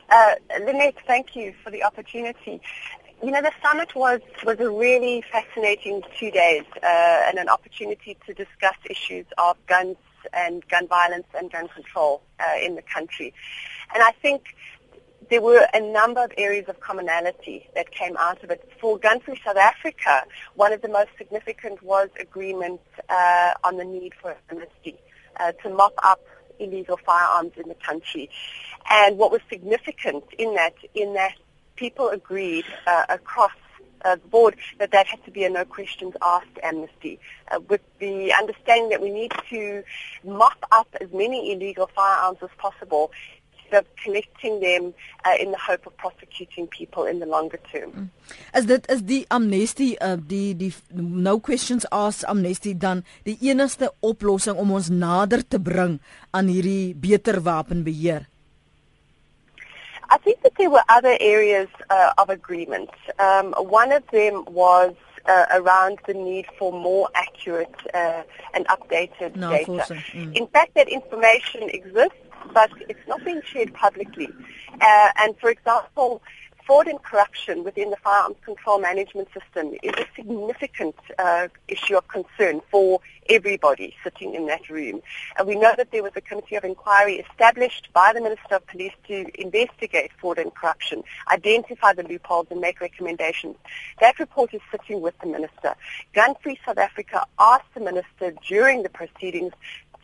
Uh, 0.09 0.35
Lynette, 0.59 0.95
thank 1.07 1.35
you 1.35 1.53
for 1.63 1.71
the 1.71 1.83
opportunity. 1.83 2.61
You 3.23 3.31
know, 3.31 3.41
the 3.41 3.51
summit 3.63 3.95
was, 3.95 4.21
was 4.45 4.59
a 4.59 4.69
really 4.69 5.23
fascinating 5.31 6.03
two 6.19 6.29
days 6.31 6.63
uh, 6.83 7.21
and 7.27 7.39
an 7.39 7.49
opportunity 7.49 8.17
to 8.27 8.33
discuss 8.33 8.75
issues 8.89 9.25
of 9.37 9.57
guns 9.67 9.97
and 10.33 10.67
gun 10.67 10.87
violence 10.87 11.27
and 11.37 11.51
gun 11.51 11.67
control 11.69 12.21
uh, 12.39 12.57
in 12.61 12.75
the 12.75 12.81
country. 12.81 13.33
And 13.93 14.03
I 14.03 14.11
think 14.21 14.55
there 15.29 15.41
were 15.41 15.65
a 15.73 15.79
number 15.79 16.23
of 16.23 16.31
areas 16.37 16.65
of 16.67 16.79
commonality 16.81 17.67
that 17.73 17.91
came 17.91 18.15
out 18.17 18.43
of 18.43 18.51
it. 18.51 18.69
For 18.79 18.99
Gun 18.99 19.19
Free 19.21 19.39
South 19.43 19.57
Africa, 19.57 20.23
one 20.55 20.71
of 20.71 20.81
the 20.81 20.89
most 20.89 21.09
significant 21.17 21.81
was 21.81 22.09
agreement 22.19 22.81
uh, 23.09 23.53
on 23.63 23.77
the 23.77 23.85
need 23.85 24.13
for 24.21 24.35
amnesty 24.51 24.99
uh, 25.39 25.51
to 25.63 25.69
mop 25.69 25.93
up 26.03 26.21
illegal 26.59 26.97
firearms 26.97 27.53
in 27.57 27.67
the 27.67 27.75
country. 27.75 28.29
And 28.89 29.17
what 29.17 29.31
was 29.31 29.41
significant 29.49 30.23
in 30.37 30.55
that, 30.55 30.75
in 30.93 31.13
that 31.13 31.35
people 31.75 32.09
agreed 32.09 32.65
uh, 32.87 33.05
across 33.09 33.51
uh, 34.03 34.15
the 34.15 34.27
board 34.27 34.55
that 34.79 34.91
that 34.91 35.07
had 35.07 35.23
to 35.25 35.31
be 35.31 35.43
a 35.43 35.49
no 35.49 35.65
questions 35.65 36.13
asked 36.21 36.59
amnesty, 36.61 37.19
uh, 37.51 37.59
with 37.67 37.81
the 37.99 38.31
understanding 38.33 38.89
that 38.89 39.01
we 39.01 39.09
need 39.09 39.33
to 39.49 39.83
mop 40.23 40.63
up 40.71 40.87
as 41.01 41.11
many 41.11 41.51
illegal 41.51 41.89
firearms 41.95 42.37
as 42.43 42.49
possible 42.57 43.11
of 43.73 43.85
collecting 44.03 44.59
them 44.59 44.93
uh, 45.25 45.35
in 45.39 45.51
the 45.51 45.57
hope 45.57 45.85
of 45.87 45.95
prosecuting 45.97 46.67
people 46.67 47.05
in 47.05 47.19
the 47.19 47.25
longer 47.25 47.59
term. 47.71 47.91
Mm. 47.91 48.09
As 48.53 48.65
dit 48.65 48.85
is 48.89 49.01
die 49.05 49.23
amnesty 49.29 49.95
uh, 50.01 50.17
die 50.17 50.53
die 50.57 50.73
no 50.93 51.39
questions 51.39 51.85
asked 51.91 52.27
amnesty 52.29 52.73
dan 52.73 53.03
die 53.23 53.37
enigste 53.41 53.91
oplossing 54.01 54.57
om 54.57 54.71
ons 54.71 54.89
nader 54.89 55.43
te 55.47 55.59
bring 55.59 55.99
aan 56.31 56.47
hierdie 56.51 56.95
beter 56.95 57.41
wapenbeheer. 57.41 58.27
I 60.09 60.17
think 60.17 60.41
that 60.43 60.53
there 60.57 60.69
were 60.69 60.83
other 60.87 61.17
areas 61.19 61.69
uh, 61.89 62.13
of 62.17 62.29
agreement. 62.29 62.89
Um, 63.19 63.53
one 63.57 63.91
of 63.91 64.03
them 64.11 64.45
was 64.45 64.93
uh, 65.27 65.45
around 65.51 65.99
the 66.07 66.13
need 66.13 66.45
for 66.57 66.71
more 66.71 67.09
accurate 67.15 67.75
uh, 67.93 68.23
and 68.53 68.67
updated 68.67 69.35
no, 69.35 69.49
data. 69.49 69.95
Mm. 70.13 70.35
In 70.35 70.47
fact, 70.47 70.75
that 70.75 70.87
information 70.87 71.63
exists, 71.69 72.24
but 72.53 72.71
it's 72.89 73.07
not 73.07 73.23
being 73.23 73.41
shared 73.45 73.73
publicly. 73.73 74.29
Uh, 74.81 75.09
and 75.17 75.37
for 75.37 75.49
example, 75.49 76.21
fraud 76.65 76.87
and 76.87 77.01
corruption 77.03 77.63
within 77.63 77.91
the 77.91 77.97
firearms 77.97 78.37
control 78.43 78.79
management 78.79 79.27
system 79.33 79.73
is 79.83 79.93
a 79.97 80.05
significant 80.15 80.95
uh, 81.19 81.47
issue 81.67 81.95
of 81.95 82.07
concern 82.07 82.61
for 82.71 82.99
everybody 83.29 83.95
sitting 84.03 84.33
in 84.33 84.47
that 84.47 84.67
room. 84.69 85.01
And 85.37 85.47
we 85.47 85.55
know 85.55 85.73
that 85.77 85.91
there 85.91 86.01
was 86.01 86.13
a 86.15 86.21
committee 86.21 86.55
of 86.55 86.63
inquiry 86.63 87.23
established 87.29 87.89
by 87.93 88.13
the 88.13 88.21
Minister 88.21 88.55
of 88.55 88.67
Police 88.67 88.93
to 89.07 89.25
investigate 89.39 90.11
fraud 90.19 90.39
and 90.39 90.53
corruption, 90.53 91.03
identify 91.31 91.93
the 91.93 92.03
loopholes 92.03 92.47
and 92.49 92.61
make 92.61 92.81
recommendations. 92.81 93.57
That 93.99 94.19
report 94.19 94.53
is 94.53 94.61
sitting 94.71 95.01
with 95.01 95.17
the 95.19 95.27
Minister. 95.27 95.75
Gun 96.13 96.35
Free 96.41 96.59
South 96.65 96.77
Africa 96.77 97.25
asked 97.37 97.73
the 97.75 97.81
Minister 97.81 98.33
during 98.47 98.83
the 98.83 98.89
proceedings 98.89 99.53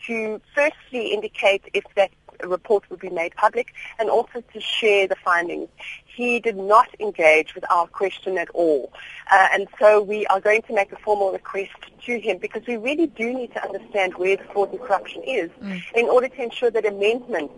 to 0.08 0.42
firstly 0.56 1.14
indicate 1.14 1.64
if 1.74 1.84
that 1.96 2.12
report 2.48 2.90
would 2.90 3.00
be 3.00 3.10
made 3.10 3.36
public 3.36 3.74
and 4.00 4.10
also 4.10 4.42
to 4.54 4.60
share 4.60 5.08
the 5.08 5.16
findings. 5.16 5.70
He 6.06 6.40
did 6.40 6.58
not 6.58 6.88
engage 7.00 7.56
with 7.56 7.64
our 7.72 7.88
question 7.88 8.38
at 8.38 8.50
all. 8.50 8.92
Uh, 9.32 9.48
and 9.54 9.68
so 9.80 10.02
we 10.02 10.26
are 10.28 10.40
going 10.40 10.62
to 10.64 10.74
make 10.74 10.92
a 10.92 10.98
formal 10.98 11.32
request 11.32 11.72
to 12.06 12.20
him 12.20 12.38
because 12.38 12.66
we 12.68 12.78
really 12.78 13.08
do 13.08 13.34
need 13.34 13.54
to 13.54 13.64
understand 13.64 14.16
where 14.16 14.38
the 14.38 14.44
fraud 14.46 14.72
and 14.72 14.82
corruption 14.82 15.24
is 15.24 15.50
mm. 15.62 15.82
in 15.96 16.08
order 16.08 16.28
to 16.28 16.44
ensure 16.44 16.72
that 16.72 16.86
amendments 16.86 17.54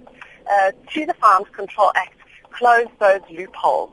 uh, 0.52 0.72
to 0.92 1.06
the 1.06 1.14
Farms 1.16 1.48
Control 1.54 1.92
Act 1.96 2.18
close 2.52 2.88
those 3.00 3.22
loopholes. 3.30 3.92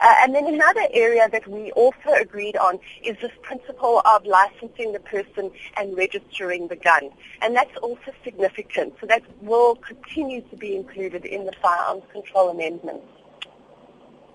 Uh, 0.00 0.14
and 0.20 0.34
then 0.34 0.46
another 0.46 0.86
area 0.92 1.28
that 1.30 1.46
we 1.48 1.72
also 1.72 2.12
agreed 2.20 2.56
on 2.56 2.78
is 3.02 3.16
this 3.22 3.32
principle 3.42 4.02
of 4.04 4.24
licensing 4.26 4.92
the 4.92 5.00
person 5.00 5.50
and 5.76 5.96
registering 5.96 6.68
the 6.68 6.76
gun. 6.76 7.10
And 7.42 7.56
that's 7.56 7.76
also 7.78 8.12
significant. 8.22 8.94
So 9.00 9.06
that 9.06 9.22
will 9.40 9.76
continue 9.76 10.42
to 10.42 10.56
be 10.56 10.76
included 10.76 11.24
in 11.24 11.46
the 11.46 11.52
firearms 11.62 12.04
control 12.12 12.50
amendments. 12.50 13.06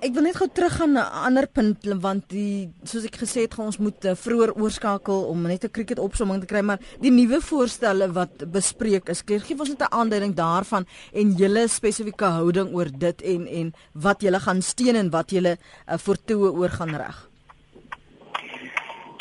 Ek 0.02 0.16
wil 0.16 0.26
net 0.26 0.34
gou 0.40 0.48
teruggaan 0.50 0.96
na 0.98 1.04
'n 1.06 1.26
ander 1.28 1.46
punt 1.46 1.86
want 2.02 2.24
die 2.34 2.74
soos 2.90 3.04
ek 3.06 3.22
gesê 3.22 3.42
het, 3.46 3.54
ons 3.62 3.78
moet 3.78 4.06
uh, 4.10 4.16
vroeër 4.18 4.56
oorskakel 4.58 5.28
om 5.30 5.44
net 5.46 5.64
'n 5.64 5.70
cricket 5.70 6.00
opsomming 6.00 6.42
te 6.42 6.48
kry, 6.50 6.62
maar 6.66 6.80
die 7.00 7.12
nuwe 7.12 7.38
voorstelle 7.38 8.08
wat 8.12 8.50
bespreek 8.50 9.10
is, 9.10 9.22
gee 9.22 9.60
ons 9.60 9.70
net 9.70 9.82
'n 9.86 9.94
aanduiding 9.94 10.34
daarvan 10.34 10.88
en 11.14 11.36
julle 11.38 11.68
spesifieke 11.68 12.26
houding 12.26 12.74
oor 12.74 12.90
dit 12.90 13.22
en 13.22 13.48
en 13.48 13.74
wat 13.94 14.22
julle 14.22 14.40
gaan 14.40 14.62
steun 14.62 14.96
en 14.96 15.10
wat 15.12 15.30
julle 15.30 15.58
uh, 15.58 15.98
voortoe 15.98 16.50
oor 16.50 16.70
gaan 16.70 16.96
reg. 16.96 17.30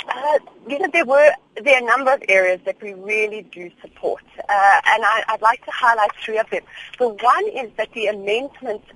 Uh, 0.08 0.38
you 0.66 0.78
know, 0.78 0.88
there 0.88 1.04
were 1.04 1.36
there 1.62 1.76
are 1.76 1.84
a 1.84 1.96
number 1.96 2.10
of 2.14 2.22
areas 2.28 2.60
that 2.64 2.80
we 2.80 2.94
really 3.04 3.44
do 3.52 3.68
support, 3.82 4.24
uh, 4.48 4.80
and 4.92 5.04
I, 5.04 5.16
I'd 5.28 5.42
like 5.42 5.62
to 5.66 5.72
highlight 5.84 6.12
three 6.24 6.40
of 6.40 6.48
them. 6.48 6.64
The 6.96 7.08
one 7.08 7.46
is 7.52 7.68
that 7.76 7.92
the 7.92 8.06
amendments 8.08 8.88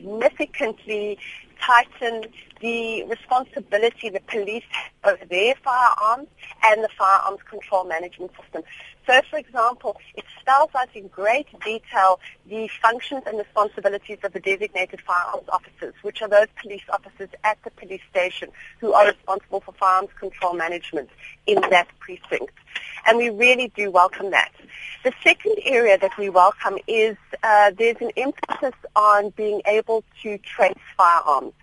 significantly 0.00 1.18
tighten 1.60 2.24
the 2.60 3.04
responsibility 3.04 4.10
the 4.10 4.20
police 4.20 4.64
over 5.04 5.24
their 5.28 5.54
firearms 5.56 6.28
and 6.64 6.84
the 6.84 6.88
firearms 6.96 7.40
control 7.48 7.84
management 7.84 8.30
system. 8.40 8.62
So, 9.06 9.20
for 9.30 9.38
example, 9.38 9.96
it 10.14 10.24
spells 10.40 10.70
out 10.76 10.88
in 10.94 11.08
great 11.08 11.46
detail 11.64 12.20
the 12.46 12.68
functions 12.82 13.22
and 13.26 13.38
responsibilities 13.38 14.18
of 14.22 14.32
the 14.32 14.40
designated 14.40 15.00
firearms 15.00 15.48
officers, 15.48 15.94
which 16.02 16.22
are 16.22 16.28
those 16.28 16.46
police 16.60 16.82
officers 16.92 17.30
at 17.42 17.58
the 17.64 17.70
police 17.70 18.02
station 18.10 18.50
who 18.78 18.92
are 18.92 19.06
responsible 19.06 19.60
for 19.60 19.72
firearms 19.72 20.10
control 20.18 20.54
management 20.54 21.08
in 21.46 21.60
that 21.70 21.88
precinct. 21.98 22.52
And 23.06 23.18
we 23.18 23.30
really 23.30 23.72
do 23.74 23.90
welcome 23.90 24.30
that. 24.30 24.52
The 25.02 25.12
second 25.24 25.56
area 25.64 25.96
that 25.98 26.16
we 26.18 26.28
welcome 26.28 26.78
is 26.86 27.16
uh, 27.42 27.72
there's 27.76 27.96
an 28.00 28.10
emphasis 28.16 28.74
on 28.94 29.30
being 29.30 29.62
able 29.66 30.04
to 30.22 30.38
trace 30.38 30.74
firearms. 30.96 31.54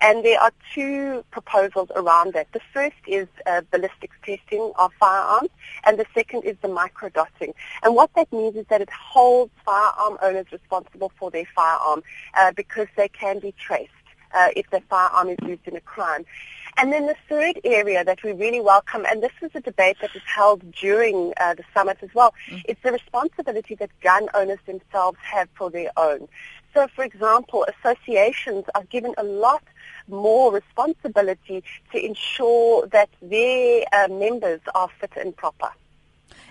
And 0.00 0.24
there 0.24 0.40
are 0.40 0.52
two 0.74 1.24
proposals 1.30 1.90
around 1.96 2.34
that. 2.34 2.48
The 2.52 2.60
first 2.72 2.96
is 3.06 3.28
uh, 3.46 3.62
ballistics 3.70 4.16
testing 4.24 4.72
of 4.78 4.92
firearms, 5.00 5.50
and 5.84 5.98
the 5.98 6.06
second 6.14 6.44
is 6.44 6.56
the 6.62 6.68
microdotting. 6.68 7.54
And 7.82 7.94
what 7.94 8.10
that 8.14 8.32
means 8.32 8.56
is 8.56 8.66
that 8.68 8.80
it 8.80 8.90
holds 8.90 9.52
firearm 9.64 10.18
owners 10.22 10.46
responsible 10.52 11.12
for 11.18 11.30
their 11.30 11.46
firearm 11.54 12.02
uh, 12.34 12.52
because 12.52 12.88
they 12.96 13.08
can 13.08 13.38
be 13.38 13.52
traced 13.52 13.90
uh, 14.34 14.48
if 14.54 14.68
the 14.70 14.80
firearm 14.88 15.28
is 15.28 15.38
used 15.42 15.66
in 15.66 15.76
a 15.76 15.80
crime. 15.80 16.24
And 16.78 16.92
then 16.92 17.06
the 17.06 17.16
third 17.26 17.58
area 17.64 18.04
that 18.04 18.22
we 18.22 18.32
really 18.32 18.60
welcome, 18.60 19.06
and 19.10 19.22
this 19.22 19.32
is 19.40 19.50
a 19.54 19.60
debate 19.60 19.96
that 20.02 20.12
was 20.12 20.22
held 20.26 20.72
during 20.72 21.32
uh, 21.40 21.54
the 21.54 21.64
summit 21.72 21.96
as 22.02 22.10
well, 22.14 22.34
mm. 22.50 22.62
it's 22.66 22.82
the 22.82 22.92
responsibility 22.92 23.74
that 23.76 23.88
gun 24.02 24.28
owners 24.34 24.58
themselves 24.66 25.16
have 25.22 25.48
for 25.56 25.70
their 25.70 25.90
own. 25.96 26.28
So, 26.76 26.86
for 26.94 27.04
example, 27.04 27.64
associations 27.74 28.66
are 28.74 28.84
given 28.90 29.14
a 29.16 29.22
lot 29.22 29.62
more 30.08 30.52
responsibility 30.52 31.64
to 31.92 31.96
ensure 32.04 32.86
that 32.88 33.08
their 33.22 33.82
uh, 33.94 34.08
members 34.08 34.60
are 34.74 34.88
fit 35.00 35.12
and 35.16 35.34
proper. 35.34 35.72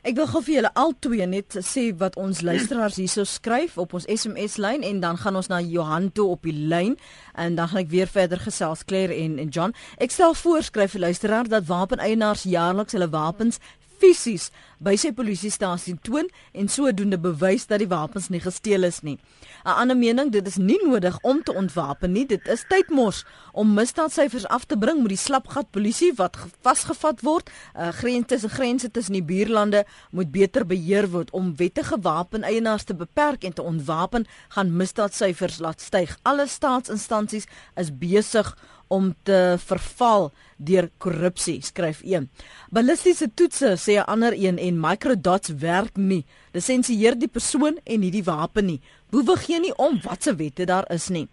Ek 0.05 0.17
wil 0.17 0.25
gou 0.29 0.41
vir 0.45 0.55
julle 0.59 0.71
albei 0.81 1.25
net 1.29 1.59
sê 1.65 1.83
wat 2.01 2.17
ons 2.21 2.41
luisteraars 2.45 2.97
hierso 3.01 3.23
skryf 3.25 3.77
op 3.81 3.93
ons 3.97 4.05
SMS 4.09 4.57
lyn 4.61 4.85
en 4.85 4.99
dan 5.01 5.17
gaan 5.21 5.37
ons 5.37 5.49
na 5.49 5.61
Johan 5.61 6.11
toe 6.13 6.27
op 6.33 6.45
die 6.45 6.53
lyn 6.73 6.97
en 7.33 7.57
dan 7.57 7.69
gaan 7.69 7.83
ek 7.83 7.93
weer 7.93 8.09
verder 8.09 8.41
gesels 8.41 8.85
Claire 8.89 9.13
en 9.13 9.37
en 9.41 9.53
John. 9.53 9.77
Ek 10.01 10.13
stel 10.13 10.33
voor 10.41 10.65
skryf 10.65 10.97
vir 10.97 11.05
luisteraar 11.07 11.49
dat 11.49 11.69
wapeneienaars 11.69 12.45
jaarliks 12.49 12.97
hulle 12.97 13.09
wapens 13.13 13.61
fisies 14.05 14.51
by 14.85 14.93
sy 14.99 15.11
polisiestasie 15.15 15.95
toon 16.05 16.27
en 16.53 16.67
sodoende 16.69 17.17
bewys 17.21 17.65
dat 17.69 17.81
die 17.81 17.89
wapens 17.89 18.27
nie 18.29 18.41
gesteel 18.43 18.85
is 18.85 19.01
nie. 19.01 19.17
'n 19.65 19.73
Ander 19.81 19.97
mening, 19.97 20.31
dit 20.31 20.47
is 20.47 20.57
nie 20.57 20.77
nodig 20.83 21.17
om 21.23 21.41
te 21.43 21.53
ontwapen 21.53 22.11
nie. 22.11 22.25
Dit 22.25 22.47
is 22.47 22.65
tydmors 22.69 23.23
om 23.53 23.73
misdaadsyfers 23.73 24.45
af 24.45 24.65
te 24.65 24.77
bring 24.77 25.01
met 25.01 25.09
die 25.15 25.17
slapgat 25.17 25.71
polisie 25.71 26.11
wat 26.17 26.37
vasgevat 26.61 27.21
word. 27.21 27.49
Uh, 27.73 27.89
grense 27.89 28.27
tussen 28.27 28.49
grense 28.49 28.91
tussen 28.91 29.13
die 29.13 29.23
buurlande 29.23 29.85
moet 30.11 30.31
beter 30.31 30.65
beheer 30.65 31.09
word 31.09 31.31
om 31.31 31.55
wettige 31.55 31.97
wapeneienaars 32.01 32.83
te 32.83 32.93
beperk 32.93 33.43
en 33.43 33.53
te 33.53 33.63
ontwapen 33.63 34.27
gaan 34.49 34.75
misdaadsyfers 34.75 35.59
laat 35.59 35.81
styg. 35.81 36.17
Alle 36.21 36.47
staatsinstansies 36.47 37.47
is 37.75 37.97
besig 37.97 38.53
om 38.95 39.11
te 39.27 39.39
verval 39.67 40.29
deur 40.57 40.89
korrupsie, 41.03 41.59
skryf 41.63 42.01
een. 42.03 42.29
Ballistiese 42.71 43.27
toetse 43.35 43.75
sê 43.77 43.99
'n 43.99 44.07
ander 44.07 44.33
een 44.33 44.57
en 44.57 44.79
microdots 44.79 45.49
werk 45.59 45.97
nie. 45.97 46.25
Lisensieer 46.53 47.19
die 47.19 47.27
persoon 47.27 47.79
en 47.83 47.99
nie 47.99 48.11
die 48.11 48.23
wapen 48.23 48.65
nie. 48.65 48.81
Boewe 49.09 49.35
gee 49.37 49.59
nie 49.59 49.75
om 49.77 49.99
wat 50.03 50.23
se 50.23 50.35
wette 50.35 50.65
daar 50.65 50.85
is 50.91 51.09
nie. 51.09 51.27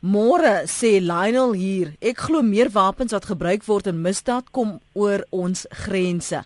Môre 0.00 0.62
sê 0.70 1.00
Lionel 1.00 1.52
hier, 1.52 1.88
ek 2.00 2.20
glo 2.28 2.42
meer 2.42 2.70
wapens 2.70 3.10
wat 3.12 3.24
gebruik 3.26 3.64
word 3.66 3.88
in 3.90 4.02
misdaad 4.02 4.52
kom 4.54 4.76
oor 4.94 5.24
ons 5.34 5.66
grense. 5.70 6.44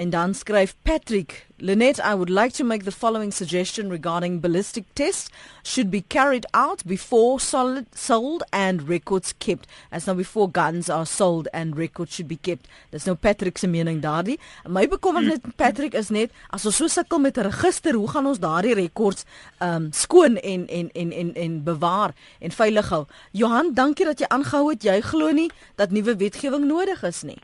En 0.00 0.10
dan 0.10 0.34
skryf 0.34 0.74
Patrick, 0.82 1.46
Lynette, 1.56 2.00
I 2.00 2.14
would 2.14 2.30
like 2.30 2.54
to 2.54 2.64
make 2.64 2.84
the 2.84 2.92
following 2.92 3.30
suggestion 3.30 3.90
regarding 3.90 4.40
ballistic 4.40 4.84
tests 4.94 5.28
should 5.62 5.90
be 5.90 6.00
carried 6.00 6.46
out 6.54 6.82
before 6.86 7.38
solid, 7.38 7.86
sold 7.94 8.42
and 8.50 8.88
records 8.88 9.34
kept. 9.38 9.66
As 9.90 10.06
now 10.06 10.14
before 10.14 10.48
guns 10.50 10.88
are 10.88 11.04
sold 11.04 11.48
and 11.52 11.76
records 11.76 12.14
should 12.14 12.28
be 12.28 12.36
kept. 12.36 12.64
Dis 12.90 13.04
nou 13.04 13.14
Patrick 13.14 13.58
se 13.58 13.68
mening 13.68 14.00
daardie. 14.00 14.38
My 14.64 14.86
bekommernis 14.88 15.42
met 15.42 15.56
Patrick 15.56 15.94
is 15.94 16.08
net 16.08 16.32
as 16.48 16.64
ons 16.64 16.80
so 16.80 16.88
sukkel 16.88 17.20
met 17.20 17.36
'n 17.36 17.50
register, 17.50 17.92
hoe 17.92 18.08
gaan 18.08 18.26
ons 18.26 18.40
daardie 18.40 18.74
rekords 18.74 19.24
um 19.60 19.92
skoon 19.92 20.40
en 20.40 20.66
en 20.68 20.90
en 20.94 21.12
en 21.12 21.34
en 21.34 21.62
bewaar 21.62 22.14
en 22.40 22.50
veilig 22.50 22.88
hou? 22.88 23.04
Johan, 23.32 23.74
dankie 23.74 24.06
dat 24.06 24.18
jy 24.18 24.26
aangehou 24.28 24.70
het. 24.70 24.82
Jy 24.82 25.00
glo 25.00 25.30
nie 25.30 25.50
dat 25.76 25.90
nuwe 25.90 26.16
wetgewing 26.16 26.64
nodig 26.64 27.02
is 27.02 27.22
nie. 27.22 27.38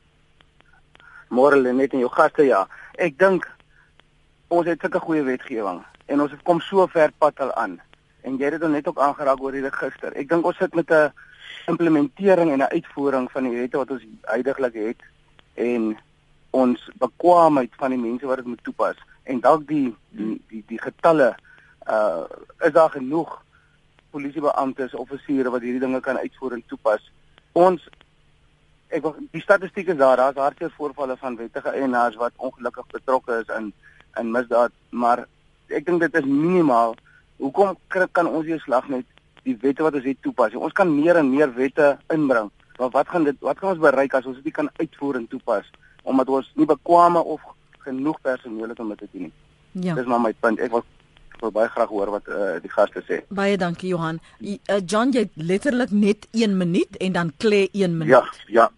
Môre 1.29 1.59
net 1.73 1.93
in 1.93 1.99
jou 1.99 2.09
gaste 2.09 2.45
ja. 2.47 2.65
Ek 2.97 3.17
dink 3.19 3.47
ons 4.49 4.67
het 4.67 4.81
sulke 4.81 4.99
goeie 4.99 5.23
wetgewing 5.23 5.83
en 6.07 6.21
ons 6.23 6.31
het 6.31 6.43
kom 6.43 6.61
so 6.61 6.87
ver 6.87 7.11
pad 7.19 7.39
al 7.39 7.53
aan. 7.53 7.79
En 8.23 8.37
jy 8.37 8.51
het 8.51 8.61
dit 8.61 8.69
net 8.71 8.87
ook 8.87 8.99
aangeraak 8.99 9.41
oor 9.41 9.51
die 9.51 9.65
register. 9.65 10.13
Ek 10.15 10.29
dink 10.29 10.45
ons 10.45 10.57
sit 10.57 10.75
met 10.75 10.91
'n 10.91 11.11
implementering 11.67 12.51
en 12.51 12.63
'n 12.63 12.73
uitvoering 12.73 13.31
van 13.31 13.43
die 13.43 13.55
wette 13.59 13.77
wat 13.77 13.91
ons 13.91 14.03
heidaglik 14.21 14.73
het 14.73 15.01
en 15.55 15.97
ons 16.51 16.89
bekwaamheid 16.97 17.71
van 17.75 17.91
die 17.91 17.99
mense 17.99 18.25
wat 18.25 18.37
dit 18.37 18.45
moet 18.45 18.63
toepas 18.63 18.95
en 19.23 19.39
dalk 19.39 19.67
die 19.67 19.95
die 20.09 20.41
die 20.47 20.63
die 20.67 20.81
getalle 20.81 21.35
uh 21.87 22.23
is 22.59 22.71
daar 22.71 22.89
genoeg 22.89 23.41
polisiebeamptes, 24.11 24.95
offisiere 24.95 25.51
wat 25.53 25.61
hierdie 25.61 25.83
dinge 25.83 25.99
kan 25.99 26.17
uitvoer 26.17 26.57
en 26.57 26.63
toepas. 26.67 27.03
Ons 27.51 27.83
ek 28.89 29.07
die 29.31 29.41
statistiek 29.41 29.87
is 29.87 29.99
daar, 29.99 30.17
daar's 30.17 30.39
hartseer 30.39 30.71
voorvalle 30.77 31.17
van 31.17 31.35
wettige 31.35 31.69
eienaars 31.69 32.15
wat 32.15 32.33
ongelukkig 32.37 32.87
betrokke 32.93 33.41
is 33.43 33.55
in 33.57 33.73
in 34.17 34.31
misdaad, 34.33 34.71
maar 34.89 35.27
ek 35.69 35.85
dink 35.85 36.01
dit 36.01 36.15
is 36.15 36.25
minimaal. 36.25 36.95
Hoekom 37.37 37.75
kan 38.11 38.27
ons 38.27 38.45
hier 38.45 38.59
slag 38.59 38.87
met 38.89 39.05
die 39.43 39.57
wette 39.61 39.83
wat 39.85 39.93
ons 39.93 40.07
het 40.07 40.17
toepas? 40.21 40.55
Ons 40.57 40.73
kan 40.73 40.89
meer 40.89 41.19
en 41.19 41.29
meer 41.29 41.53
wette 41.53 41.97
inbring 42.09 42.49
Maar 42.77 42.89
wat 42.89 43.09
gaan 43.09 43.23
dit 43.23 43.35
wat 43.39 43.57
gaan 43.57 43.69
ons 43.69 43.79
bereik 43.79 44.13
as 44.13 44.25
ons 44.25 44.35
dit 44.35 44.49
nie 44.49 44.53
kan 44.53 44.69
uitvoer 44.77 45.15
en 45.15 45.27
toepas 45.27 45.69
omdat 46.07 46.29
ons 46.29 46.51
nie 46.55 46.65
bekwame 46.65 47.19
of 47.19 47.41
genoeg 47.83 48.21
personeel 48.21 48.69
het 48.69 48.79
om 48.79 48.93
dit 48.93 48.97
te 48.97 49.07
doen 49.11 49.21
nie. 49.27 49.33
Ja. 49.83 49.95
Dis 49.95 50.05
maar 50.07 50.21
my 50.23 50.31
punt. 50.39 50.61
Ek 50.63 50.71
wil 50.71 50.85
wil 51.41 51.51
baie 51.51 51.69
graag 51.69 51.89
hoor 51.89 52.09
wat 52.17 52.27
uh, 52.27 52.55
die 52.61 52.71
gaste 52.71 53.03
sê. 53.07 53.21
Baie 53.29 53.57
dankie 53.57 53.89
Johan. 53.93 54.19
Uh, 54.41 54.81
John 54.85 55.13
jy 55.15 55.27
letterlik 55.35 55.91
net 55.91 56.27
1 56.31 56.57
minuut 56.57 56.97
en 56.97 57.11
dan 57.11 57.33
klê 57.43 57.67
1 57.71 57.97
minuut. 57.97 58.15
Ja, 58.15 58.23
ja 58.61 58.71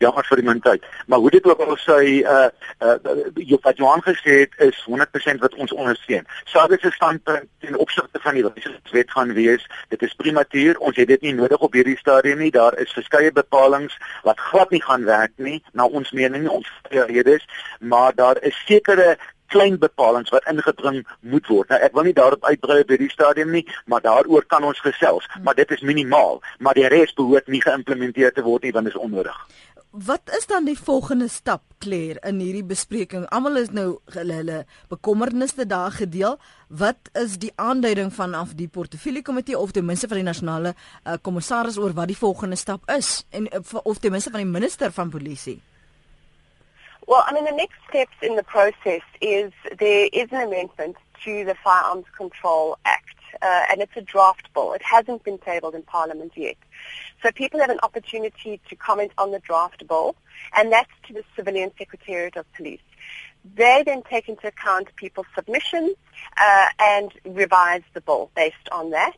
jammer 0.00 0.24
vir 0.24 0.40
die 0.40 0.60
tyd. 0.64 0.84
Maar 1.06 1.18
hoe 1.18 1.30
dit 1.30 1.44
ook 1.44 1.60
al 1.60 1.76
sê, 1.76 1.98
uh 2.24 2.48
uh 2.80 3.58
wat 3.62 3.76
Johan 3.76 4.02
gesê 4.02 4.36
het 4.44 4.54
is 4.58 4.78
100% 4.88 5.42
wat 5.44 5.54
ons 5.54 5.72
ondersteun. 5.72 6.26
Sade 6.44 6.78
se 6.80 6.90
standpunt 6.90 7.48
ten 7.60 7.76
opsigte 7.76 8.20
van 8.20 8.34
die 8.34 8.44
wet 8.92 9.10
gaan 9.10 9.32
wees, 9.32 9.66
dit 9.88 10.02
is 10.02 10.14
prematuur. 10.14 10.78
Ons 10.78 10.96
het 10.96 11.08
dit 11.08 11.20
nie 11.20 11.34
nodig 11.34 11.58
op 11.60 11.72
hierdie 11.72 11.98
stadium 11.98 12.38
nie. 12.38 12.50
Daar 12.50 12.78
is 12.78 12.92
verskeie 12.96 13.32
bepalinge 13.32 13.92
wat 14.22 14.40
glad 14.40 14.70
nie 14.70 14.82
gaan 14.82 15.04
werk 15.04 15.32
nie 15.36 15.62
na 15.72 15.84
ons 15.84 16.10
mening, 16.10 16.48
ons 16.48 16.68
redes, 16.88 17.44
maar 17.80 18.14
daar 18.14 18.40
is 18.42 18.56
sekere 18.66 19.18
klein 19.52 19.78
bepalinge 19.82 20.32
wat 20.34 20.46
ingebring 20.50 21.02
moet 21.20 21.46
word. 21.52 21.70
Nou 21.70 21.80
ek 21.86 21.96
wil 21.96 22.08
nie 22.08 22.16
daarop 22.16 22.44
uitbrei 22.46 22.82
by 22.88 23.00
die 23.00 23.10
stadium 23.12 23.52
nie, 23.54 23.66
maar 23.86 24.04
daaroor 24.04 24.46
kan 24.50 24.64
ons 24.66 24.80
gesels, 24.84 25.26
maar 25.44 25.58
dit 25.58 25.70
is 25.76 25.84
minimaal, 25.86 26.40
maar 26.58 26.78
die 26.78 26.88
res 26.90 27.14
behoort 27.18 27.50
nie 27.50 27.62
geïmplementeer 27.64 28.34
te 28.36 28.46
word 28.46 28.66
nie 28.66 28.74
want 28.76 28.90
dit 28.90 28.94
is 28.94 29.02
onnodig. 29.02 29.36
Wat 29.90 30.30
is 30.38 30.46
dan 30.46 30.64
die 30.64 30.78
volgende 30.78 31.26
stap, 31.28 31.62
Claire, 31.82 32.20
in 32.22 32.38
hierdie 32.38 32.62
bespreking? 32.62 33.24
Almal 33.34 33.58
is 33.58 33.72
nou 33.74 33.96
hulle 34.14 34.36
hulle 34.38 34.58
bekommernisse 34.92 35.66
daar 35.66 35.90
gedeel. 35.90 36.36
Wat 36.68 37.10
is 37.18 37.34
die 37.42 37.50
aanduiding 37.58 38.12
vanaf 38.14 38.52
die 38.54 38.68
portefeulje 38.68 39.24
komitee 39.26 39.58
of 39.58 39.74
ten 39.74 39.84
minste 39.84 40.06
van 40.06 40.22
die 40.22 40.28
nasionale 40.28 40.76
uh, 40.76 41.16
kommissaris 41.18 41.80
oor 41.82 41.96
wat 41.98 42.06
die 42.06 42.20
volgende 42.20 42.56
stap 42.56 42.86
is 42.94 43.24
en 43.34 43.50
uh, 43.50 43.82
of 43.82 43.98
ten 43.98 44.14
minste 44.14 44.30
van 44.30 44.44
die 44.44 44.52
minister 44.52 44.94
van 44.94 45.10
polisie? 45.10 45.58
Well, 47.10 47.24
I 47.26 47.34
mean 47.34 47.44
the 47.44 47.50
next 47.50 47.74
steps 47.88 48.14
in 48.22 48.36
the 48.36 48.44
process 48.44 49.00
is 49.20 49.52
there 49.80 50.08
is 50.12 50.28
an 50.30 50.42
amendment 50.42 50.94
to 51.24 51.44
the 51.44 51.56
Firearms 51.56 52.04
Control 52.16 52.78
Act 52.84 53.16
uh, 53.42 53.62
and 53.68 53.80
it's 53.80 53.96
a 53.96 54.00
draft 54.00 54.54
bill. 54.54 54.74
It 54.74 54.82
hasn't 54.82 55.24
been 55.24 55.38
tabled 55.38 55.74
in 55.74 55.82
Parliament 55.82 56.34
yet. 56.36 56.54
So 57.20 57.32
people 57.32 57.58
have 57.58 57.68
an 57.68 57.80
opportunity 57.82 58.60
to 58.68 58.76
comment 58.76 59.10
on 59.18 59.32
the 59.32 59.40
draft 59.40 59.84
bill, 59.88 60.14
and 60.56 60.70
that's 60.70 60.92
to 61.08 61.14
the 61.14 61.24
Civilian 61.34 61.72
Secretariat 61.76 62.36
of 62.36 62.46
Police. 62.52 62.78
They 63.56 63.82
then 63.84 64.04
take 64.08 64.28
into 64.28 64.46
account 64.46 64.94
people's 64.94 65.26
submissions 65.34 65.96
uh, 66.40 66.66
and 66.78 67.10
revise 67.24 67.82
the 67.92 68.02
bill 68.02 68.30
based 68.36 68.68
on 68.70 68.90
that. 68.90 69.16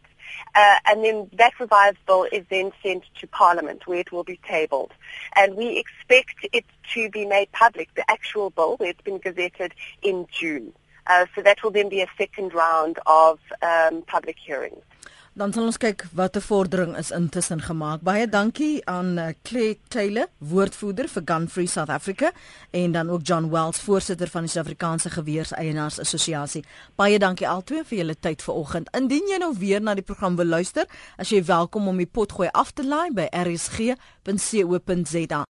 Uh, 0.55 0.77
and 0.87 1.05
then 1.05 1.31
that 1.35 1.59
revised 1.59 1.99
bill 2.07 2.27
is 2.31 2.45
then 2.51 2.73
sent 2.83 3.05
to 3.21 3.27
Parliament 3.27 3.87
where 3.87 3.99
it 3.99 4.13
will 4.13 4.25
be 4.25 4.39
tabled. 4.47 4.93
And 5.37 5.57
we 5.57 5.79
expect 5.79 6.47
it 6.53 6.65
to 6.95 7.11
be 7.11 7.27
made 7.27 7.51
public, 7.53 7.95
the 7.95 8.09
actual 8.11 8.51
bill, 8.51 8.77
where 8.77 8.91
it's 8.91 9.01
been 9.01 9.19
gazetted 9.19 9.73
in 10.03 10.27
June. 10.31 10.73
Uh, 11.07 11.27
so 11.35 11.43
that 11.43 11.63
will 11.63 11.71
then 11.71 11.89
be 11.89 12.01
a 12.01 12.07
second 12.17 12.55
round 12.55 12.99
of 13.07 13.41
um, 13.61 14.03
public 14.03 14.37
hearings. 14.39 14.85
Dan 15.33 15.49
sal 15.49 15.65
ons 15.65 15.79
kyk 15.81 16.03
watter 16.13 16.45
vordering 16.45 16.91
is 17.01 17.09
intussen 17.17 17.63
gemaak. 17.65 18.03
Baie 18.05 18.27
dankie 18.29 18.85
aan 18.85 19.17
uh, 19.17 19.31
Clay 19.49 19.79
Taylor, 19.89 20.29
woordvoerder 20.45 21.09
vir 21.09 21.25
Gun 21.25 21.49
Free 21.49 21.71
South 21.73 21.89
Africa 21.89 22.35
en 22.71 22.93
dan 22.93 23.11
ook 23.11 23.25
John 23.25 23.49
Wells, 23.49 23.81
voorsitter 23.81 24.29
van 24.29 24.45
die 24.45 24.53
Suid-Afrikaanse 24.53 25.09
Geweerseienaars 25.15 26.03
Assosiasie. 26.05 26.61
Baie 27.01 27.17
dankie 27.19 27.49
albei 27.49 27.81
vir 27.81 28.03
julle 28.03 28.17
tyd 28.21 28.45
vanoggend. 28.45 28.93
Indien 28.93 29.25
jy 29.33 29.41
nou 29.41 29.57
weer 29.57 29.81
na 29.81 29.97
die 29.97 30.05
program 30.05 30.37
wil 30.37 30.53
luister, 30.53 30.85
as 31.17 31.33
jy 31.33 31.41
welkom 31.49 31.89
om 31.89 31.97
die 31.97 32.13
potgooi 32.13 32.53
af 32.53 32.77
te 32.77 32.85
laai 32.85 33.09
by 33.17 33.33
rsg.co.za. 33.33 33.89